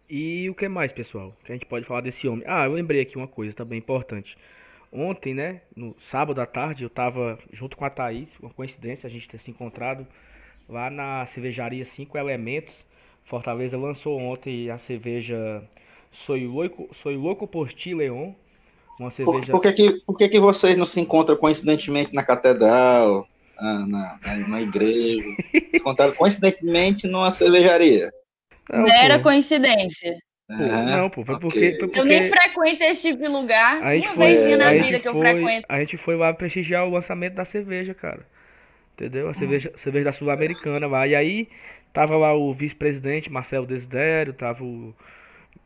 E 0.09 0.49
o 0.51 0.55
que 0.55 0.68
mais, 0.68 0.92
pessoal? 0.92 1.37
Que 1.45 1.53
a 1.53 1.55
gente 1.55 1.66
pode 1.66 1.87
falar 1.87 2.01
desse 2.03 2.29
homem? 2.29 2.45
Ah, 2.47 2.64
eu 2.64 2.73
lembrei 2.73 3.01
aqui 3.01 3.16
uma 3.16 3.29
coisa 3.29 3.55
também 3.55 3.79
importante. 3.79 4.37
Ontem, 4.92 5.33
né, 5.33 5.62
no 5.75 5.97
sábado 6.11 6.38
à 6.40 6.47
tarde, 6.47 6.85
eu 6.85 6.90
tava 6.90 7.38
junto 7.51 7.79
com 7.79 7.85
a 7.85 7.90
Thaís, 7.90 8.29
uma 8.38 8.53
coincidência 8.53 9.07
a 9.07 9.11
gente 9.11 9.27
ter 9.27 9.40
se 9.40 9.51
encontrado 9.51 10.07
lá 10.68 10.90
na 10.90 11.25
cervejaria 11.27 11.85
Cinco 11.87 12.18
Elementos. 12.18 12.75
Fortaleza 13.33 13.79
lançou 13.79 14.18
ontem 14.18 14.68
a 14.68 14.77
cerveja 14.77 15.62
Soy 16.12 16.47
Louco, 16.47 16.90
Soy 16.92 17.16
Louco 17.16 17.47
por 17.47 17.73
Ti 17.73 17.95
Leon. 17.95 18.35
Uma 19.01 19.11
cerveja... 19.11 19.51
Por, 19.51 19.53
por, 19.53 19.62
que, 19.62 19.73
que, 19.73 19.92
por 20.05 20.18
que, 20.18 20.29
que 20.29 20.38
vocês 20.38 20.77
não 20.77 20.85
se 20.85 21.01
encontram 21.01 21.35
coincidentemente 21.38 22.12
na 22.12 22.23
catedral, 22.23 23.27
na, 23.59 23.87
na, 23.87 24.18
na 24.49 24.61
igreja? 24.61 25.25
se 25.51 25.77
encontraram 25.77 26.12
coincidentemente 26.12 27.09
numa 27.09 27.31
cervejaria? 27.31 28.12
Não, 28.71 28.83
Mera 28.83 29.18
coincidência. 29.23 30.14
Pô, 30.47 30.55
não, 30.55 31.09
pô, 31.09 31.25
foi, 31.25 31.35
okay. 31.37 31.49
porque, 31.49 31.71
foi 31.71 31.79
porque, 31.79 32.01
Eu 32.01 32.05
nem 32.05 32.29
frequento 32.29 32.85
esse 32.85 33.09
tipo 33.09 33.23
de 33.23 33.29
lugar. 33.29 33.83
A 33.83 33.95
gente 33.95 34.09
uma 34.09 34.14
foi, 34.14 34.57
na 34.59 34.73
vida 34.75 35.01
que 35.01 35.09
eu 35.09 35.16
frequento. 35.16 35.66
A 35.71 35.81
gente 35.81 35.97
foi 35.97 36.16
lá 36.16 36.35
prestigiar 36.35 36.87
o 36.87 36.90
lançamento 36.90 37.33
da 37.33 37.47
cerveja, 37.47 37.95
cara. 37.95 38.27
Entendeu? 38.92 39.31
A 39.31 39.33
cerveja, 39.33 39.73
cerveja 39.79 40.05
da 40.05 40.12
Sul-Americana 40.12 40.87
lá. 40.87 41.07
E 41.07 41.14
aí, 41.14 41.49
tava 41.92 42.16
lá 42.16 42.35
o 42.35 42.52
vice-presidente 42.52 43.31
Marcelo 43.31 43.66
Desidério, 43.66 44.33
tava 44.33 44.64
o 44.64 44.94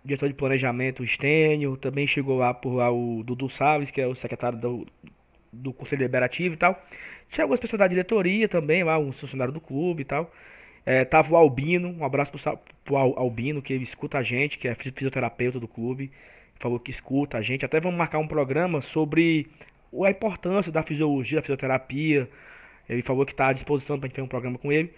diretor 0.04 0.28
de 0.28 0.34
planejamento, 0.34 1.02
o 1.02 1.06
Stênio, 1.06 1.76
também 1.76 2.06
chegou 2.06 2.38
lá 2.38 2.54
por 2.54 2.74
lá 2.74 2.90
o 2.90 3.22
Dudu 3.24 3.48
Salles, 3.48 3.90
que 3.90 4.00
é 4.00 4.06
o 4.06 4.14
secretário 4.14 4.58
do, 4.58 4.86
do 5.52 5.72
Conselho 5.72 6.02
Liberativo 6.02 6.54
e 6.54 6.58
tal. 6.58 6.80
Tinha 7.30 7.44
algumas 7.44 7.60
pessoas 7.60 7.78
da 7.78 7.88
diretoria 7.88 8.48
também, 8.48 8.84
lá, 8.84 8.98
um 8.98 9.12
funcionário 9.12 9.52
do 9.52 9.60
clube 9.60 10.02
e 10.02 10.04
tal. 10.04 10.30
É, 10.84 11.04
tava 11.04 11.32
o 11.32 11.36
Albino, 11.36 11.88
um 11.88 12.04
abraço 12.04 12.30
pro, 12.30 12.58
pro 12.84 12.96
Albino, 12.96 13.60
que 13.60 13.74
escuta 13.74 14.18
a 14.18 14.22
gente, 14.22 14.58
que 14.58 14.68
é 14.68 14.74
fisioterapeuta 14.74 15.58
do 15.58 15.66
clube. 15.66 16.12
Falou 16.60 16.78
que 16.78 16.90
escuta 16.90 17.38
a 17.38 17.42
gente. 17.42 17.64
Até 17.64 17.80
vamos 17.80 17.98
marcar 17.98 18.18
um 18.18 18.28
programa 18.28 18.80
sobre 18.80 19.48
a 20.04 20.10
importância 20.10 20.70
da 20.70 20.82
fisiologia, 20.82 21.38
da 21.38 21.42
fisioterapia. 21.42 22.28
Ele 22.88 23.02
falou 23.02 23.26
que 23.26 23.32
está 23.32 23.48
à 23.48 23.52
disposição 23.52 23.98
para 23.98 24.06
gente 24.06 24.14
ter 24.14 24.22
um 24.22 24.28
programa 24.28 24.56
com 24.56 24.72
ele. 24.72 24.92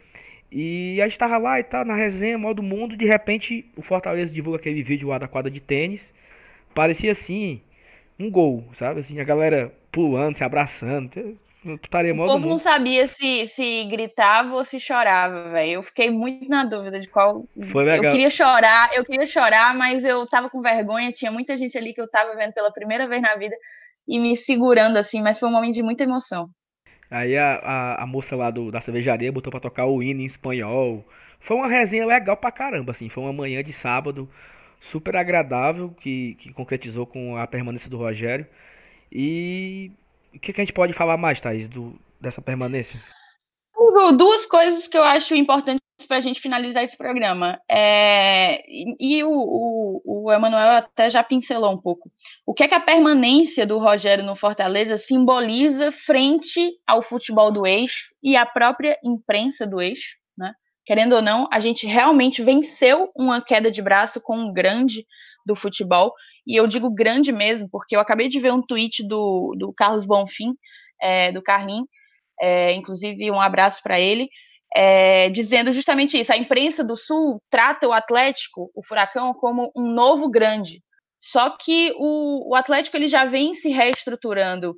E 0.50 1.00
a 1.00 1.04
gente 1.04 1.12
estava 1.12 1.36
lá 1.36 1.60
e 1.60 1.64
tal, 1.64 1.84
na 1.84 1.94
resenha, 1.94 2.38
modo 2.38 2.62
mundo. 2.62 2.96
De 2.96 3.04
repente, 3.04 3.70
o 3.76 3.82
Fortaleza 3.82 4.32
divulga 4.32 4.58
aquele 4.58 4.82
vídeo 4.82 5.08
lá 5.08 5.18
da 5.18 5.28
quadra 5.28 5.50
de 5.50 5.60
tênis. 5.60 6.12
Parecia 6.74 7.12
assim, 7.12 7.60
um 8.18 8.30
gol, 8.30 8.64
sabe? 8.72 9.00
Assim, 9.00 9.20
a 9.20 9.24
galera 9.24 9.72
pulando, 9.92 10.36
se 10.36 10.44
abraçando. 10.44 11.38
Putaria 11.82 12.14
o 12.14 12.16
povo 12.16 12.46
não 12.46 12.58
sabia 12.58 13.06
se, 13.08 13.46
se 13.46 13.84
gritava 13.86 14.54
ou 14.54 14.64
se 14.64 14.78
chorava, 14.78 15.50
velho. 15.50 15.72
Eu 15.72 15.82
fiquei 15.82 16.08
muito 16.10 16.48
na 16.48 16.64
dúvida 16.64 17.00
de 17.00 17.08
qual. 17.08 17.44
Foi 17.72 17.84
legal. 17.84 18.04
Eu 18.04 18.10
queria 18.10 18.30
chorar, 18.30 18.90
eu 18.94 19.04
queria 19.04 19.26
chorar, 19.26 19.74
mas 19.76 20.04
eu 20.04 20.26
tava 20.26 20.48
com 20.48 20.62
vergonha. 20.62 21.12
Tinha 21.12 21.32
muita 21.32 21.56
gente 21.56 21.76
ali 21.76 21.92
que 21.92 22.00
eu 22.00 22.08
tava 22.08 22.34
vendo 22.36 22.52
pela 22.52 22.72
primeira 22.72 23.08
vez 23.08 23.20
na 23.20 23.34
vida 23.34 23.56
e 24.06 24.18
me 24.18 24.36
segurando 24.36 24.96
assim, 24.96 25.20
mas 25.20 25.38
foi 25.38 25.48
um 25.48 25.52
momento 25.52 25.74
de 25.74 25.82
muita 25.82 26.04
emoção. 26.04 26.48
Aí 27.10 27.36
a, 27.36 27.56
a, 27.56 28.02
a 28.02 28.06
moça 28.06 28.36
lá 28.36 28.50
do, 28.50 28.70
da 28.70 28.80
cervejaria 28.80 29.32
botou 29.32 29.50
pra 29.50 29.60
tocar 29.60 29.86
o 29.86 30.02
hino 30.02 30.20
em 30.20 30.26
espanhol. 30.26 31.04
Foi 31.40 31.56
uma 31.56 31.68
resenha 31.68 32.06
legal 32.06 32.36
pra 32.36 32.50
caramba, 32.52 32.92
assim. 32.92 33.08
Foi 33.08 33.22
uma 33.22 33.32
manhã 33.32 33.62
de 33.62 33.72
sábado 33.72 34.28
super 34.80 35.16
agradável 35.16 35.90
que, 36.00 36.34
que 36.40 36.52
concretizou 36.52 37.06
com 37.06 37.36
a 37.36 37.46
permanência 37.46 37.88
do 37.90 37.96
Rogério. 37.96 38.46
E 39.10 39.90
o 40.34 40.38
que, 40.38 40.52
que 40.52 40.60
a 40.60 40.64
gente 40.64 40.74
pode 40.74 40.92
falar 40.92 41.16
mais, 41.16 41.40
Thaís, 41.40 41.68
do, 41.68 41.98
dessa 42.20 42.42
permanência? 42.42 43.00
Duas 44.16 44.46
coisas 44.46 44.86
que 44.86 44.96
eu 44.96 45.02
acho 45.02 45.34
importantes 45.34 45.82
para 46.06 46.18
a 46.18 46.20
gente 46.20 46.40
finalizar 46.40 46.84
esse 46.84 46.96
programa. 46.96 47.60
É, 47.70 48.62
e, 48.68 49.22
o, 49.24 49.30
o, 49.30 50.24
o 50.24 50.32
Emanuel 50.32 50.76
até 50.76 51.10
já 51.10 51.22
pincelou 51.24 51.72
um 51.72 51.80
pouco. 51.80 52.10
O 52.46 52.54
que 52.54 52.64
é 52.64 52.68
que 52.68 52.74
a 52.74 52.80
permanência 52.80 53.66
do 53.66 53.78
Rogério 53.78 54.24
no 54.24 54.36
Fortaleza 54.36 54.96
simboliza 54.96 55.90
frente 55.90 56.70
ao 56.86 57.02
futebol 57.02 57.50
do 57.50 57.66
eixo 57.66 58.14
e 58.22 58.36
à 58.36 58.46
própria 58.46 58.96
imprensa 59.04 59.66
do 59.66 59.80
eixo? 59.80 60.16
Né? 60.36 60.52
Querendo 60.86 61.16
ou 61.16 61.22
não, 61.22 61.48
a 61.52 61.58
gente 61.58 61.86
realmente 61.86 62.42
venceu 62.42 63.10
uma 63.16 63.42
queda 63.42 63.70
de 63.70 63.82
braço 63.82 64.20
com 64.20 64.36
um 64.36 64.52
grande 64.52 65.04
do 65.44 65.56
futebol. 65.56 66.14
E 66.46 66.58
eu 66.58 66.66
digo 66.66 66.94
grande 66.94 67.32
mesmo, 67.32 67.68
porque 67.70 67.96
eu 67.96 68.00
acabei 68.00 68.28
de 68.28 68.38
ver 68.38 68.52
um 68.52 68.62
tweet 68.62 69.06
do, 69.06 69.54
do 69.58 69.72
Carlos 69.72 70.06
Bonfim, 70.06 70.54
é, 71.00 71.32
do 71.32 71.42
Carlin, 71.42 71.84
é, 72.40 72.72
inclusive 72.72 73.30
um 73.30 73.40
abraço 73.40 73.82
para 73.82 73.98
ele, 73.98 74.28
é, 74.74 75.30
dizendo 75.30 75.72
justamente 75.72 76.18
isso. 76.18 76.32
A 76.32 76.36
imprensa 76.36 76.84
do 76.84 76.96
Sul 76.96 77.40
trata 77.50 77.88
o 77.88 77.92
Atlético, 77.92 78.70
o 78.74 78.84
Furacão, 78.84 79.32
como 79.34 79.72
um 79.76 79.92
novo 79.92 80.28
grande. 80.30 80.82
Só 81.20 81.50
que 81.50 81.92
o, 81.96 82.50
o 82.50 82.54
Atlético 82.54 82.96
ele 82.96 83.08
já 83.08 83.24
vem 83.24 83.54
se 83.54 83.70
reestruturando 83.70 84.76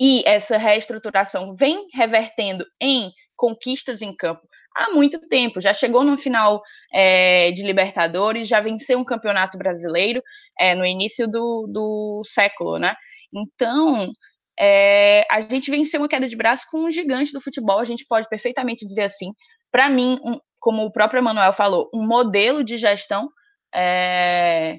e 0.00 0.22
essa 0.26 0.58
reestruturação 0.58 1.54
vem 1.54 1.86
revertendo 1.94 2.66
em 2.80 3.10
conquistas 3.36 4.02
em 4.02 4.14
campo 4.14 4.46
há 4.74 4.90
muito 4.90 5.20
tempo. 5.28 5.60
Já 5.60 5.72
chegou 5.72 6.04
no 6.04 6.18
final 6.18 6.62
é, 6.92 7.52
de 7.52 7.62
Libertadores, 7.62 8.48
já 8.48 8.60
venceu 8.60 8.98
um 8.98 9.04
campeonato 9.04 9.56
brasileiro 9.56 10.22
é, 10.58 10.74
no 10.74 10.84
início 10.84 11.28
do, 11.28 11.66
do 11.72 12.22
século, 12.24 12.78
né? 12.78 12.94
Então, 13.32 14.10
é, 14.58 15.26
a 15.30 15.40
gente 15.40 15.70
venceu 15.70 16.00
uma 16.00 16.08
queda 16.08 16.28
de 16.28 16.36
braço 16.36 16.64
com 16.70 16.84
um 16.84 16.90
gigante 16.90 17.32
do 17.32 17.40
futebol, 17.40 17.78
a 17.78 17.84
gente 17.84 18.04
pode 18.08 18.28
perfeitamente 18.28 18.86
dizer 18.86 19.02
assim. 19.02 19.32
Para 19.70 19.88
mim, 19.88 20.18
um, 20.24 20.38
como 20.60 20.84
o 20.84 20.92
próprio 20.92 21.18
Emanuel 21.18 21.52
falou, 21.52 21.90
um 21.92 22.06
modelo 22.06 22.62
de 22.64 22.76
gestão, 22.76 23.28
é, 23.74 24.78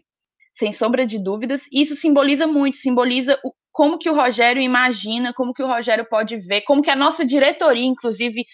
sem 0.54 0.72
sombra 0.72 1.06
de 1.06 1.22
dúvidas. 1.22 1.64
Isso 1.72 1.96
simboliza 1.96 2.48
muito, 2.48 2.78
simboliza 2.78 3.38
o, 3.44 3.52
como 3.72 4.00
que 4.00 4.10
o 4.10 4.16
Rogério 4.16 4.62
imagina, 4.62 5.34
como 5.34 5.54
que 5.54 5.62
o 5.62 5.68
Rogério 5.68 6.08
pode 6.10 6.38
ver, 6.38 6.62
como 6.62 6.82
que 6.82 6.90
a 6.90 6.96
nossa 6.96 7.26
diretoria, 7.26 7.86
inclusive, 7.86 8.46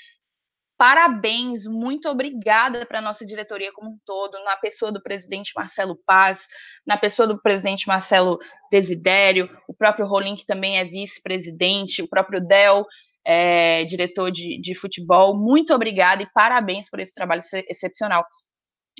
parabéns, 0.81 1.67
muito 1.67 2.09
obrigada 2.09 2.83
para 2.87 2.97
a 2.97 3.01
nossa 3.03 3.23
diretoria 3.23 3.71
como 3.71 3.91
um 3.91 3.99
todo, 4.03 4.43
na 4.43 4.57
pessoa 4.57 4.91
do 4.91 4.99
presidente 4.99 5.51
Marcelo 5.55 5.95
Paz, 6.07 6.47
na 6.83 6.97
pessoa 6.97 7.27
do 7.27 7.39
presidente 7.39 7.87
Marcelo 7.87 8.39
Desidério, 8.71 9.47
o 9.67 9.75
próprio 9.75 10.07
Rolim, 10.07 10.33
que 10.33 10.43
também 10.43 10.79
é 10.79 10.83
vice-presidente, 10.83 12.01
o 12.01 12.07
próprio 12.07 12.41
Del. 12.41 12.87
é, 13.23 13.85
diretor 13.85 14.31
de, 14.31 14.59
de 14.59 14.73
futebol, 14.73 15.37
muito 15.37 15.71
obrigada 15.71 16.23
e 16.23 16.29
parabéns 16.33 16.89
por 16.89 16.99
esse 16.99 17.13
trabalho 17.13 17.43
excepcional. 17.69 18.25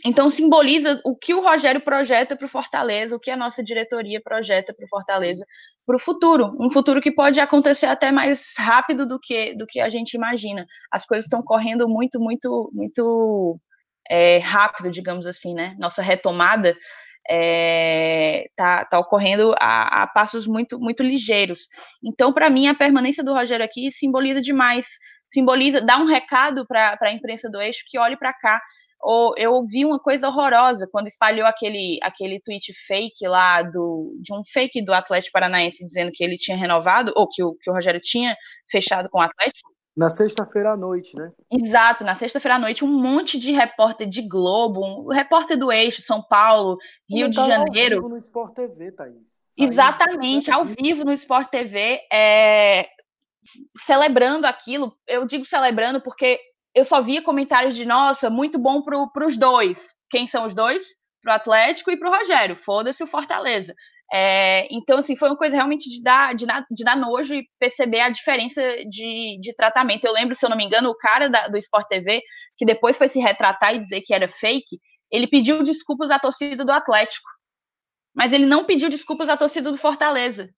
Então, 0.06 0.30
simboliza 0.30 0.99
o 1.06 1.16
que 1.16 1.34
o 1.34 1.41
Rogério 1.41 1.82
projeta 1.82 2.36
para 2.36 2.45
o 2.45 2.49
Fortaleza, 2.49 3.16
o 3.16 3.20
que 3.20 3.30
a 3.30 3.38
nossa 3.38 3.64
diretoria 3.64 4.22
projeta 4.22 4.74
para 4.74 4.86
o 4.86 4.88
Fortaleza, 4.88 5.45
para 5.86 5.95
o 5.95 5.99
futuro. 5.99 6.52
Um 6.60 6.72
futuro 6.72 7.02
que 7.02 7.12
pode 7.12 7.39
acontecer 7.39 7.86
até 7.86 8.12
mais 8.12 8.54
rápido 8.58 9.06
do 9.06 9.20
que, 9.20 9.56
do 9.56 9.68
que 9.68 9.80
a 9.80 9.89
gente 9.89 10.14
imagina. 10.14 10.66
As 10.91 11.06
coisas 11.06 11.26
estão 11.26 11.43
correndo 11.43 11.88
muito, 11.88 12.20
muito, 12.20 12.72
muito 12.74 13.60
é, 14.10 14.39
rápido, 14.39 14.89
digamos 14.89 15.28
assim, 15.28 15.54
né? 15.54 15.76
Nossa 15.80 16.02
retomada 16.02 16.70
está 16.70 17.30
é, 17.30 18.47
tá, 18.56 18.86
tá 18.86 18.99
ocorrendo 18.99 19.54
a, 19.60 20.04
a, 20.04 20.08
passos 20.08 20.47
muito, 20.47 20.80
muito 20.80 21.04
ligeiros. 21.04 21.68
Então, 22.04 22.34
para 22.34 22.49
mim, 22.49 22.68
a 22.68 22.76
permanência 22.76 23.24
do 23.24 23.34
Rogério 23.34 23.64
aqui 23.64 23.91
simboliza 23.91 24.41
demais, 24.41 24.88
simboliza, 25.30 25.82
dá 25.82 25.97
um 25.97 26.06
recado 26.06 26.66
para 26.66 26.97
a 26.99 27.12
imprensa 27.12 27.49
do 27.49 27.62
eixo 27.62 27.84
que 27.88 27.99
olhe 27.99 28.18
para 28.18 28.34
cá. 28.34 28.62
Ou, 29.04 29.34
eu 29.38 29.54
ouvi 29.54 29.86
uma 29.86 29.99
coisa 29.99 30.28
horrorosa 30.28 30.88
quando 30.91 31.08
espalhou 31.08 31.47
aquele, 31.47 31.99
aquele 32.04 32.39
tweet 32.39 32.72
fake 32.86 33.28
lá 33.28 33.62
do, 33.64 34.16
de 34.22 34.34
um 34.34 34.43
fake 34.43 34.84
do 34.84 34.93
Atlético 34.93 35.34
Paranaense 35.34 35.86
dizendo 35.86 36.12
que 36.14 36.24
ele 36.24 36.38
tinha 36.38 36.56
renovado, 36.56 37.12
ou 37.16 37.28
que 37.28 37.43
o, 37.43 37.56
que 37.56 37.70
o 37.70 37.74
Rogério 37.74 37.99
tinha 37.99 38.36
fechado 38.70 39.10
com 39.10 39.20
o 39.20 39.22
Atlético. 39.22 39.72
Na 39.95 40.10
sexta-feira 40.10 40.72
à 40.72 40.78
noite, 40.78 41.16
né? 41.18 41.32
Exato, 41.52 42.06
na 42.06 42.16
sexta-feira 42.16 42.56
à 42.56 42.60
noite, 42.60 42.86
um 42.86 42.88
monte 42.88 43.38
de 43.38 43.52
repórter 43.52 44.08
de 44.08 44.22
Globo, 44.22 44.82
um 44.82 45.08
repórter 45.10 45.58
do 45.58 45.70
Eixo, 45.70 46.02
São 46.02 46.22
Paulo, 46.22 46.78
Rio 47.10 47.30
de 47.30 47.36
Janeiro. 47.36 47.95
Ao 47.95 48.02
vivo 48.02 48.10
no 48.10 48.18
Sport 48.18 48.54
TV, 48.54 48.91
Thaís. 48.93 49.41
Saiu 49.49 49.68
Exatamente, 49.68 50.49
ao 50.49 50.64
vivo 50.64 51.04
no 51.04 51.12
Sport 51.12 51.49
TV, 51.49 51.99
é... 52.12 52.88
celebrando 53.80 54.47
aquilo. 54.47 54.93
Eu 55.06 55.26
digo 55.26 55.43
celebrando 55.43 56.02
porque 56.02 56.39
eu 56.74 56.86
só 56.86 57.02
via 57.02 57.22
comentários 57.22 57.76
de, 57.76 57.86
nossa, 57.86 58.30
muito 58.30 58.58
bom 58.58 58.82
para 58.82 59.28
os 59.28 59.38
dois. 59.38 59.90
Quem 60.10 60.26
são 60.26 60.46
os 60.46 60.54
dois? 60.54 60.84
Para 61.22 61.34
o 61.34 61.36
Atlético 61.36 61.92
e 61.92 61.98
para 61.98 62.10
o 62.10 62.14
Rogério. 62.14 62.56
Foda-se 62.56 63.04
o 63.04 63.08
Fortaleza. 63.08 63.76
É, 64.14 64.68
então, 64.74 64.98
assim, 64.98 65.16
foi 65.16 65.30
uma 65.30 65.38
coisa 65.38 65.56
realmente 65.56 65.90
de 65.90 66.02
dar, 66.02 66.36
de, 66.36 66.46
de 66.46 66.84
dar 66.84 66.98
nojo 66.98 67.34
e 67.34 67.48
perceber 67.60 68.02
a 68.02 68.10
diferença 68.10 68.62
de, 68.90 69.40
de 69.40 69.54
tratamento. 69.56 70.06
Eu 70.06 70.14
lembro, 70.14 70.36
se 70.36 70.46
eu 70.46 70.50
não 70.50 70.58
me 70.58 70.66
engano, 70.66 70.90
o 70.90 70.98
cara 70.98 71.30
da, 71.30 71.48
do 71.48 71.58
Sport 71.58 71.88
TV, 71.88 72.22
que 72.58 72.66
depois 72.66 72.98
foi 72.98 73.08
se 73.08 73.20
retratar 73.20 73.76
e 73.76 73.80
dizer 73.80 74.02
que 74.02 74.14
era 74.14 74.28
fake, 74.28 74.80
ele 75.10 75.28
pediu 75.28 75.64
desculpas 75.64 76.12
à 76.12 76.20
torcida 76.20 76.66
do 76.66 76.72
Atlético. 76.72 77.28
Mas 78.14 78.34
ele 78.34 78.46
não 78.46 78.66
pediu 78.66 78.90
desculpas 78.90 79.30
à 79.30 79.38
torcida 79.38 79.72
do 79.72 79.78
Fortaleza. 79.78 80.50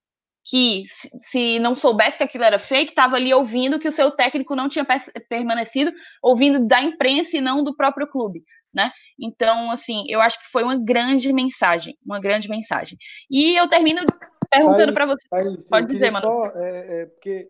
Que, 0.46 0.84
se 1.22 1.58
não 1.60 1.74
soubesse 1.74 2.18
que 2.18 2.24
aquilo 2.24 2.44
era 2.44 2.60
fake, 2.60 2.92
estava 2.92 3.16
ali 3.16 3.34
ouvindo 3.34 3.80
que 3.80 3.88
o 3.88 3.92
seu 3.92 4.12
técnico 4.12 4.56
não 4.56 4.68
tinha 4.68 4.86
permanecido, 5.30 5.92
ouvindo 6.22 6.68
da 6.68 6.82
imprensa 6.82 7.38
e 7.38 7.42
não 7.42 7.64
do 7.64 7.76
próprio 7.76 8.08
clube 8.08 8.44
né? 8.74 8.92
Então, 9.20 9.70
assim, 9.70 10.04
eu 10.10 10.20
acho 10.20 10.40
que 10.40 10.52
foi 10.52 10.64
uma 10.64 10.78
grande 10.78 11.32
mensagem, 11.32 11.98
uma 12.04 12.20
grande 12.20 12.50
mensagem. 12.50 12.98
E 13.30 13.56
eu 13.56 13.70
termino 13.70 14.02
perguntando 14.50 14.94
para 14.94 15.06
você. 15.06 15.28
Thaís, 15.30 15.70
Pode 15.70 15.88
dizer, 15.88 16.12
mano. 16.12 16.26
Só, 16.26 16.46
é, 16.56 17.02
é, 17.02 17.06
porque 17.06 17.50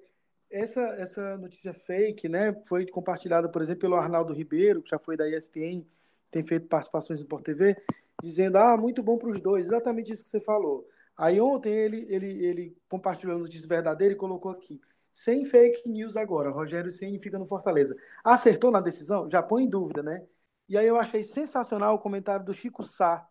essa, 0.51 0.81
essa 0.81 1.37
notícia 1.37 1.73
fake, 1.73 2.27
né, 2.27 2.53
foi 2.67 2.85
compartilhada, 2.85 3.49
por 3.49 3.61
exemplo, 3.61 3.81
pelo 3.81 3.95
Arnaldo 3.95 4.33
Ribeiro, 4.33 4.81
que 4.81 4.89
já 4.89 4.99
foi 4.99 5.15
da 5.15 5.27
ESPN, 5.27 5.85
tem 6.29 6.43
feito 6.43 6.67
participações 6.67 7.19
em 7.19 7.23
Sport 7.23 7.43
TV, 7.43 7.77
dizendo, 8.21 8.57
ah, 8.57 8.77
muito 8.77 9.01
bom 9.01 9.17
para 9.17 9.29
os 9.29 9.41
dois, 9.41 9.67
exatamente 9.67 10.11
isso 10.11 10.23
que 10.23 10.29
você 10.29 10.41
falou. 10.41 10.85
Aí 11.17 11.39
ontem 11.39 11.73
ele, 11.73 12.07
ele, 12.09 12.45
ele 12.45 12.77
compartilhou 12.89 13.35
a 13.35 13.39
notícia 13.39 13.67
verdadeira 13.67 14.13
e 14.13 14.17
colocou 14.17 14.51
aqui, 14.51 14.81
sem 15.13 15.45
fake 15.45 15.87
news 15.87 16.17
agora, 16.17 16.49
Rogério 16.49 16.91
Ceni 16.91 17.19
fica 17.19 17.37
no 17.37 17.45
Fortaleza. 17.45 17.95
Acertou 18.23 18.71
na 18.71 18.81
decisão? 18.81 19.29
Já 19.29 19.43
põe 19.43 19.63
em 19.63 19.69
dúvida, 19.69 20.01
né? 20.01 20.25
E 20.67 20.75
aí 20.75 20.87
eu 20.87 20.97
achei 20.97 21.23
sensacional 21.23 21.93
o 21.93 21.99
comentário 21.99 22.43
do 22.43 22.53
Chico 22.53 22.83
Sá, 22.83 23.27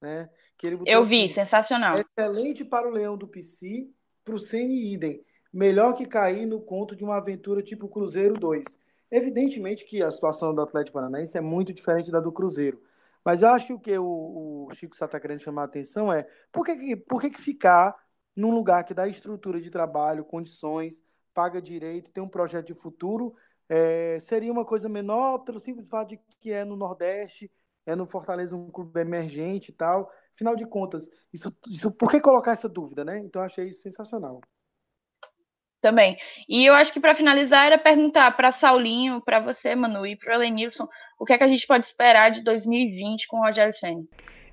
né? 0.00 0.28
Que 0.58 0.66
ele 0.66 0.78
eu 0.84 1.04
vi, 1.04 1.24
assim, 1.24 1.34
sensacional. 1.34 1.96
Excelente 2.18 2.64
para 2.64 2.88
o 2.88 2.90
Leão 2.90 3.16
do 3.16 3.28
PC, 3.28 3.88
para 4.24 4.34
o 4.34 4.38
Ceni 4.38 4.92
Idem. 4.92 5.24
Melhor 5.52 5.94
que 5.94 6.06
cair 6.06 6.44
no 6.44 6.60
conto 6.60 6.96
de 6.96 7.04
uma 7.04 7.18
aventura 7.18 7.62
tipo 7.62 7.88
Cruzeiro 7.88 8.34
2. 8.34 8.80
Evidentemente 9.08 9.84
que 9.84 10.02
a 10.02 10.10
situação 10.10 10.52
do 10.52 10.62
Atlético 10.62 10.94
Paranaense 10.94 11.38
é 11.38 11.40
muito 11.40 11.72
diferente 11.72 12.10
da 12.10 12.18
do 12.18 12.32
Cruzeiro. 12.32 12.82
Mas 13.24 13.42
eu 13.42 13.48
acho 13.50 13.78
que 13.78 13.96
o, 13.98 14.66
o 14.68 14.74
Chico 14.74 14.96
Sá 14.96 15.06
está 15.06 15.20
querendo 15.20 15.40
chamar 15.40 15.62
a 15.62 15.64
atenção 15.66 16.12
é 16.12 16.26
por 16.50 16.64
que, 16.64 16.96
por 16.96 17.20
que, 17.20 17.30
que 17.30 17.40
ficar 17.40 17.94
num 18.34 18.52
lugar 18.52 18.84
que 18.84 18.94
dá 18.94 19.06
estrutura 19.06 19.60
de 19.60 19.70
trabalho, 19.70 20.24
condições, 20.24 21.02
paga 21.34 21.60
direito, 21.60 22.10
tem 22.10 22.22
um 22.22 22.28
projeto 22.28 22.66
de 22.66 22.74
futuro 22.74 23.34
é, 23.74 24.18
seria 24.20 24.52
uma 24.52 24.66
coisa 24.66 24.86
menor 24.86 25.38
pelo 25.38 25.58
simples 25.58 25.88
fato 25.88 26.10
de 26.10 26.20
que 26.40 26.52
é 26.52 26.62
no 26.62 26.76
Nordeste, 26.76 27.50
é 27.86 27.96
no 27.96 28.04
Fortaleza 28.04 28.54
um 28.54 28.70
clube 28.70 29.00
emergente 29.00 29.70
e 29.70 29.74
tal. 29.74 30.10
Afinal 30.34 30.54
de 30.54 30.66
contas, 30.66 31.08
isso, 31.32 31.50
isso, 31.66 31.90
por 31.90 32.10
que 32.10 32.20
colocar 32.20 32.52
essa 32.52 32.68
dúvida, 32.68 33.02
né? 33.02 33.18
Então 33.20 33.40
achei 33.40 33.72
sensacional. 33.72 34.42
Também. 35.82 36.16
E 36.48 36.64
eu 36.64 36.74
acho 36.74 36.92
que 36.92 37.00
para 37.00 37.12
finalizar 37.12 37.66
era 37.66 37.76
perguntar 37.76 38.30
para 38.30 38.52
Saulinho, 38.52 39.20
para 39.20 39.40
você, 39.40 39.74
Manu, 39.74 40.06
e 40.06 40.14
para 40.14 40.32
o 40.32 40.36
Elenilson, 40.36 40.86
o 41.18 41.24
que 41.24 41.32
é 41.32 41.38
que 41.38 41.42
a 41.42 41.48
gente 41.48 41.66
pode 41.66 41.84
esperar 41.86 42.30
de 42.30 42.44
2020 42.44 43.26
com 43.26 43.38
o 43.38 43.44
Rogério 43.44 43.74
Senna? 43.74 44.04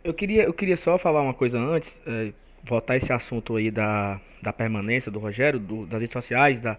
Eu 0.04 0.12
queria, 0.12 0.44
eu 0.44 0.54
queria 0.54 0.76
só 0.76 0.98
falar 0.98 1.22
uma 1.22 1.36
coisa 1.36 1.60
antes, 1.60 2.02
é, 2.08 2.34
voltar 2.64 2.98
esse 2.98 3.14
assunto 3.14 3.58
aí 3.58 3.70
da, 3.70 4.20
da 4.42 4.52
permanência 4.52 5.12
do 5.12 5.20
Rogério, 5.20 5.60
do, 5.60 5.86
das 5.86 6.02
redes 6.02 6.14
sociais, 6.14 6.62
da, 6.62 6.78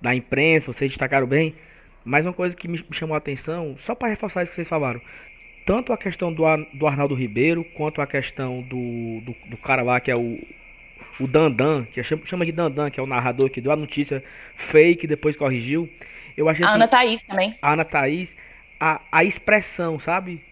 da 0.00 0.12
imprensa, 0.12 0.72
vocês 0.72 0.90
destacaram 0.90 1.28
bem. 1.28 1.54
Mas 2.04 2.26
uma 2.26 2.32
coisa 2.32 2.56
que 2.56 2.66
me 2.66 2.84
chamou 2.90 3.14
a 3.14 3.18
atenção, 3.18 3.76
só 3.78 3.94
para 3.94 4.08
reforçar 4.08 4.42
isso 4.42 4.50
que 4.50 4.56
vocês 4.56 4.68
falaram, 4.68 5.00
tanto 5.64 5.92
a 5.92 5.96
questão 5.96 6.32
do, 6.32 6.42
do 6.74 6.88
Arnaldo 6.88 7.14
Ribeiro, 7.14 7.64
quanto 7.76 8.00
a 8.00 8.06
questão 8.06 8.62
do, 8.62 9.20
do, 9.20 9.50
do 9.50 9.56
cara 9.58 9.82
lá 9.82 10.00
que 10.00 10.10
é 10.10 10.14
o, 10.14 10.38
o 11.20 11.26
Dandan, 11.26 11.84
que 11.84 12.02
chama, 12.02 12.22
chama 12.24 12.46
de 12.46 12.52
Dandan, 12.52 12.90
que 12.90 12.98
é 12.98 13.02
o 13.02 13.06
narrador 13.06 13.50
que 13.50 13.60
deu 13.60 13.72
a 13.72 13.76
notícia 13.76 14.22
fake 14.56 15.06
depois 15.06 15.36
corrigiu. 15.36 15.88
Eu 16.36 16.48
achei 16.48 16.64
a 16.64 16.68
assim, 16.68 16.76
Ana 16.76 16.88
Thaís 16.88 17.22
também. 17.22 17.54
A 17.60 17.72
Ana 17.72 17.84
Thaís, 17.84 18.34
a, 18.80 19.00
a 19.10 19.24
expressão, 19.24 19.98
sabe? 19.98 20.42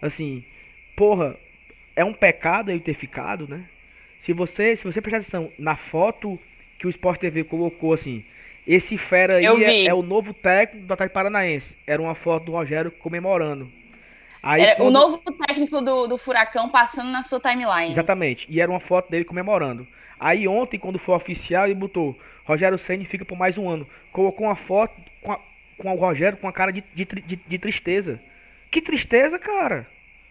Assim, 0.00 0.44
porra, 0.96 1.36
é 1.96 2.04
um 2.04 2.12
pecado 2.12 2.70
ele 2.70 2.80
ter 2.80 2.94
ficado, 2.94 3.48
né? 3.48 3.64
Se 4.20 4.32
você, 4.32 4.76
se 4.76 4.84
você 4.84 5.00
prestar 5.00 5.18
atenção 5.18 5.52
na 5.58 5.76
foto 5.76 6.38
que 6.78 6.86
o 6.86 6.90
Sport 6.90 7.20
TV 7.20 7.44
colocou 7.44 7.92
assim, 7.92 8.24
esse 8.66 8.96
fera 8.96 9.36
aí 9.36 9.64
é, 9.64 9.86
é, 9.86 9.94
o 9.94 10.02
novo 10.02 10.32
técnico 10.32 10.86
do 10.86 10.92
Atlético 10.92 11.14
Paranaense. 11.14 11.76
Era 11.86 12.00
uma 12.00 12.14
foto 12.14 12.46
do 12.46 12.52
Rogério 12.52 12.90
comemorando. 12.90 13.70
Aí, 14.42 14.62
é, 14.62 14.74
quando... 14.74 14.88
O 14.88 14.90
novo 14.90 15.18
técnico 15.18 15.80
do, 15.80 16.06
do 16.06 16.18
Furacão 16.18 16.68
passando 16.68 17.10
na 17.10 17.22
sua 17.22 17.40
timeline. 17.40 17.90
Exatamente. 17.90 18.46
E 18.48 18.60
era 18.60 18.70
uma 18.70 18.80
foto 18.80 19.10
dele 19.10 19.24
comemorando. 19.24 19.86
Aí 20.18 20.46
ontem, 20.46 20.78
quando 20.78 20.98
foi 20.98 21.14
oficial, 21.14 21.64
ele 21.64 21.74
botou 21.74 22.16
Rogério 22.44 22.78
Senni 22.78 23.04
fica 23.04 23.24
por 23.24 23.36
mais 23.36 23.58
um 23.58 23.68
ano. 23.68 23.86
Colocou 24.12 24.46
uma 24.46 24.54
foto 24.54 24.94
com, 25.22 25.32
a, 25.32 25.40
com 25.78 25.92
o 25.92 25.96
Rogério 25.96 26.38
com 26.38 26.48
a 26.48 26.52
cara 26.52 26.72
de, 26.72 26.84
de, 26.94 27.04
de, 27.04 27.36
de 27.36 27.58
tristeza. 27.58 28.20
Que 28.70 28.80
tristeza, 28.80 29.38
cara? 29.38 29.86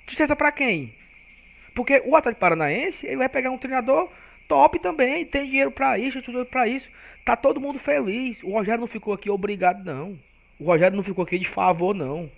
Tristeza 0.05 0.36
para 0.36 0.51
quem? 0.51 0.93
Porque 1.73 2.01
o 2.05 2.15
Atlético 2.15 2.39
Paranaense, 2.39 3.05
ele 3.05 3.17
vai 3.17 3.29
pegar 3.29 3.49
um 3.49 3.57
treinador 3.57 4.09
top 4.47 4.77
também, 4.79 5.25
tem 5.25 5.49
dinheiro 5.49 5.71
para 5.71 5.97
isso, 5.97 6.21
tem 6.21 6.27
dinheiro 6.27 6.49
para 6.49 6.67
isso. 6.67 6.89
Tá 7.25 7.36
todo 7.36 7.59
mundo 7.59 7.79
feliz. 7.79 8.43
O 8.43 8.51
Rogério 8.51 8.81
não 8.81 8.88
ficou 8.88 9.13
aqui 9.13 9.29
obrigado, 9.29 9.84
não. 9.84 10.19
O 10.59 10.65
Rogério 10.65 10.95
não 10.95 11.03
ficou 11.03 11.23
aqui 11.23 11.39
de 11.39 11.47
favor, 11.47 11.95
não. 11.95 12.29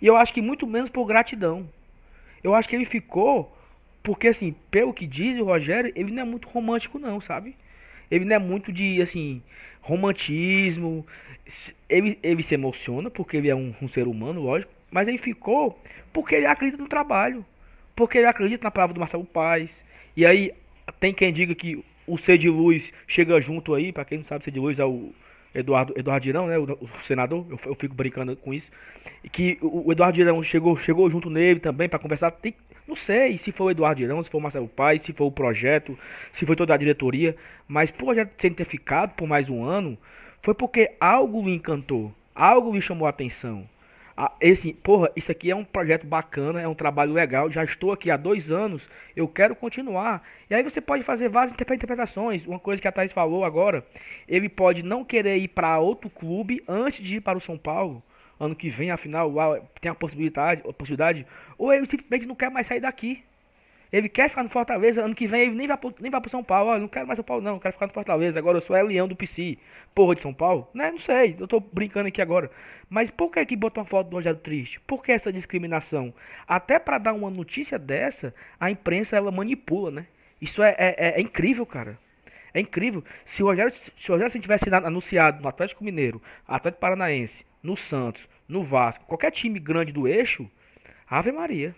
E 0.00 0.06
eu 0.06 0.16
acho 0.16 0.32
que 0.32 0.40
muito 0.40 0.66
menos 0.66 0.90
por 0.90 1.06
gratidão. 1.06 1.68
Eu 2.42 2.54
acho 2.54 2.68
que 2.68 2.76
ele 2.76 2.84
ficou 2.84 3.57
porque, 4.08 4.28
assim, 4.28 4.54
pelo 4.70 4.94
que 4.94 5.06
diz 5.06 5.38
o 5.38 5.44
Rogério, 5.44 5.92
ele 5.94 6.10
não 6.10 6.22
é 6.22 6.24
muito 6.24 6.48
romântico, 6.48 6.98
não, 6.98 7.20
sabe? 7.20 7.54
Ele 8.10 8.24
não 8.24 8.36
é 8.36 8.38
muito 8.38 8.72
de, 8.72 9.02
assim, 9.02 9.42
romantismo. 9.82 11.06
Ele, 11.86 12.18
ele 12.22 12.42
se 12.42 12.54
emociona 12.54 13.10
porque 13.10 13.36
ele 13.36 13.50
é 13.50 13.54
um, 13.54 13.74
um 13.82 13.86
ser 13.86 14.08
humano, 14.08 14.40
lógico. 14.40 14.72
Mas 14.90 15.06
ele 15.08 15.18
ficou 15.18 15.78
porque 16.10 16.36
ele 16.36 16.46
acredita 16.46 16.82
no 16.82 16.88
trabalho. 16.88 17.44
Porque 17.94 18.16
ele 18.16 18.26
acredita 18.26 18.64
na 18.64 18.70
palavra 18.70 18.94
do 18.94 19.00
Marcelo 19.00 19.26
Paz. 19.26 19.78
E 20.16 20.24
aí, 20.24 20.54
tem 20.98 21.12
quem 21.12 21.30
diga 21.30 21.54
que 21.54 21.84
o 22.06 22.16
C 22.16 22.38
de 22.38 22.48
Luz 22.48 22.90
chega 23.06 23.38
junto 23.42 23.74
aí, 23.74 23.92
para 23.92 24.06
quem 24.06 24.16
não 24.16 24.24
sabe, 24.24 24.42
C 24.42 24.50
de 24.50 24.58
Luz 24.58 24.78
é 24.78 24.86
o 24.86 25.12
Eduardo, 25.54 25.92
Eduardo 25.94 26.24
Dirão, 26.24 26.46
né, 26.46 26.58
o, 26.58 26.62
o 26.62 27.02
senador, 27.02 27.44
eu, 27.50 27.60
eu, 27.66 27.74
fico 27.74 27.94
brincando 27.94 28.34
com 28.36 28.54
isso, 28.54 28.70
e 29.22 29.28
que 29.28 29.58
o, 29.60 29.88
o 29.88 29.92
Eduardo 29.92 30.14
Dirão 30.14 30.42
chegou, 30.42 30.78
chegou 30.78 31.10
junto 31.10 31.28
nele 31.28 31.60
também 31.60 31.88
para 31.88 31.98
conversar, 31.98 32.30
tem, 32.30 32.54
não 32.88 32.96
sei 32.96 33.36
se 33.36 33.52
foi 33.52 33.66
o 33.66 33.70
Eduardo 33.70 34.00
Dirão, 34.00 34.24
se 34.24 34.30
foi 34.30 34.40
o 34.40 34.42
Marcelo 34.42 34.66
Paes, 34.66 35.02
se 35.02 35.12
foi 35.12 35.26
o 35.26 35.30
projeto, 35.30 35.96
se 36.32 36.46
foi 36.46 36.56
toda 36.56 36.72
a 36.72 36.76
diretoria, 36.78 37.36
mas 37.68 37.90
por 37.90 38.16
sendo 38.38 38.54
ter 38.54 38.64
ficado 38.64 39.14
por 39.14 39.28
mais 39.28 39.50
um 39.50 39.62
ano, 39.62 39.98
foi 40.42 40.54
porque 40.54 40.92
algo 40.98 41.42
lhe 41.42 41.54
encantou, 41.54 42.14
algo 42.34 42.74
lhe 42.74 42.80
chamou 42.80 43.06
a 43.06 43.10
atenção. 43.10 43.68
Ah, 44.20 44.32
esse, 44.40 44.72
porra, 44.72 45.12
isso 45.14 45.30
aqui 45.30 45.48
é 45.48 45.54
um 45.54 45.62
projeto 45.62 46.04
bacana, 46.04 46.60
é 46.60 46.66
um 46.66 46.74
trabalho 46.74 47.12
legal. 47.12 47.48
Já 47.52 47.62
estou 47.62 47.92
aqui 47.92 48.10
há 48.10 48.16
dois 48.16 48.50
anos, 48.50 48.82
eu 49.14 49.28
quero 49.28 49.54
continuar. 49.54 50.24
E 50.50 50.54
aí 50.54 50.62
você 50.64 50.80
pode 50.80 51.04
fazer 51.04 51.28
várias 51.28 51.52
interpretações. 51.52 52.44
Uma 52.44 52.58
coisa 52.58 52.82
que 52.82 52.88
a 52.88 52.90
Thaís 52.90 53.12
falou 53.12 53.44
agora, 53.44 53.86
ele 54.26 54.48
pode 54.48 54.82
não 54.82 55.04
querer 55.04 55.36
ir 55.36 55.46
para 55.46 55.78
outro 55.78 56.10
clube 56.10 56.64
antes 56.66 57.04
de 57.04 57.18
ir 57.18 57.20
para 57.20 57.38
o 57.38 57.40
São 57.40 57.56
Paulo. 57.56 58.02
Ano 58.38 58.54
que 58.54 58.70
vem, 58.70 58.90
afinal, 58.90 59.32
tem 59.80 59.90
a 59.90 59.94
possibilidade, 59.94 60.62
a 60.68 60.72
possibilidade, 60.72 61.26
ou 61.56 61.72
ele 61.72 61.86
simplesmente 61.86 62.26
não 62.26 62.34
quer 62.34 62.50
mais 62.50 62.66
sair 62.66 62.80
daqui. 62.80 63.24
Ele 63.90 64.08
quer 64.08 64.28
ficar 64.28 64.42
no 64.42 64.50
Fortaleza, 64.50 65.02
ano 65.02 65.14
que 65.14 65.26
vem 65.26 65.42
ele 65.42 65.54
nem 65.54 65.66
vai 65.66 65.76
pro, 65.76 65.94
nem 65.98 66.10
vai 66.10 66.20
pro 66.20 66.30
São 66.30 66.44
Paulo. 66.44 66.70
Olha, 66.70 66.80
não 66.80 66.88
quero 66.88 67.06
mais 67.06 67.16
São 67.16 67.24
Paulo, 67.24 67.42
não, 67.42 67.58
quero 67.58 67.72
ficar 67.72 67.86
no 67.86 67.92
Fortaleza. 67.92 68.38
Agora 68.38 68.58
eu 68.58 68.60
sou 68.60 68.76
Leão 68.76 69.08
do 69.08 69.16
PC. 69.16 69.56
Porra 69.94 70.14
de 70.14 70.20
São 70.20 70.34
Paulo? 70.34 70.68
Né? 70.74 70.90
Não 70.90 70.98
sei, 70.98 71.36
eu 71.38 71.48
tô 71.48 71.58
brincando 71.58 72.08
aqui 72.08 72.20
agora. 72.20 72.50
Mas 72.88 73.10
por 73.10 73.30
que 73.30 73.44
que 73.46 73.56
botou 73.56 73.82
uma 73.82 73.88
foto 73.88 74.10
do 74.10 74.16
Rogério 74.16 74.38
Triste? 74.38 74.78
Por 74.80 75.02
que 75.02 75.10
essa 75.10 75.32
discriminação? 75.32 76.12
Até 76.46 76.78
para 76.78 76.98
dar 76.98 77.14
uma 77.14 77.30
notícia 77.30 77.78
dessa, 77.78 78.34
a 78.60 78.70
imprensa 78.70 79.16
ela 79.16 79.30
manipula, 79.30 79.90
né? 79.90 80.06
Isso 80.40 80.62
é, 80.62 80.74
é, 80.78 80.94
é, 80.98 81.08
é 81.18 81.20
incrível, 81.20 81.64
cara. 81.64 81.98
É 82.52 82.60
incrível. 82.60 83.02
Se 83.24 83.42
o 83.42 83.46
Rogério, 83.46 83.72
se 83.74 84.10
o 84.10 84.14
Rogério 84.14 84.40
tivesse 84.40 84.68
anunciado 84.72 85.42
no 85.42 85.48
Atlético 85.48 85.82
Mineiro, 85.82 86.20
Atlético 86.46 86.80
Paranaense, 86.80 87.44
no 87.62 87.76
Santos, 87.76 88.28
no 88.48 88.62
Vasco, 88.62 89.04
qualquer 89.06 89.30
time 89.30 89.58
grande 89.58 89.92
do 89.92 90.08
eixo, 90.08 90.48
Ave 91.08 91.32
Maria. 91.32 91.74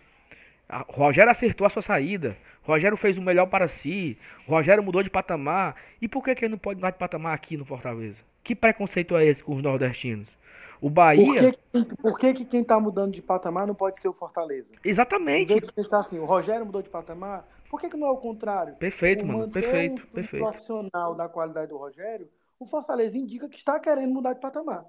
Rogério 0.88 1.30
acertou 1.30 1.66
a 1.66 1.70
sua 1.70 1.82
saída. 1.82 2.36
Rogério 2.62 2.96
fez 2.96 3.18
o 3.18 3.22
melhor 3.22 3.46
para 3.46 3.66
si. 3.66 4.16
Rogério 4.46 4.82
mudou 4.82 5.02
de 5.02 5.10
patamar. 5.10 5.74
E 6.00 6.06
por 6.06 6.22
que, 6.22 6.34
que 6.34 6.44
ele 6.44 6.52
não 6.52 6.58
pode 6.58 6.76
mudar 6.76 6.90
de 6.90 6.98
patamar 6.98 7.34
aqui 7.34 7.56
no 7.56 7.64
Fortaleza? 7.64 8.18
Que 8.44 8.54
preconceito 8.54 9.16
é 9.16 9.26
esse 9.26 9.42
com 9.42 9.56
os 9.56 9.62
nordestinos? 9.62 10.28
O 10.80 10.88
Bahia. 10.88 11.52
Por 11.72 11.84
que, 11.84 11.96
por 11.96 12.18
que, 12.18 12.34
que 12.34 12.44
quem 12.44 12.62
está 12.62 12.80
mudando 12.80 13.12
de 13.12 13.20
patamar 13.20 13.66
não 13.66 13.74
pode 13.74 14.00
ser 14.00 14.08
o 14.08 14.12
Fortaleza? 14.12 14.72
Exatamente. 14.84 15.52
Em 15.52 15.56
vez 15.56 15.60
de 15.60 15.72
pensar 15.72 16.00
assim, 16.00 16.18
o 16.18 16.24
Rogério 16.24 16.64
mudou 16.64 16.80
de 16.80 16.88
patamar, 16.88 17.46
por 17.68 17.80
que, 17.80 17.88
que 17.88 17.96
não 17.96 18.06
é 18.06 18.10
o 18.10 18.16
contrário? 18.16 18.74
Perfeito, 18.76 19.26
mano. 19.26 19.50
Perfeito, 19.50 20.02
um 20.02 20.06
perfeito. 20.06 20.42
profissional 20.42 21.14
da 21.14 21.28
qualidade 21.28 21.68
do 21.68 21.76
Rogério, 21.76 22.28
o 22.58 22.64
Fortaleza 22.64 23.16
indica 23.16 23.48
que 23.48 23.56
está 23.56 23.78
querendo 23.78 24.12
mudar 24.12 24.32
de 24.32 24.40
patamar. 24.40 24.84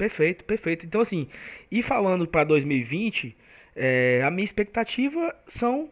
Perfeito, 0.00 0.44
perfeito. 0.44 0.86
Então, 0.86 1.02
assim, 1.02 1.28
e 1.70 1.82
falando 1.82 2.26
para 2.26 2.42
2020, 2.42 3.36
é, 3.76 4.22
a 4.24 4.30
minha 4.30 4.46
expectativa 4.46 5.36
são 5.46 5.90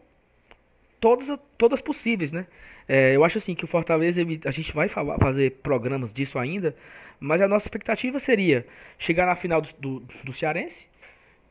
todas, 0.99 1.39
todas 1.59 1.83
possíveis, 1.83 2.33
né? 2.33 2.47
É, 2.89 3.15
eu 3.15 3.23
acho 3.23 3.37
assim 3.37 3.55
que 3.55 3.67
o 3.67 3.69
Fortaleza, 3.69 4.19
ele, 4.19 4.41
a 4.47 4.51
gente 4.51 4.73
vai 4.73 4.89
falar, 4.89 5.19
fazer 5.19 5.59
programas 5.63 6.11
disso 6.11 6.39
ainda, 6.39 6.75
mas 7.21 7.43
a 7.43 7.47
nossa 7.47 7.67
expectativa 7.67 8.19
seria 8.19 8.67
chegar 8.99 9.27
na 9.27 9.35
final 9.37 9.61
do, 9.61 9.69
do, 9.79 10.01
do 10.25 10.33
Cearense, 10.33 10.87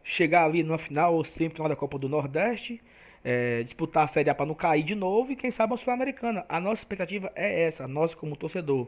chegar 0.03 0.45
ali 0.45 0.63
na 0.63 0.79
final 0.79 1.13
ou 1.13 1.23
semifinal 1.23 1.69
da 1.69 1.75
Copa 1.75 1.99
do 1.99 2.09
Nordeste, 2.09 2.81
é, 3.23 3.61
disputar 3.61 4.05
a 4.05 4.07
Série 4.07 4.31
A 4.31 4.33
para 4.33 4.47
não 4.47 4.55
cair 4.55 4.81
de 4.81 4.95
novo 4.95 5.31
e 5.31 5.35
quem 5.35 5.51
sabe 5.51 5.75
a 5.75 5.77
Sul-Americana. 5.77 6.43
A 6.49 6.59
nossa 6.59 6.81
expectativa 6.81 7.31
é 7.35 7.65
essa, 7.65 7.87
nós 7.87 8.15
como 8.15 8.35
torcedor. 8.35 8.87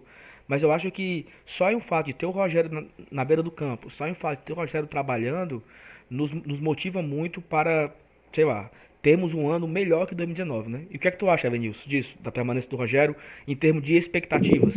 Mas 0.49 0.63
eu 0.63 0.71
acho 0.71 0.89
que 0.89 1.27
só 1.45 1.71
em 1.71 1.75
um 1.75 1.79
fato 1.79 2.07
de 2.07 2.13
ter 2.13 2.25
o 2.25 2.31
Rogério 2.31 2.71
na, 2.71 2.83
na 3.11 3.23
beira 3.23 3.43
do 3.43 3.51
campo, 3.51 3.91
só 3.91 4.07
em 4.07 4.13
um 4.13 4.15
fato 4.15 4.39
de 4.39 4.45
ter 4.45 4.53
o 4.53 4.55
Rogério 4.55 4.87
trabalhando, 4.87 5.63
nos, 6.09 6.31
nos 6.31 6.59
motiva 6.59 7.03
muito 7.03 7.39
para, 7.39 7.93
sei 8.33 8.45
lá, 8.45 8.71
termos 8.99 9.35
um 9.35 9.47
ano 9.47 9.67
melhor 9.67 10.07
que 10.07 10.15
2019, 10.15 10.69
né? 10.69 10.87
E 10.89 10.97
o 10.97 10.99
que 10.99 11.07
é 11.07 11.11
que 11.11 11.19
tu 11.19 11.29
acha, 11.29 11.45
Elenilson, 11.45 11.87
disso, 11.87 12.15
da 12.19 12.31
permanência 12.31 12.67
do 12.67 12.77
Rogério, 12.77 13.15
em 13.47 13.55
termos 13.55 13.83
de 13.83 13.95
expectativas? 13.95 14.73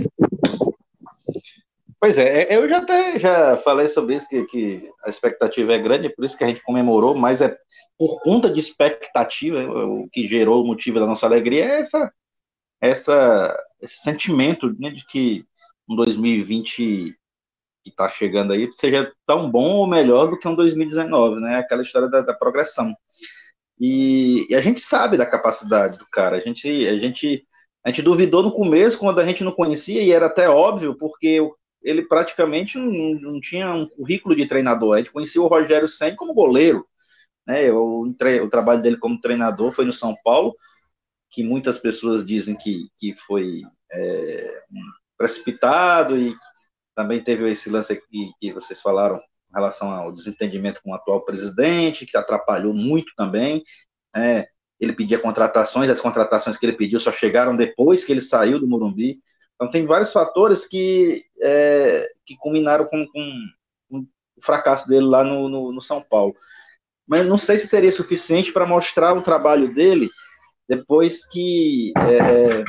Pois 1.99 2.19
é, 2.19 2.43
é, 2.43 2.57
eu 2.57 2.69
já 2.69 2.79
até 2.79 3.19
já 3.19 3.57
falei 3.57 3.89
sobre 3.89 4.17
isso, 4.17 4.29
que, 4.29 4.45
que 4.45 4.91
a 5.07 5.09
expectativa 5.09 5.73
é 5.73 5.79
grande, 5.79 6.09
é 6.09 6.11
por 6.11 6.27
isso 6.27 6.37
que 6.37 6.45
a 6.45 6.49
gente 6.49 6.63
comemorou, 6.63 7.17
mas 7.17 7.41
é 7.41 7.57
por 7.97 8.21
conta 8.21 8.51
de 8.51 8.61
expectativa, 8.61 9.65
o 9.65 10.07
que 10.11 10.29
gerou 10.29 10.63
o 10.63 10.67
motivo 10.67 11.01
da 11.01 11.07
nossa 11.07 11.25
alegria 11.25 11.65
é 11.65 11.81
essa, 11.81 12.13
essa, 12.79 13.57
esse 13.81 14.03
sentimento 14.03 14.75
né, 14.79 14.91
de 14.91 15.07
que 15.07 15.47
um 15.89 15.97
2020 15.97 17.17
que 17.83 17.91
está 17.91 18.09
chegando 18.09 18.53
aí 18.53 18.71
seja 18.75 19.13
tão 19.27 19.51
bom 19.51 19.73
ou 19.73 19.87
melhor 19.87 20.31
do 20.31 20.39
que 20.39 20.47
um 20.47 20.55
2019, 20.55 21.41
né? 21.41 21.57
Aquela 21.59 21.83
história 21.83 22.09
da, 22.09 22.21
da 22.21 22.35
progressão. 22.35 22.95
E, 23.79 24.47
e, 24.49 24.55
a 24.55 24.61
gente 24.61 24.81
sabe 24.81 25.17
da 25.17 25.27
capacidade 25.27 25.99
do 25.99 26.07
cara. 26.11 26.37
A 26.37 26.41
gente, 26.41 26.69
a 26.87 26.99
gente, 26.99 27.45
a 27.85 27.89
gente 27.89 28.03
duvidou 28.03 28.43
no 28.43 28.53
começo 28.53 28.99
quando 28.99 29.19
a 29.19 29.27
gente 29.27 29.43
não 29.43 29.53
conhecia 29.53 30.03
e 30.03 30.13
era 30.13 30.27
até 30.27 30.49
óbvio 30.49 30.97
porque 30.97 31.41
ele 31.83 32.03
praticamente 32.03 32.79
não, 32.79 33.15
não 33.21 33.41
tinha 33.41 33.73
um 33.73 33.87
currículo 33.87 34.37
de 34.37 34.47
treinador. 34.47 34.95
A 34.95 34.99
gente 34.99 35.11
conhecia 35.11 35.43
o 35.43 35.49
Rogério 35.49 35.89
Senna 35.89 36.17
como 36.17 36.35
goleiro, 36.35 36.87
né? 37.47 37.71
O, 37.73 38.05
o 38.05 38.49
trabalho 38.49 38.83
dele 38.83 38.97
como 38.97 39.21
treinador 39.21 39.73
foi 39.73 39.85
no 39.85 39.93
São 39.93 40.17
Paulo, 40.23 40.55
que 41.31 41.43
muitas 41.43 41.79
pessoas 41.79 42.25
dizem 42.25 42.57
que, 42.57 42.89
que 42.99 43.15
foi 43.17 43.63
é, 43.91 44.63
precipitado 45.23 46.19
e 46.19 46.35
também 46.97 47.23
teve 47.23 47.49
esse 47.49 47.71
lance 47.71 47.93
aqui 47.93 48.33
que 48.41 48.53
vocês 48.53 48.81
falaram 48.81 49.17
em 49.17 49.55
relação 49.55 49.93
ao 49.93 50.11
desentendimento 50.11 50.81
com 50.83 50.91
o 50.91 50.95
atual 50.95 51.25
presidente, 51.25 52.05
que 52.05 52.17
atrapalhou 52.17 52.75
muito 52.75 53.13
também. 53.17 53.63
É, 54.17 54.49
ele 54.81 54.93
pedia 54.93 55.21
contratações, 55.21 55.89
as 55.89 56.01
contratações 56.01 56.57
que 56.57 56.67
ele 56.67 56.77
pediu 56.77 56.99
só 56.99 57.13
chegaram 57.13 57.55
depois 57.55 58.03
que 58.03 58.11
ele 58.11 58.21
saiu 58.21 58.59
do 58.59 58.67
Morumbi. 58.67 59.21
Então 59.55 59.71
tem 59.71 59.87
vários 59.87 60.13
fatores 60.13 60.67
que, 60.67 61.25
é, 61.41 62.09
que 62.27 62.37
culminaram 62.37 62.85
com, 62.87 63.07
com, 63.07 63.41
com, 63.89 63.99
o 64.01 64.43
fracasso 64.43 64.89
dele 64.89 65.07
lá 65.07 65.23
no, 65.23 65.49
no, 65.49 65.73
no 65.73 65.81
São 65.81 66.03
Paulo. 66.03 66.35
Mas 67.07 67.25
não 67.25 67.39
sei 67.39 67.59
se 67.59 67.69
seria 67.69 67.93
suficiente 67.93 68.53
para 68.53 68.67
mostrar 68.67 69.17
o 69.17 69.23
trabalho 69.23 69.73
dele 69.73 70.11
depois 70.69 71.25
que 71.29 71.93
é, 71.97 72.65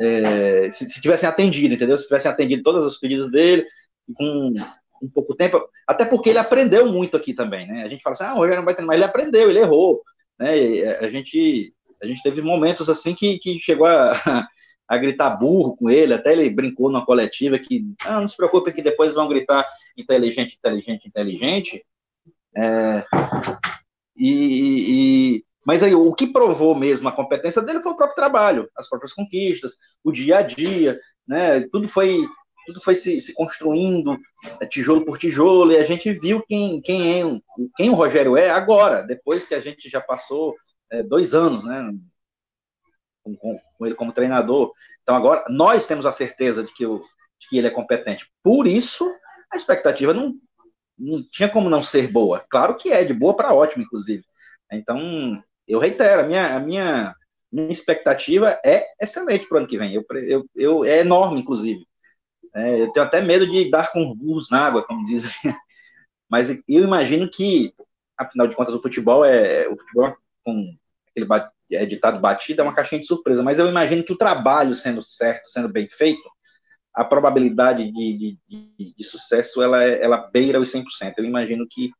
é, 0.00 0.70
se, 0.70 0.88
se, 0.88 1.00
tivessem 1.00 1.28
atendido, 1.28 1.74
entendeu? 1.74 1.98
Se 1.98 2.04
tivessem 2.04 2.30
atendido 2.30 2.62
todos 2.62 2.84
os 2.84 2.98
pedidos 2.98 3.30
dele, 3.30 3.64
com 4.14 4.52
um 5.02 5.08
pouco 5.08 5.34
tempo, 5.34 5.68
até 5.86 6.04
porque 6.04 6.30
ele 6.30 6.38
aprendeu 6.38 6.90
muito 6.90 7.16
aqui 7.16 7.32
também, 7.32 7.66
né? 7.66 7.82
A 7.82 7.88
gente 7.88 8.02
fala 8.02 8.14
assim, 8.14 8.24
ah, 8.24 8.34
o 8.34 8.38
Rogério 8.38 8.58
não 8.58 8.64
vai 8.64 8.74
ter, 8.74 8.82
mas 8.82 8.96
ele 8.96 9.04
aprendeu, 9.04 9.50
ele 9.50 9.60
errou, 9.60 10.02
né? 10.38 10.52
A 11.00 11.08
gente, 11.08 11.72
a 12.02 12.06
gente 12.06 12.22
teve 12.22 12.42
momentos 12.42 12.88
assim 12.88 13.14
que, 13.14 13.38
que 13.38 13.58
chegou 13.60 13.86
a, 13.86 14.12
a 14.88 14.98
gritar 14.98 15.30
burro 15.30 15.76
com 15.76 15.90
ele, 15.90 16.14
até 16.14 16.32
ele 16.32 16.48
brincou 16.50 16.90
numa 16.90 17.04
coletiva 17.04 17.58
que, 17.58 17.84
ah, 18.04 18.20
não 18.20 18.28
se 18.28 18.36
preocupe 18.36 18.72
que 18.72 18.82
depois 18.82 19.14
vão 19.14 19.28
gritar 19.28 19.64
inteligente, 19.96 20.56
inteligente, 20.56 21.06
inteligente, 21.06 21.84
é, 22.56 23.04
e, 24.16 25.36
e, 25.36 25.44
mas 25.68 25.82
aí, 25.82 25.94
o 25.94 26.14
que 26.14 26.26
provou 26.26 26.74
mesmo 26.74 27.10
a 27.10 27.12
competência 27.12 27.60
dele 27.60 27.82
foi 27.82 27.92
o 27.92 27.94
próprio 27.94 28.16
trabalho, 28.16 28.70
as 28.74 28.88
próprias 28.88 29.12
conquistas, 29.12 29.76
o 30.02 30.10
dia 30.10 30.38
a 30.38 30.42
dia, 30.42 30.98
né? 31.26 31.60
Tudo 31.70 31.86
foi, 31.86 32.26
tudo 32.66 32.80
foi 32.80 32.96
se, 32.96 33.20
se 33.20 33.34
construindo, 33.34 34.16
é, 34.60 34.64
tijolo 34.64 35.04
por 35.04 35.18
tijolo, 35.18 35.70
e 35.70 35.76
a 35.76 35.84
gente 35.84 36.10
viu 36.10 36.42
quem, 36.48 36.80
quem, 36.80 37.20
é, 37.20 37.40
quem 37.76 37.90
o 37.90 37.94
Rogério 37.94 38.34
é 38.34 38.48
agora, 38.48 39.02
depois 39.02 39.46
que 39.46 39.54
a 39.54 39.60
gente 39.60 39.90
já 39.90 40.00
passou 40.00 40.56
é, 40.90 41.02
dois 41.02 41.34
anos, 41.34 41.62
né? 41.64 41.92
Com, 43.22 43.36
com, 43.36 43.60
com, 43.76 43.84
ele 43.84 43.94
como 43.94 44.10
treinador. 44.10 44.72
Então 45.02 45.14
agora 45.14 45.44
nós 45.50 45.84
temos 45.84 46.06
a 46.06 46.12
certeza 46.12 46.64
de 46.64 46.72
que, 46.72 46.86
o, 46.86 47.00
de 47.38 47.46
que 47.46 47.58
ele 47.58 47.66
é 47.66 47.70
competente. 47.70 48.26
Por 48.42 48.66
isso, 48.66 49.06
a 49.52 49.56
expectativa 49.58 50.14
não, 50.14 50.32
não 50.98 51.22
tinha 51.28 51.50
como 51.50 51.68
não 51.68 51.82
ser 51.82 52.10
boa. 52.10 52.42
Claro 52.48 52.74
que 52.74 52.90
é, 52.90 53.04
de 53.04 53.12
boa 53.12 53.36
para 53.36 53.52
ótimo, 53.52 53.84
inclusive. 53.84 54.24
Então, 54.72 55.42
eu 55.68 55.78
reitero, 55.78 56.22
a 56.22 56.24
minha, 56.24 56.56
a 56.56 56.60
minha, 56.60 57.14
minha 57.52 57.70
expectativa 57.70 58.58
é 58.64 58.86
excelente 59.00 59.46
para 59.46 59.56
o 59.56 59.58
ano 59.58 59.68
que 59.68 59.78
vem. 59.78 59.92
Eu, 59.92 60.04
eu, 60.26 60.46
eu, 60.56 60.84
é 60.84 61.00
enorme, 61.00 61.40
inclusive. 61.40 61.86
É, 62.54 62.80
eu 62.82 62.92
tenho 62.92 63.06
até 63.06 63.20
medo 63.20 63.46
de 63.48 63.70
dar 63.70 63.92
com 63.92 64.14
burros 64.14 64.50
na 64.50 64.66
água, 64.66 64.84
como 64.84 65.06
dizem. 65.06 65.30
Mas 66.28 66.50
eu 66.50 66.84
imagino 66.84 67.28
que, 67.30 67.72
afinal 68.16 68.46
de 68.46 68.56
contas, 68.56 68.74
o 68.74 68.82
futebol 68.82 69.24
é. 69.24 69.68
O 69.68 69.76
futebol, 69.76 70.16
com 70.44 70.76
aquele 71.10 71.26
é 71.72 71.84
ditado 71.84 72.20
batido, 72.20 72.62
é 72.62 72.64
uma 72.64 72.74
caixinha 72.74 73.00
de 73.00 73.06
surpresa. 73.06 73.42
Mas 73.42 73.58
eu 73.58 73.68
imagino 73.68 74.02
que 74.02 74.12
o 74.12 74.18
trabalho 74.18 74.74
sendo 74.74 75.02
certo, 75.02 75.48
sendo 75.48 75.68
bem 75.68 75.88
feito, 75.88 76.28
a 76.94 77.04
probabilidade 77.04 77.90
de, 77.92 78.18
de, 78.18 78.38
de, 78.48 78.94
de 78.94 79.04
sucesso 79.04 79.62
ela, 79.62 79.84
ela 79.84 80.28
beira 80.32 80.60
os 80.60 80.72
100%. 80.72 80.84
Eu 81.16 81.24
imagino 81.24 81.66
que 81.68 81.90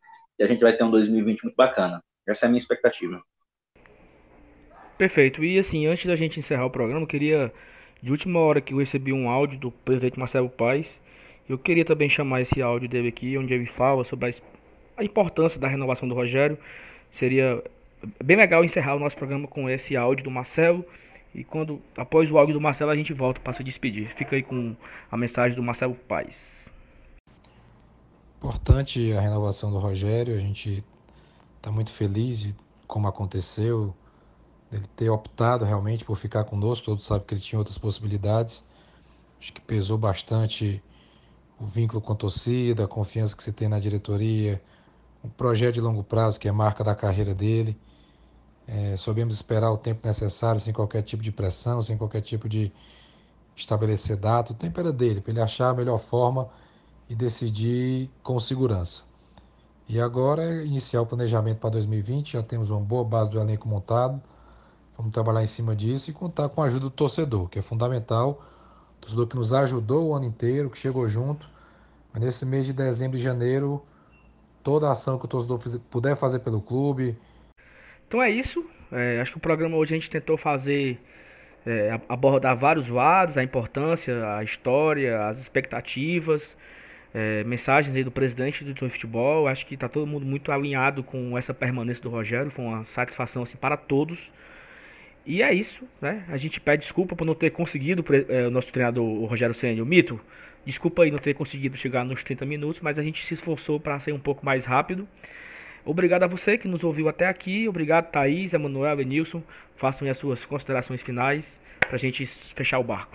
a 0.41 0.47
gente 0.47 0.61
vai 0.61 0.73
ter 0.73 0.85
um 0.85 0.91
2020 0.91 1.45
muito 1.45 1.57
bacana. 1.57 2.03
Essa 2.27 2.45
é 2.45 2.47
a 2.47 2.51
minha 2.51 2.59
expectativa. 2.59 3.23
Perfeito. 4.99 5.45
E 5.45 5.57
assim, 5.59 5.87
antes 5.87 6.05
da 6.07 6.17
gente 6.17 6.41
encerrar 6.41 6.67
o 6.67 6.71
programa, 6.71 7.01
eu 7.01 7.07
queria, 7.07 7.53
de 8.03 8.11
última 8.11 8.41
hora 8.41 8.61
que 8.61 8.75
eu 8.75 8.79
recebi 8.79 9.13
um 9.13 9.31
áudio 9.31 9.57
do 9.57 9.71
presidente 9.71 10.19
Marcelo 10.19 10.51
Paes, 10.51 10.93
eu 11.49 11.57
queria 11.57 11.85
também 11.85 12.11
chamar 12.11 12.41
esse 12.43 12.61
áudio 12.61 12.89
dele 12.89 13.09
aqui, 13.09 13.39
onde 13.39 13.55
ele 13.55 13.65
fala 13.65 14.05
sobre 14.05 14.35
a, 14.97 15.05
importância 15.05 15.59
da 15.59 15.69
renovação 15.69 16.09
do 16.09 16.15
Rogério. 16.15 16.59
Seria 17.13 17.63
bem 18.23 18.37
legal 18.37 18.65
encerrar 18.65 18.97
o 18.97 18.99
nosso 18.99 19.17
programa 19.17 19.47
com 19.47 19.71
esse 19.71 19.97
áudio 19.97 20.25
do 20.25 20.31
Marcelo. 20.33 20.85
E 21.33 21.45
quando 21.45 21.81
após 21.97 22.29
o 22.31 22.37
áudio 22.37 22.55
do 22.55 22.61
Marcelo 22.61 22.91
a 22.91 22.97
gente 22.97 23.13
volta 23.13 23.41
para 23.41 23.53
se 23.53 23.63
despedir. 23.63 24.09
Fica 24.17 24.35
aí 24.35 24.43
com 24.43 24.75
a 25.11 25.17
mensagem 25.17 25.55
do 25.55 25.63
Marcelo 25.63 25.95
Paes. 25.95 26.69
Importante 28.39 29.13
a 29.13 29.21
renovação 29.21 29.71
do 29.71 29.79
Rogério, 29.79 30.35
a 30.35 30.41
gente 30.41 30.85
está 31.57 31.71
muito 31.71 31.93
feliz 31.93 32.39
de 32.39 32.55
como 32.87 33.07
aconteceu, 33.07 33.95
dele 34.71 34.87
ter 34.97 35.11
optado 35.11 35.65
realmente 35.65 36.05
por 36.05 36.17
ficar 36.17 36.45
conosco, 36.45 36.87
todos 36.87 37.07
sabem 37.07 37.27
que 37.27 37.35
ele 37.35 37.41
tinha 37.41 37.59
outras 37.59 37.79
possibilidades. 37.79 38.65
Acho 39.41 39.53
que 39.53 39.61
pesou 39.61 39.97
bastante 39.97 40.83
o 41.61 41.67
vínculo 41.67 42.01
com 42.01 42.13
a 42.13 42.17
torcida, 42.17 42.85
a 42.85 42.89
confiança 42.89 43.37
que 43.37 43.43
você 43.43 43.53
tem 43.53 43.69
na 43.69 43.79
diretoria, 43.79 44.63
um 45.25 45.29
projeto 45.29 45.75
de 45.75 45.81
longo 45.81 46.03
prazo 46.05 46.39
que 46.39 46.49
é 46.49 46.53
marca 46.53 46.85
da 46.85 46.95
carreira 46.95 47.35
dele. 47.35 47.77
É, 48.67 48.97
soubemos 48.97 49.35
esperar 49.35 49.71
o 49.73 49.79
tempo 49.79 50.07
necessário, 50.07 50.61
sem 50.61 50.73
qualquer 50.73 51.03
tipo 51.03 51.23
de 51.23 51.33
pressão, 51.33 51.81
sem 51.81 51.97
qualquer 51.97 52.21
tipo 52.21 52.49
de 52.49 52.71
estabelecer 53.57 54.17
data. 54.17 54.53
O 54.53 54.55
tempo 54.55 54.79
era 54.79 54.93
dele, 54.93 55.21
para 55.21 55.33
ele 55.33 55.41
achar 55.41 55.71
a 55.71 55.75
melhor 55.75 55.99
forma 55.99 56.49
e 57.09 57.15
decidir 57.15 58.11
com 58.23 58.39
segurança. 58.39 59.03
E 59.89 59.99
agora 59.99 60.45
é 60.45 60.67
iniciar 60.67 61.01
o 61.01 61.07
planejamento 61.07 61.59
para 61.59 61.71
2020, 61.71 62.35
já 62.35 62.43
temos 62.43 62.69
uma 62.69 62.81
boa 62.81 63.03
base 63.03 63.31
do 63.31 63.41
elenco 63.41 63.67
montado. 63.67 64.21
Vamos 64.99 65.15
trabalhar 65.15 65.45
em 65.45 65.47
cima 65.47 65.77
disso 65.77 66.11
e 66.11 66.13
contar 66.13 66.49
com 66.49 66.61
a 66.61 66.67
ajuda 66.67 66.81
do 66.87 66.91
torcedor, 66.91 67.49
que 67.49 67.61
é 67.61 67.63
fundamental. 67.63 68.43
O 68.97 69.01
torcedor 69.01 69.29
que 69.29 69.37
nos 69.37 69.55
ajudou 69.55 70.09
o 70.09 70.15
ano 70.15 70.25
inteiro, 70.25 70.69
que 70.69 70.77
chegou 70.77 71.07
junto. 71.09 71.49
Mas 72.13 72.21
nesse 72.21 72.45
mês 72.45 72.67
de 72.67 72.73
dezembro 72.73 73.17
e 73.17 73.21
janeiro, 73.21 73.81
toda 74.61 74.89
a 74.89 74.91
ação 74.91 75.17
que 75.17 75.25
o 75.25 75.29
torcedor 75.29 75.61
puder 75.89 76.17
fazer 76.17 76.41
pelo 76.41 76.61
clube. 76.61 77.17
Então 78.09 78.21
é 78.21 78.29
isso. 78.29 78.69
É, 78.91 79.21
acho 79.21 79.31
que 79.31 79.39
o 79.39 79.41
programa 79.41 79.77
hoje 79.77 79.95
a 79.95 79.97
gente 79.97 80.11
tentou 80.11 80.37
fazer 80.37 81.01
é, 81.65 82.01
abordar 82.09 82.57
vários 82.57 82.89
lados, 82.89 83.39
a 83.39 83.45
importância, 83.45 84.37
a 84.37 84.43
história, 84.43 85.29
as 85.29 85.39
expectativas, 85.39 86.57
é, 87.15 87.45
mensagens 87.45 87.95
aí 87.95 88.03
do 88.03 88.11
presidente 88.11 88.65
do 88.65 88.91
futebol. 88.91 89.47
Acho 89.47 89.65
que 89.65 89.75
está 89.75 89.89
todo 89.89 90.09
mundo 90.09 90.27
muito 90.27 90.51
alinhado 90.51 91.05
com 91.05 91.39
essa 91.39 91.55
permanência 91.55 92.03
do 92.03 92.11
Rogério. 92.11 92.51
Foi 92.51 92.65
uma 92.65 92.85
satisfação 92.87 93.45
assim, 93.45 93.57
para 93.57 93.77
todos. 93.77 94.33
E 95.29 95.43
é 95.43 95.53
isso, 95.53 95.87
né? 96.01 96.25
A 96.31 96.39
gente 96.39 96.59
pede 96.59 96.85
desculpa 96.85 97.15
por 97.15 97.27
não 97.27 97.35
ter 97.35 97.51
conseguido 97.51 98.03
é, 98.31 98.47
o 98.47 98.51
nosso 98.51 98.73
treinador, 98.73 99.05
o 99.05 99.27
Rogério 99.27 99.55
Senna, 99.55 99.83
o 99.83 99.87
Mito. 99.87 100.19
Desculpa 100.65 101.03
aí 101.03 101.11
não 101.11 101.19
ter 101.19 101.35
conseguido 101.35 101.77
chegar 101.77 102.03
nos 102.03 102.25
30 102.25 102.47
minutos, 102.47 102.81
mas 102.81 102.99
a 102.99 103.03
gente 103.03 103.23
se 103.23 103.35
esforçou 103.35 103.79
para 103.79 104.01
ser 104.01 104.13
um 104.13 104.19
pouco 104.19 104.43
mais 104.43 104.65
rápido. 104.65 105.07
Obrigado 105.85 106.23
a 106.23 106.27
você 106.27 106.57
que 106.57 106.67
nos 106.67 106.83
ouviu 106.83 107.11
até 107.11 107.27
aqui. 107.27 107.69
Obrigado, 107.69 108.11
Thaís, 108.11 108.55
Emanuel 108.55 109.03
e 109.03 109.05
Nilson. 109.05 109.43
Façam 109.77 110.09
as 110.09 110.17
suas 110.17 110.47
considerações 110.47 111.03
finais 111.03 111.61
para 111.81 111.97
a 111.97 111.99
gente 111.99 112.25
fechar 112.25 112.79
o 112.79 112.85
barco. 112.85 113.15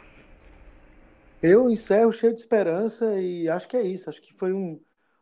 Eu 1.42 1.68
encerro 1.68 2.14
cheio 2.14 2.32
de 2.32 2.42
esperança 2.42 3.20
e 3.20 3.50
acho 3.50 3.68
que 3.68 3.76
é 3.76 3.82
isso. 3.82 4.08
Acho 4.08 4.22
que 4.22 4.36
foi 4.36 4.54
um, 4.54 4.80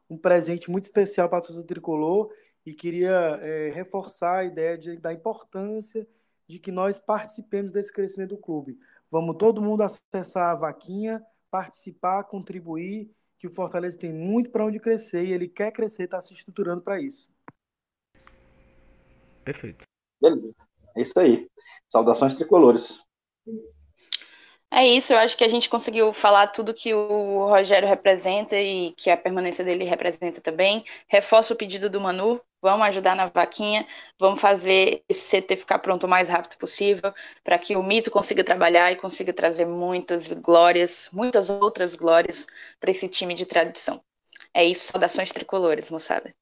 um 0.10 0.18
presente 0.18 0.70
muito 0.70 0.84
especial 0.84 1.30
para 1.30 1.38
a 1.38 1.42
torcida 1.42 1.66
tricolor 1.66 2.30
e 2.66 2.74
queria 2.74 3.40
é, 3.42 3.72
reforçar 3.74 4.40
a 4.40 4.44
ideia 4.44 4.78
de, 4.78 4.98
da 4.98 5.14
importância 5.14 6.06
de 6.52 6.60
que 6.60 6.72
nós 6.72 7.00
participemos 7.00 7.72
desse 7.72 7.94
crescimento 7.94 8.32
do 8.32 8.38
clube. 8.38 8.78
Vamos 9.10 9.38
todo 9.38 9.62
mundo 9.62 9.84
acessar 9.84 10.50
a 10.50 10.56
vaquinha, 10.56 11.26
participar, 11.50 12.26
contribuir, 12.26 13.10
que 13.40 13.48
o 13.48 13.50
Fortaleza 13.50 13.98
tem 13.98 14.12
muito 14.12 14.50
para 14.50 14.66
onde 14.66 14.78
crescer 14.78 15.24
e 15.24 15.32
ele 15.32 15.48
quer 15.48 15.72
crescer, 15.72 16.04
está 16.04 16.20
se 16.20 16.34
estruturando 16.34 16.82
para 16.82 17.02
isso. 17.02 17.32
Perfeito. 19.46 19.86
Beleza. 20.22 20.54
É 20.96 21.02
isso 21.02 21.18
aí. 21.18 21.50
Saudações 21.88 22.36
tricolores. 22.36 23.02
É 24.70 24.86
isso, 24.86 25.14
eu 25.14 25.18
acho 25.18 25.38
que 25.38 25.44
a 25.46 25.50
gente 25.50 25.70
conseguiu 25.70 26.12
falar 26.12 26.48
tudo 26.48 26.74
que 26.74 26.94
o 26.94 27.48
Rogério 27.48 27.88
representa 27.88 28.58
e 28.58 28.92
que 28.98 29.10
a 29.10 29.18
permanência 29.18 29.64
dele 29.64 29.86
representa 29.86 30.42
também. 30.42 30.84
Reforço 31.08 31.54
o 31.54 31.58
pedido 31.58 31.90
do 31.90 32.00
Manu, 32.00 32.42
vamos 32.62 32.88
ajudar 32.88 33.16
na 33.16 33.26
vaquinha, 33.26 33.86
vamos 34.20 34.40
fazer 34.40 35.04
esse 35.10 35.42
CT 35.42 35.58
ficar 35.58 35.80
pronto 35.80 36.06
o 36.06 36.10
mais 36.10 36.30
rápido 36.30 36.58
possível, 36.58 37.14
para 37.44 37.58
que 37.58 37.76
o 37.76 37.84
mito 37.84 38.12
consiga 38.12 38.44
trabalhar 38.44 38.92
e 38.92 38.96
consiga 38.96 39.34
trazer 39.34 39.66
muitas 39.66 40.28
glórias, 40.28 41.10
muitas 41.12 41.50
outras 41.50 41.96
glórias 41.96 42.48
para 42.80 42.92
esse 42.92 43.08
time 43.08 43.34
de 43.34 43.46
tradição. 43.46 44.02
É 44.54 44.64
isso, 44.64 44.92
saudações 44.92 45.32
tricolores, 45.32 45.90
moçada. 45.90 46.34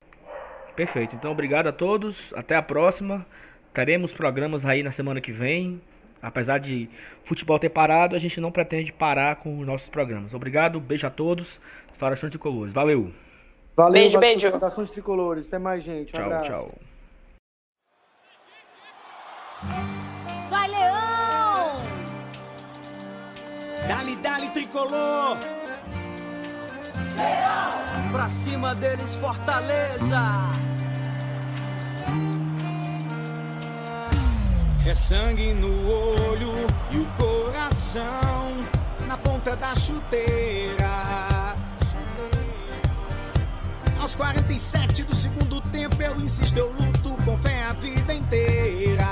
Perfeito. 0.76 1.16
Então, 1.16 1.32
obrigado 1.32 1.68
a 1.68 1.74
todos. 1.74 2.16
Até 2.34 2.56
a 2.56 2.62
próxima. 2.62 3.26
Teremos 3.74 4.14
programas 4.14 4.66
aí 4.66 4.82
na 4.82 4.92
semana 4.92 5.22
que 5.22 5.32
vem. 5.32 5.82
Apesar 6.22 6.58
de 6.58 6.90
futebol 7.24 7.60
ter 7.60 7.70
parado, 7.70 8.16
a 8.16 8.20
gente 8.20 8.42
não 8.42 8.52
pretende 8.52 8.92
parar 8.92 9.38
com 9.38 9.60
os 9.60 9.68
nossos 9.68 9.90
programas. 9.90 10.34
Obrigado, 10.34 10.80
beijo 10.80 11.08
a 11.08 11.10
todos. 11.10 11.60
Saudações 11.98 12.32
tricolores. 12.32 12.74
Valeu. 12.74 13.14
Valeu, 13.80 13.94
beijo, 13.94 14.20
beijo. 14.20 14.50
Saudações 14.50 14.92
tricolores. 14.92 15.48
Até 15.48 15.58
mais, 15.58 15.82
gente. 15.82 16.14
Um 16.14 16.20
tchau, 16.20 16.26
abraço. 16.26 16.52
tchau. 16.52 16.72
Vai, 20.50 20.68
Leão! 20.68 21.82
Dali, 23.88 24.16
dali, 24.18 24.50
tricolor! 24.50 25.38
Leão! 27.16 28.12
Pra 28.12 28.30
cima 28.30 28.76
deles, 28.76 29.16
Fortaleza! 29.16 30.26
É 34.86 34.94
sangue 34.94 35.54
no 35.54 35.90
olho 35.90 36.54
e 36.92 36.98
o 36.98 37.06
coração 37.14 38.58
na 39.08 39.18
ponta 39.18 39.56
da 39.56 39.74
chuteira. 39.74 41.29
Aos 44.10 44.16
47 44.16 45.04
do 45.04 45.16
segundo 45.16 45.62
tempo 45.70 46.02
eu 46.02 46.20
insisto, 46.20 46.58
eu 46.58 46.72
luto 46.72 47.16
com 47.24 47.38
fé 47.38 47.66
a 47.66 47.74
vida 47.74 48.12
inteira. 48.12 49.06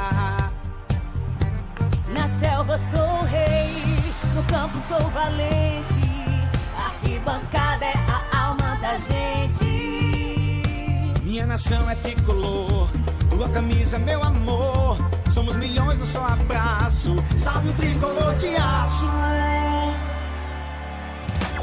Na 2.11 2.27
selva 2.27 2.79
sou 2.79 3.21
rei, 3.25 3.75
no 4.33 4.41
campo 4.45 4.81
sou 4.81 4.99
valente. 5.11 6.01
Arquibancada 6.75 7.85
é 7.85 7.93
a 7.93 8.39
alma 8.39 8.75
da 8.81 8.97
gente. 8.97 10.63
Minha 11.21 11.45
nação 11.45 11.87
é 11.87 11.93
tricolor, 11.93 12.89
tua 13.29 13.47
camisa, 13.49 13.99
meu 13.99 14.23
amor. 14.23 14.97
Somos 15.29 15.55
milhões 15.57 15.99
no 15.99 16.07
só 16.07 16.25
abraço. 16.25 17.23
Salve 17.37 17.69
o 17.69 17.73
tricolor 17.73 18.33
de 18.33 18.47
aço. 18.55 19.05